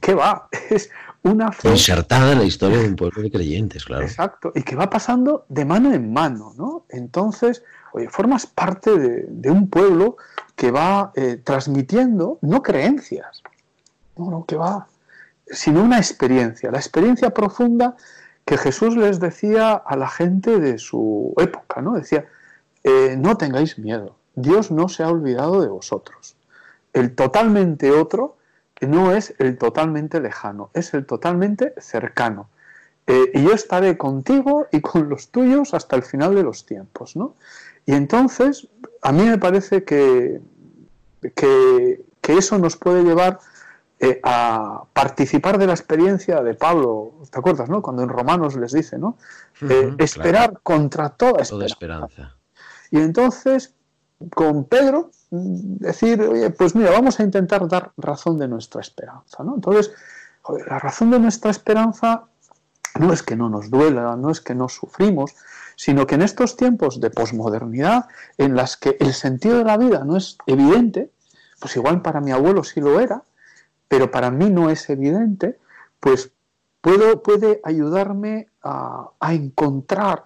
¿Qué 0.00 0.14
va? 0.14 0.48
Es 0.70 0.90
una 1.22 1.50
fe. 1.50 1.70
Insertada 1.70 2.32
en 2.32 2.38
la 2.38 2.44
historia 2.44 2.78
de 2.78 2.88
un 2.88 2.96
pueblo 2.96 3.22
de 3.22 3.30
creyentes, 3.30 3.84
claro. 3.84 4.04
Exacto, 4.04 4.52
y 4.54 4.62
que 4.62 4.76
va 4.76 4.88
pasando 4.88 5.44
de 5.48 5.64
mano 5.64 5.92
en 5.92 6.12
mano, 6.12 6.54
¿no? 6.56 6.67
Entonces, 6.88 7.62
oye, 7.92 8.08
formas 8.08 8.46
parte 8.46 8.96
de, 8.96 9.50
un 9.50 9.68
pueblo 9.68 10.16
que 10.56 10.70
va 10.70 11.12
eh, 11.14 11.40
transmitiendo, 11.42 12.38
no 12.42 12.62
creencias, 12.62 13.42
no, 14.16 14.30
no, 14.30 14.44
que 14.46 14.56
va, 14.56 14.88
sino 15.46 15.82
una 15.82 15.98
experiencia, 15.98 16.70
la 16.70 16.78
experiencia 16.78 17.30
profunda 17.30 17.96
que 18.44 18.56
Jesús 18.56 18.96
les 18.96 19.20
decía 19.20 19.74
a 19.74 19.96
la 19.96 20.08
gente 20.08 20.58
de 20.58 20.78
su 20.78 21.34
época, 21.38 21.82
¿no? 21.82 21.94
Decía, 21.94 22.24
eh, 22.82 23.14
no 23.18 23.36
tengáis 23.36 23.78
miedo, 23.78 24.16
Dios 24.34 24.70
no 24.70 24.88
se 24.88 25.02
ha 25.02 25.08
olvidado 25.08 25.60
de 25.60 25.68
vosotros. 25.68 26.36
El 26.92 27.14
totalmente 27.14 27.90
otro 27.90 28.36
no 28.80 29.12
es 29.12 29.34
el 29.38 29.58
totalmente 29.58 30.20
lejano, 30.20 30.70
es 30.72 30.94
el 30.94 31.04
totalmente 31.04 31.74
cercano. 31.78 32.48
Eh, 33.10 33.30
y 33.32 33.42
yo 33.42 33.52
estaré 33.52 33.96
contigo 33.96 34.66
y 34.70 34.82
con 34.82 35.08
los 35.08 35.30
tuyos 35.30 35.72
hasta 35.72 35.96
el 35.96 36.02
final 36.02 36.34
de 36.34 36.42
los 36.42 36.66
tiempos, 36.66 37.16
¿no? 37.16 37.36
Y 37.86 37.94
entonces, 37.94 38.68
a 39.00 39.12
mí 39.12 39.24
me 39.24 39.38
parece 39.38 39.82
que, 39.82 40.42
que, 41.34 42.04
que 42.20 42.32
eso 42.34 42.58
nos 42.58 42.76
puede 42.76 43.02
llevar 43.02 43.38
eh, 43.98 44.20
a 44.22 44.84
participar 44.92 45.56
de 45.56 45.66
la 45.66 45.72
experiencia 45.72 46.42
de 46.42 46.52
Pablo, 46.52 47.14
¿te 47.30 47.38
acuerdas, 47.38 47.70
no? 47.70 47.80
Cuando 47.80 48.02
en 48.02 48.10
Romanos 48.10 48.56
les 48.56 48.72
dice, 48.72 48.98
¿no? 48.98 49.16
Eh, 49.62 49.94
esperar 49.98 50.50
claro. 50.50 50.60
contra 50.62 51.08
toda 51.08 51.42
Toda 51.44 51.64
esperanza. 51.64 52.36
Y 52.90 52.98
entonces, 52.98 53.74
con 54.34 54.64
Pedro, 54.64 55.10
mm, 55.30 55.78
decir, 55.78 56.20
oye, 56.20 56.50
pues 56.50 56.74
mira, 56.74 56.90
vamos 56.90 57.18
a 57.20 57.22
intentar 57.22 57.66
dar 57.66 57.90
razón 57.96 58.36
de 58.36 58.48
nuestra 58.48 58.82
esperanza, 58.82 59.42
¿no? 59.42 59.54
Entonces, 59.54 59.92
joder, 60.42 60.68
la 60.68 60.78
razón 60.78 61.10
de 61.10 61.20
nuestra 61.20 61.50
esperanza 61.50 62.26
no 62.98 63.12
es 63.12 63.22
que 63.22 63.36
no 63.36 63.48
nos 63.48 63.70
duela, 63.70 64.16
no 64.16 64.30
es 64.30 64.40
que 64.40 64.54
no 64.54 64.68
sufrimos, 64.68 65.34
sino 65.76 66.06
que 66.06 66.16
en 66.16 66.22
estos 66.22 66.56
tiempos 66.56 67.00
de 67.00 67.10
posmodernidad, 67.10 68.06
en 68.36 68.56
las 68.56 68.76
que 68.76 68.96
el 69.00 69.14
sentido 69.14 69.58
de 69.58 69.64
la 69.64 69.76
vida 69.76 70.04
no 70.04 70.16
es 70.16 70.36
evidente, 70.46 71.10
pues 71.60 71.76
igual 71.76 72.02
para 72.02 72.20
mi 72.20 72.32
abuelo 72.32 72.64
sí 72.64 72.80
lo 72.80 73.00
era, 73.00 73.22
pero 73.88 74.10
para 74.10 74.30
mí 74.30 74.50
no 74.50 74.70
es 74.70 74.88
evidente, 74.90 75.58
pues 76.00 76.32
puedo, 76.80 77.22
puede 77.22 77.60
ayudarme 77.64 78.48
a, 78.62 79.10
a 79.18 79.34
encontrar 79.34 80.24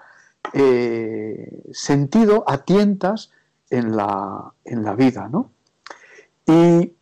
eh, 0.53 1.63
sentido 1.73 2.45
a 2.47 2.59
tientas 2.59 3.31
en 3.71 3.97
la, 3.97 4.53
en 4.65 4.83
la 4.83 4.95
vida, 4.95 5.29
¿no? 5.29 5.51
Y 6.47 6.93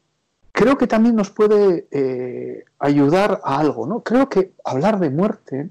creo 0.53 0.79
que 0.79 0.87
también 0.87 1.17
nos 1.17 1.31
puede 1.31 1.89
eh, 1.91 2.65
ayudar 2.79 3.41
a 3.45 3.59
algo, 3.59 3.87
¿no? 3.87 4.03
Creo 4.03 4.29
que 4.29 4.53
hablar 4.65 4.99
de 4.99 5.11
muerte 5.11 5.71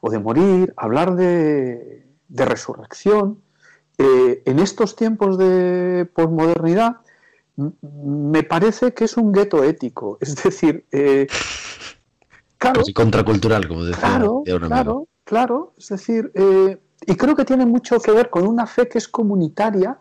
o 0.00 0.10
de 0.10 0.18
morir, 0.18 0.72
hablar 0.76 1.16
de, 1.16 2.06
de 2.28 2.44
resurrección, 2.44 3.40
eh, 3.98 4.42
en 4.44 4.58
estos 4.58 4.94
tiempos 4.94 5.38
de 5.38 6.06
posmodernidad, 6.14 6.96
me 7.56 8.42
parece 8.42 8.92
que 8.92 9.04
es 9.04 9.16
un 9.16 9.32
gueto 9.32 9.64
ético. 9.64 10.18
Es 10.20 10.36
decir, 10.42 10.84
eh, 10.92 11.26
claro, 12.58 12.80
Casi 12.80 12.92
contracultural, 12.92 13.66
como 13.66 13.84
decía, 13.84 14.00
Claro, 14.00 14.42
amigo. 14.46 14.66
claro, 14.68 15.08
claro. 15.24 15.74
Es 15.78 15.88
decir, 15.88 16.30
eh, 16.34 16.78
y 17.06 17.14
creo 17.16 17.34
que 17.34 17.44
tiene 17.44 17.64
mucho 17.64 17.98
que 18.00 18.10
ver 18.10 18.28
con 18.28 18.46
una 18.46 18.66
fe 18.66 18.88
que 18.88 18.98
es 18.98 19.08
comunitaria 19.08 19.98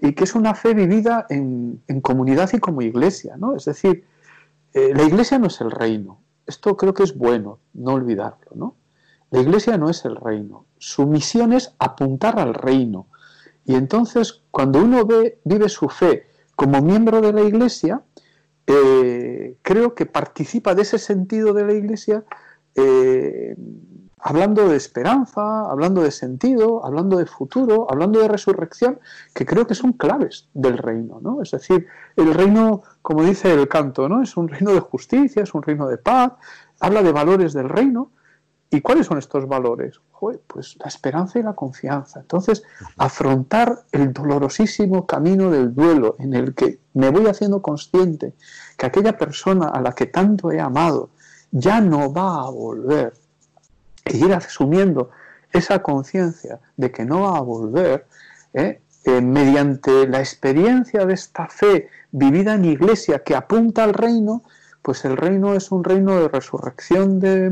y 0.00 0.14
que 0.14 0.24
es 0.24 0.34
una 0.34 0.54
fe 0.54 0.74
vivida 0.74 1.26
en, 1.28 1.82
en 1.88 2.00
comunidad 2.00 2.50
y 2.52 2.58
como 2.58 2.82
iglesia, 2.82 3.36
¿no? 3.36 3.54
Es 3.54 3.64
decir, 3.64 4.04
eh, 4.74 4.92
la 4.94 5.02
iglesia 5.02 5.38
no 5.38 5.46
es 5.46 5.60
el 5.60 5.70
reino. 5.70 6.20
Esto 6.46 6.76
creo 6.76 6.94
que 6.94 7.02
es 7.02 7.16
bueno, 7.16 7.58
no 7.74 7.92
olvidarlo, 7.92 8.50
¿no? 8.54 8.76
La 9.30 9.40
iglesia 9.40 9.76
no 9.76 9.90
es 9.90 10.04
el 10.04 10.16
reino. 10.16 10.66
Su 10.78 11.06
misión 11.06 11.52
es 11.52 11.74
apuntar 11.78 12.38
al 12.38 12.54
reino. 12.54 13.06
Y 13.64 13.74
entonces, 13.74 14.42
cuando 14.50 14.82
uno 14.82 15.04
ve, 15.04 15.40
vive 15.44 15.68
su 15.68 15.88
fe 15.88 16.26
como 16.56 16.80
miembro 16.80 17.20
de 17.20 17.32
la 17.32 17.42
iglesia, 17.42 18.02
eh, 18.66 19.56
creo 19.62 19.94
que 19.94 20.06
participa 20.06 20.74
de 20.74 20.82
ese 20.82 20.98
sentido 20.98 21.52
de 21.52 21.64
la 21.64 21.72
iglesia 21.72 22.24
eh, 22.74 23.56
hablando 24.20 24.68
de 24.68 24.76
esperanza, 24.76 25.62
hablando 25.70 26.02
de 26.02 26.10
sentido, 26.10 26.84
hablando 26.84 27.16
de 27.16 27.26
futuro, 27.26 27.86
hablando 27.90 28.20
de 28.20 28.28
resurrección, 28.28 28.98
que 29.34 29.46
creo 29.46 29.66
que 29.66 29.74
son 29.74 29.92
claves 29.92 30.48
del 30.54 30.78
reino, 30.78 31.20
¿no? 31.20 31.42
Es 31.42 31.50
decir, 31.50 31.86
el 32.16 32.34
reino, 32.34 32.82
como 33.02 33.22
dice 33.22 33.52
el 33.52 33.68
canto, 33.68 34.08
¿no? 34.08 34.22
Es 34.22 34.36
un 34.36 34.48
reino 34.48 34.72
de 34.72 34.80
justicia, 34.80 35.42
es 35.42 35.54
un 35.54 35.62
reino 35.62 35.88
de 35.88 35.98
paz, 35.98 36.32
habla 36.80 37.02
de 37.02 37.12
valores 37.12 37.52
del 37.52 37.68
reino. 37.68 38.10
¿Y 38.70 38.82
cuáles 38.82 39.06
son 39.06 39.16
estos 39.16 39.48
valores? 39.48 39.98
pues 40.46 40.76
la 40.78 40.86
esperanza 40.86 41.38
y 41.38 41.42
la 41.42 41.54
confianza. 41.54 42.20
Entonces, 42.20 42.62
afrontar 42.96 43.84
el 43.92 44.12
dolorosísimo 44.12 45.06
camino 45.06 45.50
del 45.50 45.74
duelo 45.74 46.16
en 46.18 46.34
el 46.34 46.54
que 46.54 46.80
me 46.94 47.10
voy 47.10 47.26
haciendo 47.26 47.62
consciente 47.62 48.34
que 48.76 48.86
aquella 48.86 49.16
persona 49.16 49.68
a 49.68 49.80
la 49.80 49.92
que 49.92 50.06
tanto 50.06 50.50
he 50.50 50.60
amado 50.60 51.10
ya 51.50 51.80
no 51.80 52.12
va 52.12 52.42
a 52.42 52.50
volver 52.50 53.14
e 54.08 54.16
ir 54.16 54.32
asumiendo 54.32 55.10
esa 55.52 55.82
conciencia 55.82 56.60
de 56.76 56.90
que 56.90 57.04
no 57.04 57.22
va 57.22 57.38
a 57.38 57.40
volver, 57.40 58.06
¿eh? 58.54 58.80
Eh, 59.04 59.22
mediante 59.22 60.06
la 60.06 60.18
experiencia 60.18 61.06
de 61.06 61.14
esta 61.14 61.48
fe 61.48 61.88
vivida 62.10 62.54
en 62.54 62.64
iglesia 62.64 63.20
que 63.20 63.34
apunta 63.34 63.84
al 63.84 63.94
reino, 63.94 64.42
pues 64.82 65.04
el 65.04 65.16
reino 65.16 65.54
es 65.54 65.70
un 65.70 65.84
reino 65.84 66.20
de 66.20 66.28
resurrección 66.28 67.18
de 67.20 67.50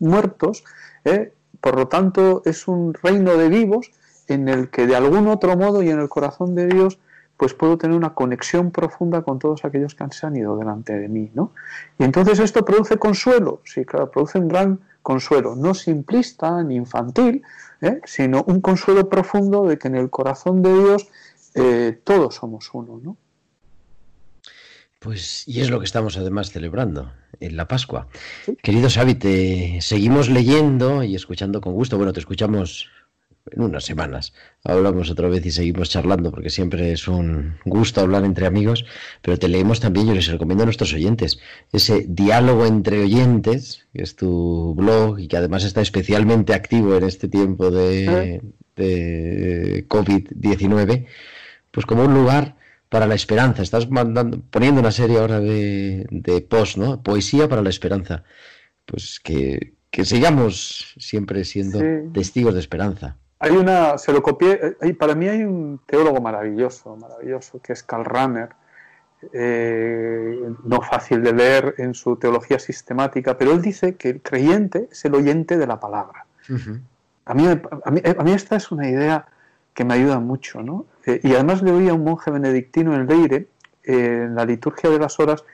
muertos, 0.00 0.64
¿eh? 1.04 1.32
por 1.60 1.76
lo 1.76 1.88
tanto 1.88 2.42
es 2.44 2.68
un 2.68 2.92
reino 2.94 3.36
de 3.36 3.48
vivos 3.48 3.90
en 4.26 4.48
el 4.48 4.68
que 4.68 4.86
de 4.86 4.96
algún 4.96 5.28
otro 5.28 5.56
modo 5.56 5.82
y 5.82 5.88
en 5.88 6.00
el 6.00 6.08
corazón 6.08 6.54
de 6.54 6.66
Dios 6.66 6.98
pues 7.36 7.54
puedo 7.54 7.78
tener 7.78 7.96
una 7.96 8.14
conexión 8.14 8.70
profunda 8.70 9.22
con 9.22 9.38
todos 9.38 9.64
aquellos 9.64 9.94
que 9.94 10.04
han 10.04 10.36
ido 10.36 10.56
delante 10.56 10.98
de 10.98 11.08
mí, 11.08 11.30
¿no? 11.34 11.52
Y 11.98 12.04
entonces 12.04 12.38
esto 12.38 12.64
produce 12.64 12.98
consuelo, 12.98 13.60
sí, 13.64 13.84
claro, 13.84 14.10
produce 14.10 14.38
un 14.38 14.48
gran 14.48 14.80
consuelo, 15.06 15.54
no 15.54 15.72
simplista 15.72 16.64
ni 16.64 16.74
infantil, 16.74 17.42
¿eh? 17.80 18.00
sino 18.04 18.42
un 18.48 18.60
consuelo 18.60 19.08
profundo 19.08 19.64
de 19.64 19.78
que 19.78 19.86
en 19.86 19.94
el 19.94 20.10
corazón 20.10 20.62
de 20.62 20.76
Dios 20.76 21.06
eh, 21.54 22.00
todos 22.02 22.34
somos 22.34 22.70
uno, 22.72 23.00
¿no? 23.00 23.16
Pues, 24.98 25.46
y 25.46 25.60
es 25.60 25.70
lo 25.70 25.78
que 25.78 25.84
estamos 25.84 26.16
además 26.16 26.50
celebrando 26.50 27.12
en 27.38 27.56
la 27.56 27.68
Pascua. 27.68 28.08
Querido 28.60 28.88
Xavi, 28.90 29.14
te 29.14 29.80
seguimos 29.80 30.28
leyendo 30.28 31.04
y 31.04 31.14
escuchando 31.14 31.60
con 31.60 31.74
gusto. 31.74 31.98
Bueno, 31.98 32.12
te 32.12 32.18
escuchamos 32.18 32.88
en 33.50 33.62
unas 33.62 33.84
semanas 33.84 34.32
hablamos 34.64 35.10
otra 35.10 35.28
vez 35.28 35.44
y 35.46 35.50
seguimos 35.50 35.90
charlando, 35.90 36.30
porque 36.30 36.50
siempre 36.50 36.92
es 36.92 37.08
un 37.08 37.54
gusto 37.64 38.00
hablar 38.00 38.24
entre 38.24 38.46
amigos, 38.46 38.84
pero 39.22 39.38
te 39.38 39.48
leemos 39.48 39.80
también, 39.80 40.06
yo 40.06 40.14
les 40.14 40.26
recomiendo 40.26 40.62
a 40.62 40.66
nuestros 40.66 40.92
oyentes, 40.92 41.38
ese 41.72 42.06
diálogo 42.08 42.66
entre 42.66 43.00
oyentes, 43.00 43.86
que 43.92 44.02
es 44.02 44.16
tu 44.16 44.74
blog 44.74 45.20
y 45.20 45.28
que 45.28 45.36
además 45.36 45.64
está 45.64 45.80
especialmente 45.80 46.54
activo 46.54 46.96
en 46.96 47.04
este 47.04 47.28
tiempo 47.28 47.70
de, 47.70 48.42
de 48.76 49.86
COVID-19, 49.88 51.06
pues 51.70 51.86
como 51.86 52.04
un 52.04 52.14
lugar 52.14 52.56
para 52.88 53.06
la 53.06 53.14
esperanza. 53.14 53.62
Estás 53.62 53.90
mandando, 53.90 54.40
poniendo 54.50 54.80
una 54.80 54.92
serie 54.92 55.18
ahora 55.18 55.40
de, 55.40 56.06
de 56.10 56.40
post, 56.40 56.76
¿no? 56.78 57.02
Poesía 57.02 57.48
para 57.48 57.62
la 57.62 57.70
esperanza. 57.70 58.24
Pues 58.84 59.20
que, 59.20 59.74
que 59.90 60.04
sigamos 60.04 60.94
siempre 60.98 61.44
siendo 61.44 61.80
testigos 62.12 62.54
de 62.54 62.60
esperanza. 62.60 63.18
Hay 63.46 63.56
una, 63.56 63.96
se 63.96 64.12
lo 64.12 64.22
copié, 64.22 64.76
eh, 64.80 64.94
para 64.94 65.14
mí 65.14 65.28
hay 65.28 65.44
un 65.44 65.78
teólogo 65.86 66.20
maravilloso, 66.20 66.96
maravilloso, 66.96 67.60
que 67.62 67.74
es 67.74 67.84
Karl 67.84 68.04
Rahner, 68.04 68.48
eh, 69.32 70.50
no 70.64 70.82
fácil 70.82 71.22
de 71.22 71.32
leer 71.32 71.74
en 71.78 71.94
su 71.94 72.16
teología 72.16 72.58
sistemática, 72.58 73.38
pero 73.38 73.52
él 73.52 73.62
dice 73.62 73.94
que 73.94 74.10
el 74.10 74.20
creyente 74.20 74.88
es 74.90 75.04
el 75.04 75.14
oyente 75.14 75.56
de 75.58 75.66
la 75.66 75.78
palabra. 75.78 76.26
a, 77.24 77.34
mí, 77.34 77.46
a, 77.46 77.90
mí, 78.24 78.32
esta 78.32 78.56
es 78.56 78.72
una 78.72 78.88
idea 78.88 79.26
que 79.74 79.84
me 79.84 79.94
ayuda 79.94 80.18
mucho, 80.18 80.62
¿no? 80.62 80.86
Eh, 81.06 81.20
y 81.22 81.34
además 81.34 81.62
le 81.62 81.70
oí 81.70 81.88
a 81.88 81.94
un 81.94 82.02
monje 82.02 82.32
benedictino 82.32 82.96
en 82.96 83.06
Leire, 83.06 83.46
en 83.84 84.34
la 84.34 84.44
liturgia 84.44 84.90
de 84.90 84.98
las 84.98 85.20
horas, 85.20 85.44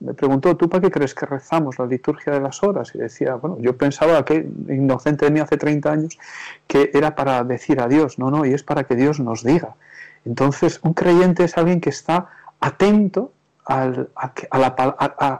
me 0.00 0.14
preguntó, 0.14 0.56
¿tú 0.56 0.68
para 0.68 0.80
qué 0.80 0.90
crees 0.90 1.14
que 1.14 1.26
rezamos 1.26 1.78
la 1.78 1.86
liturgia 1.86 2.32
de 2.32 2.40
las 2.40 2.62
horas? 2.62 2.94
Y 2.94 2.98
decía, 2.98 3.34
bueno, 3.34 3.58
yo 3.60 3.76
pensaba 3.76 4.24
que, 4.24 4.48
inocente 4.68 5.26
de 5.26 5.30
mí 5.30 5.40
hace 5.40 5.58
30 5.58 5.92
años, 5.92 6.18
que 6.66 6.90
era 6.94 7.14
para 7.14 7.44
decir 7.44 7.80
a 7.80 7.86
Dios, 7.86 8.18
no, 8.18 8.30
no, 8.30 8.46
y 8.46 8.54
es 8.54 8.62
para 8.62 8.84
que 8.84 8.96
Dios 8.96 9.20
nos 9.20 9.44
diga. 9.44 9.76
Entonces, 10.24 10.80
un 10.82 10.94
creyente 10.94 11.44
es 11.44 11.56
alguien 11.58 11.80
que 11.80 11.90
está 11.90 12.28
atento 12.60 13.32
a, 13.66 13.92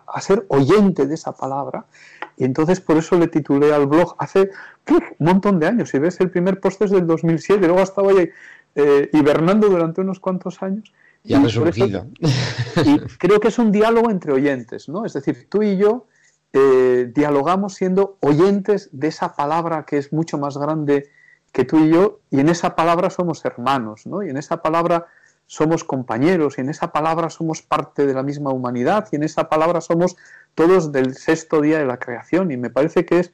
a, 0.06 0.20
ser 0.20 0.44
oyente 0.48 1.06
de 1.06 1.14
esa 1.14 1.32
palabra. 1.32 1.86
Y 2.36 2.44
entonces 2.44 2.80
por 2.80 2.96
eso 2.96 3.18
le 3.18 3.28
titulé 3.28 3.74
al 3.74 3.86
blog 3.86 4.14
hace 4.18 4.50
un 4.88 5.02
montón 5.18 5.58
de 5.58 5.66
años. 5.66 5.90
Si 5.90 5.98
ves, 5.98 6.20
el 6.20 6.30
primer 6.30 6.60
post 6.60 6.82
es 6.82 6.90
del 6.90 7.06
2007, 7.06 7.66
luego 7.66 7.80
estaba 7.80 8.10
ahí 8.10 8.30
eh, 8.76 9.10
hibernando 9.12 9.68
durante 9.68 10.00
unos 10.00 10.20
cuantos 10.20 10.62
años. 10.62 10.92
Y 11.22 11.34
ha 11.34 11.40
resurgido. 11.40 12.06
y 12.84 12.98
creo 13.18 13.40
que 13.40 13.48
es 13.48 13.58
un 13.58 13.70
diálogo 13.72 14.10
entre 14.10 14.32
oyentes, 14.32 14.88
¿no? 14.88 15.04
Es 15.04 15.12
decir, 15.12 15.48
tú 15.48 15.62
y 15.62 15.76
yo 15.76 16.06
eh, 16.52 17.10
dialogamos 17.14 17.74
siendo 17.74 18.16
oyentes 18.20 18.88
de 18.92 19.08
esa 19.08 19.36
palabra 19.36 19.84
que 19.84 19.98
es 19.98 20.12
mucho 20.12 20.38
más 20.38 20.56
grande 20.56 21.10
que 21.52 21.64
tú 21.64 21.84
y 21.84 21.90
yo, 21.90 22.20
y 22.30 22.40
en 22.40 22.48
esa 22.48 22.74
palabra 22.76 23.10
somos 23.10 23.44
hermanos, 23.44 24.06
¿no? 24.06 24.22
Y 24.22 24.30
en 24.30 24.36
esa 24.36 24.62
palabra 24.62 25.06
somos 25.46 25.84
compañeros, 25.84 26.58
y 26.58 26.60
en 26.60 26.68
esa 26.68 26.92
palabra 26.92 27.28
somos 27.28 27.60
parte 27.60 28.06
de 28.06 28.14
la 28.14 28.22
misma 28.22 28.50
humanidad, 28.50 29.08
y 29.10 29.16
en 29.16 29.24
esa 29.24 29.48
palabra 29.48 29.80
somos 29.80 30.16
todos 30.54 30.92
del 30.92 31.16
sexto 31.16 31.60
día 31.60 31.78
de 31.78 31.86
la 31.86 31.98
creación, 31.98 32.52
y 32.52 32.56
me 32.56 32.70
parece 32.70 33.04
que 33.04 33.18
es 33.18 33.32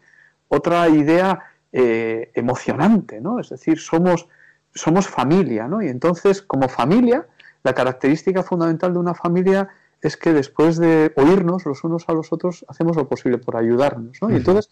otra 0.48 0.88
idea 0.88 1.40
eh, 1.72 2.30
emocionante, 2.34 3.20
¿no? 3.20 3.38
Es 3.38 3.50
decir, 3.50 3.78
somos, 3.78 4.28
somos 4.74 5.06
familia, 5.08 5.68
¿no? 5.68 5.82
Y 5.82 5.88
entonces, 5.88 6.40
como 6.40 6.68
familia, 6.68 7.26
la 7.66 7.74
característica 7.74 8.44
fundamental 8.44 8.92
de 8.92 9.00
una 9.00 9.12
familia 9.12 9.68
es 10.00 10.16
que 10.16 10.32
después 10.32 10.76
de 10.76 11.12
oírnos 11.16 11.66
los 11.66 11.82
unos 11.82 12.04
a 12.08 12.12
los 12.12 12.32
otros, 12.32 12.64
hacemos 12.68 12.94
lo 12.94 13.08
posible 13.08 13.38
por 13.38 13.56
ayudarnos. 13.56 14.22
¿no? 14.22 14.30
Y 14.30 14.36
entonces, 14.36 14.70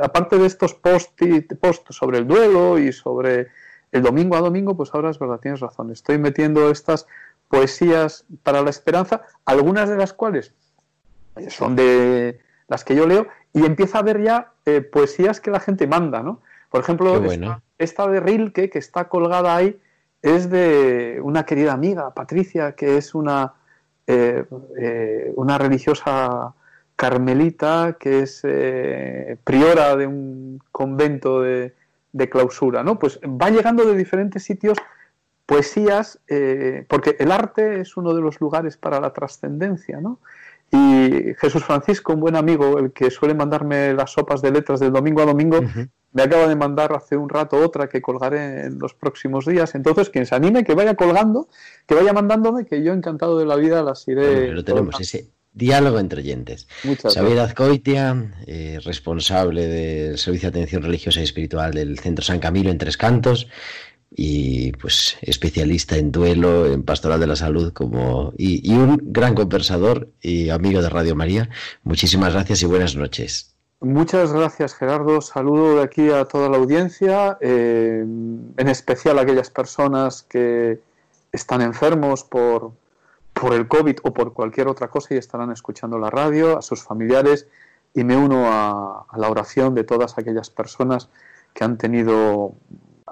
aparte 0.00 0.38
de 0.38 0.46
estos 0.46 0.74
posts 0.74 1.12
post 1.60 1.90
sobre 1.90 2.18
el 2.18 2.28
duelo 2.28 2.78
y 2.78 2.92
sobre 2.92 3.48
el 3.90 4.02
domingo 4.02 4.36
a 4.36 4.40
domingo, 4.40 4.76
pues 4.76 4.94
ahora 4.94 5.10
es 5.10 5.18
verdad, 5.18 5.40
tienes 5.40 5.58
razón. 5.58 5.90
Estoy 5.90 6.18
metiendo 6.18 6.70
estas 6.70 7.08
poesías 7.48 8.26
para 8.44 8.62
la 8.62 8.70
esperanza, 8.70 9.22
algunas 9.44 9.88
de 9.88 9.96
las 9.96 10.12
cuales 10.12 10.52
son 11.48 11.74
de 11.74 12.38
las 12.68 12.84
que 12.84 12.94
yo 12.94 13.08
leo, 13.08 13.26
y 13.52 13.66
empieza 13.66 13.98
a 13.98 14.02
ver 14.02 14.22
ya 14.22 14.52
eh, 14.66 14.82
poesías 14.82 15.40
que 15.40 15.50
la 15.50 15.58
gente 15.58 15.88
manda, 15.88 16.22
¿no? 16.22 16.42
Por 16.70 16.80
ejemplo, 16.80 17.20
esta, 17.78 18.06
de 18.06 18.20
Rilke, 18.20 18.70
que 18.70 18.78
está 18.78 19.08
colgada 19.08 19.56
ahí, 19.56 19.80
es 20.24 20.48
de 20.48 21.20
una 21.22 21.44
querida 21.44 21.74
amiga, 21.74 22.14
Patricia, 22.14 22.72
que 22.72 22.96
es 22.96 23.14
una, 23.14 23.52
eh, 24.06 24.46
eh, 24.78 25.32
una 25.36 25.58
religiosa 25.58 26.54
carmelita 26.96 27.98
que 28.00 28.20
es 28.20 28.40
eh, 28.42 29.36
priora 29.44 29.96
de 29.96 30.06
un 30.06 30.60
convento 30.72 31.42
de, 31.42 31.74
clausura, 32.30 32.82
¿no? 32.82 32.98
Pues 32.98 33.20
va 33.22 33.50
llegando 33.50 33.84
de 33.84 33.94
diferentes 33.94 34.44
sitios 34.44 34.78
poesías, 35.44 36.20
porque 36.88 37.16
el 37.18 37.30
arte 37.32 37.80
es 37.80 37.96
uno 37.98 38.14
de 38.14 38.22
los 38.22 38.40
lugares 38.40 38.78
para 38.78 39.00
la 39.00 39.12
trascendencia, 39.12 40.00
¿no? 40.00 40.20
Y 40.70 41.34
Jesús 41.34 41.64
Francisco, 41.64 42.14
un 42.14 42.20
buen 42.20 42.36
amigo, 42.36 42.78
el 42.78 42.92
que 42.92 43.10
suele 43.10 43.34
mandarme 43.34 43.92
las 43.92 44.12
sopas 44.12 44.40
de 44.40 44.52
letras 44.52 44.80
del 44.80 44.92
domingo 44.92 45.22
a 45.22 45.26
domingo, 45.26 45.58
me 46.14 46.22
acaba 46.22 46.46
de 46.46 46.54
mandar 46.54 46.92
hace 46.92 47.16
un 47.16 47.28
rato 47.28 47.56
otra 47.58 47.88
que 47.88 48.00
colgaré 48.00 48.66
en 48.66 48.78
los 48.78 48.94
próximos 48.94 49.44
días. 49.46 49.74
Entonces, 49.74 50.10
quien 50.10 50.24
se 50.24 50.34
anime, 50.34 50.64
que 50.64 50.74
vaya 50.74 50.94
colgando, 50.94 51.48
que 51.86 51.94
vaya 51.96 52.12
mandándome, 52.12 52.64
que 52.64 52.82
yo 52.82 52.92
encantado 52.92 53.36
de 53.38 53.46
la 53.46 53.56
vida 53.56 53.82
las 53.82 54.06
iré. 54.06 54.46
pero 54.46 54.64
tenemos 54.64 54.98
ese 55.00 55.26
diálogo 55.52 55.98
entre 55.98 56.20
oyentes. 56.20 56.68
Xavier 57.02 57.40
Azcoitia, 57.40 58.32
eh, 58.46 58.78
responsable 58.84 59.66
del 59.66 60.16
Servicio 60.18 60.50
de 60.50 60.58
Atención 60.58 60.82
Religiosa 60.82 61.20
y 61.20 61.24
Espiritual 61.24 61.72
del 61.72 61.98
Centro 61.98 62.24
San 62.24 62.38
Camilo 62.38 62.70
en 62.70 62.78
Tres 62.78 62.96
Cantos 62.96 63.48
y 64.16 64.70
pues 64.72 65.16
especialista 65.20 65.96
en 65.96 66.12
duelo, 66.12 66.72
en 66.72 66.84
pastoral 66.84 67.18
de 67.18 67.26
la 67.26 67.34
salud 67.34 67.72
como 67.72 68.32
y 68.38 68.72
un 68.72 69.00
gran 69.02 69.34
conversador 69.34 70.12
y 70.20 70.50
amigo 70.50 70.80
de 70.80 70.90
Radio 70.90 71.16
María. 71.16 71.50
Muchísimas 71.82 72.32
gracias 72.32 72.62
y 72.62 72.66
buenas 72.66 72.94
noches. 72.94 73.53
Muchas 73.84 74.32
gracias 74.32 74.74
Gerardo. 74.74 75.20
Saludo 75.20 75.76
de 75.76 75.82
aquí 75.82 76.10
a 76.10 76.24
toda 76.24 76.48
la 76.48 76.56
audiencia, 76.56 77.36
eh, 77.42 78.00
en 78.00 78.68
especial 78.68 79.18
a 79.18 79.22
aquellas 79.22 79.50
personas 79.50 80.22
que 80.22 80.80
están 81.32 81.60
enfermos 81.60 82.24
por, 82.24 82.72
por 83.34 83.52
el 83.52 83.68
COVID 83.68 83.98
o 84.04 84.14
por 84.14 84.32
cualquier 84.32 84.68
otra 84.68 84.88
cosa 84.88 85.12
y 85.12 85.18
estarán 85.18 85.52
escuchando 85.52 85.98
la 85.98 86.08
radio, 86.08 86.56
a 86.56 86.62
sus 86.62 86.82
familiares 86.82 87.46
y 87.92 88.04
me 88.04 88.16
uno 88.16 88.46
a, 88.46 89.04
la 89.18 89.28
oración 89.28 89.74
de 89.74 89.84
todas 89.84 90.16
aquellas 90.16 90.48
personas 90.48 91.10
que 91.52 91.64
han 91.64 91.76
tenido 91.76 92.54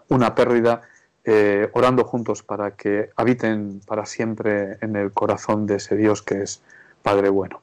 una 0.08 0.34
pérdida, 0.34 0.80
eh, 1.24 1.68
orando 1.74 2.02
juntos 2.04 2.42
para 2.42 2.76
que 2.76 3.10
habiten 3.16 3.82
para 3.86 4.06
siempre 4.06 4.78
en 4.80 4.96
el 4.96 5.12
corazón 5.12 5.66
de 5.66 5.74
ese 5.76 5.96
Dios 5.96 6.22
que 6.22 6.40
es 6.40 6.62
Padre 7.02 7.28
bueno. 7.28 7.60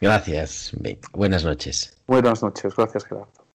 Gracias. 0.00 0.72
Buenas 1.12 1.44
noches. 1.44 1.96
Buenas 2.06 2.42
noches. 2.42 2.74
Gracias, 2.76 3.04
Gerardo. 3.04 3.47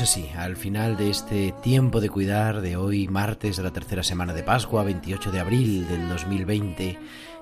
Así 0.00 0.30
al 0.38 0.56
final 0.56 0.96
de 0.96 1.10
este 1.10 1.52
tiempo 1.62 2.00
de 2.00 2.08
cuidar 2.08 2.62
de 2.62 2.76
hoy, 2.76 3.08
martes 3.08 3.58
de 3.58 3.62
la 3.62 3.72
tercera 3.72 4.02
semana 4.02 4.32
de 4.32 4.42
Pascua, 4.42 4.84
28 4.84 5.30
de 5.30 5.40
abril 5.40 5.86
del 5.86 6.08
2020. 6.08 6.98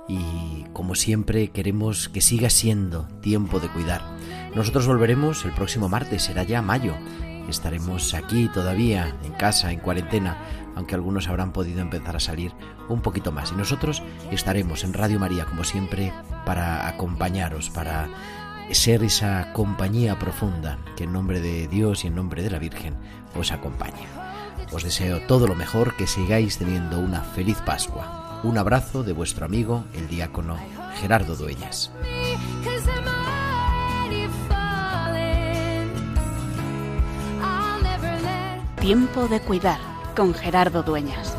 Y 0.08 0.64
como 0.72 0.96
siempre 0.96 1.50
queremos 1.50 2.08
que 2.08 2.20
siga 2.20 2.50
siendo 2.50 3.06
tiempo 3.20 3.60
de 3.60 3.68
cuidar. 3.68 4.02
Nosotros 4.54 4.88
volveremos 4.88 5.44
el 5.44 5.52
próximo 5.52 5.88
martes, 5.88 6.24
será 6.24 6.42
ya 6.42 6.60
mayo. 6.60 6.94
Estaremos 7.48 8.14
aquí 8.14 8.48
todavía, 8.52 9.16
en 9.24 9.32
casa, 9.34 9.70
en 9.70 9.78
cuarentena, 9.78 10.36
aunque 10.74 10.96
algunos 10.96 11.28
habrán 11.28 11.52
podido 11.52 11.80
empezar 11.80 12.16
a 12.16 12.20
salir 12.20 12.52
un 12.88 13.00
poquito 13.00 13.30
más. 13.30 13.52
Y 13.52 13.54
nosotros 13.54 14.02
estaremos 14.32 14.82
en 14.82 14.94
Radio 14.94 15.20
María, 15.20 15.44
como 15.44 15.62
siempre, 15.62 16.12
para 16.44 16.88
acompañaros, 16.88 17.70
para 17.70 18.08
ser 18.72 19.02
esa 19.02 19.52
compañía 19.52 20.18
profunda 20.18 20.78
que 20.96 21.04
en 21.04 21.12
nombre 21.12 21.40
de 21.40 21.68
Dios 21.68 22.04
y 22.04 22.08
en 22.08 22.14
nombre 22.14 22.42
de 22.42 22.50
la 22.50 22.58
Virgen 22.58 22.94
os 23.38 23.52
acompaña. 23.52 24.06
Os 24.72 24.84
deseo 24.84 25.20
todo 25.26 25.46
lo 25.48 25.54
mejor, 25.54 25.96
que 25.96 26.06
sigáis 26.06 26.58
teniendo 26.58 27.00
una 27.00 27.22
feliz 27.22 27.58
Pascua. 27.66 28.40
Un 28.44 28.56
abrazo 28.56 29.02
de 29.02 29.12
vuestro 29.12 29.44
amigo, 29.44 29.84
el 29.94 30.08
diácono 30.08 30.56
Gerardo 31.00 31.34
Dueñas. 31.36 31.90
Tiempo 38.80 39.28
de 39.28 39.40
cuidar 39.40 39.78
con 40.16 40.32
Gerardo 40.32 40.82
Dueñas. 40.82 41.29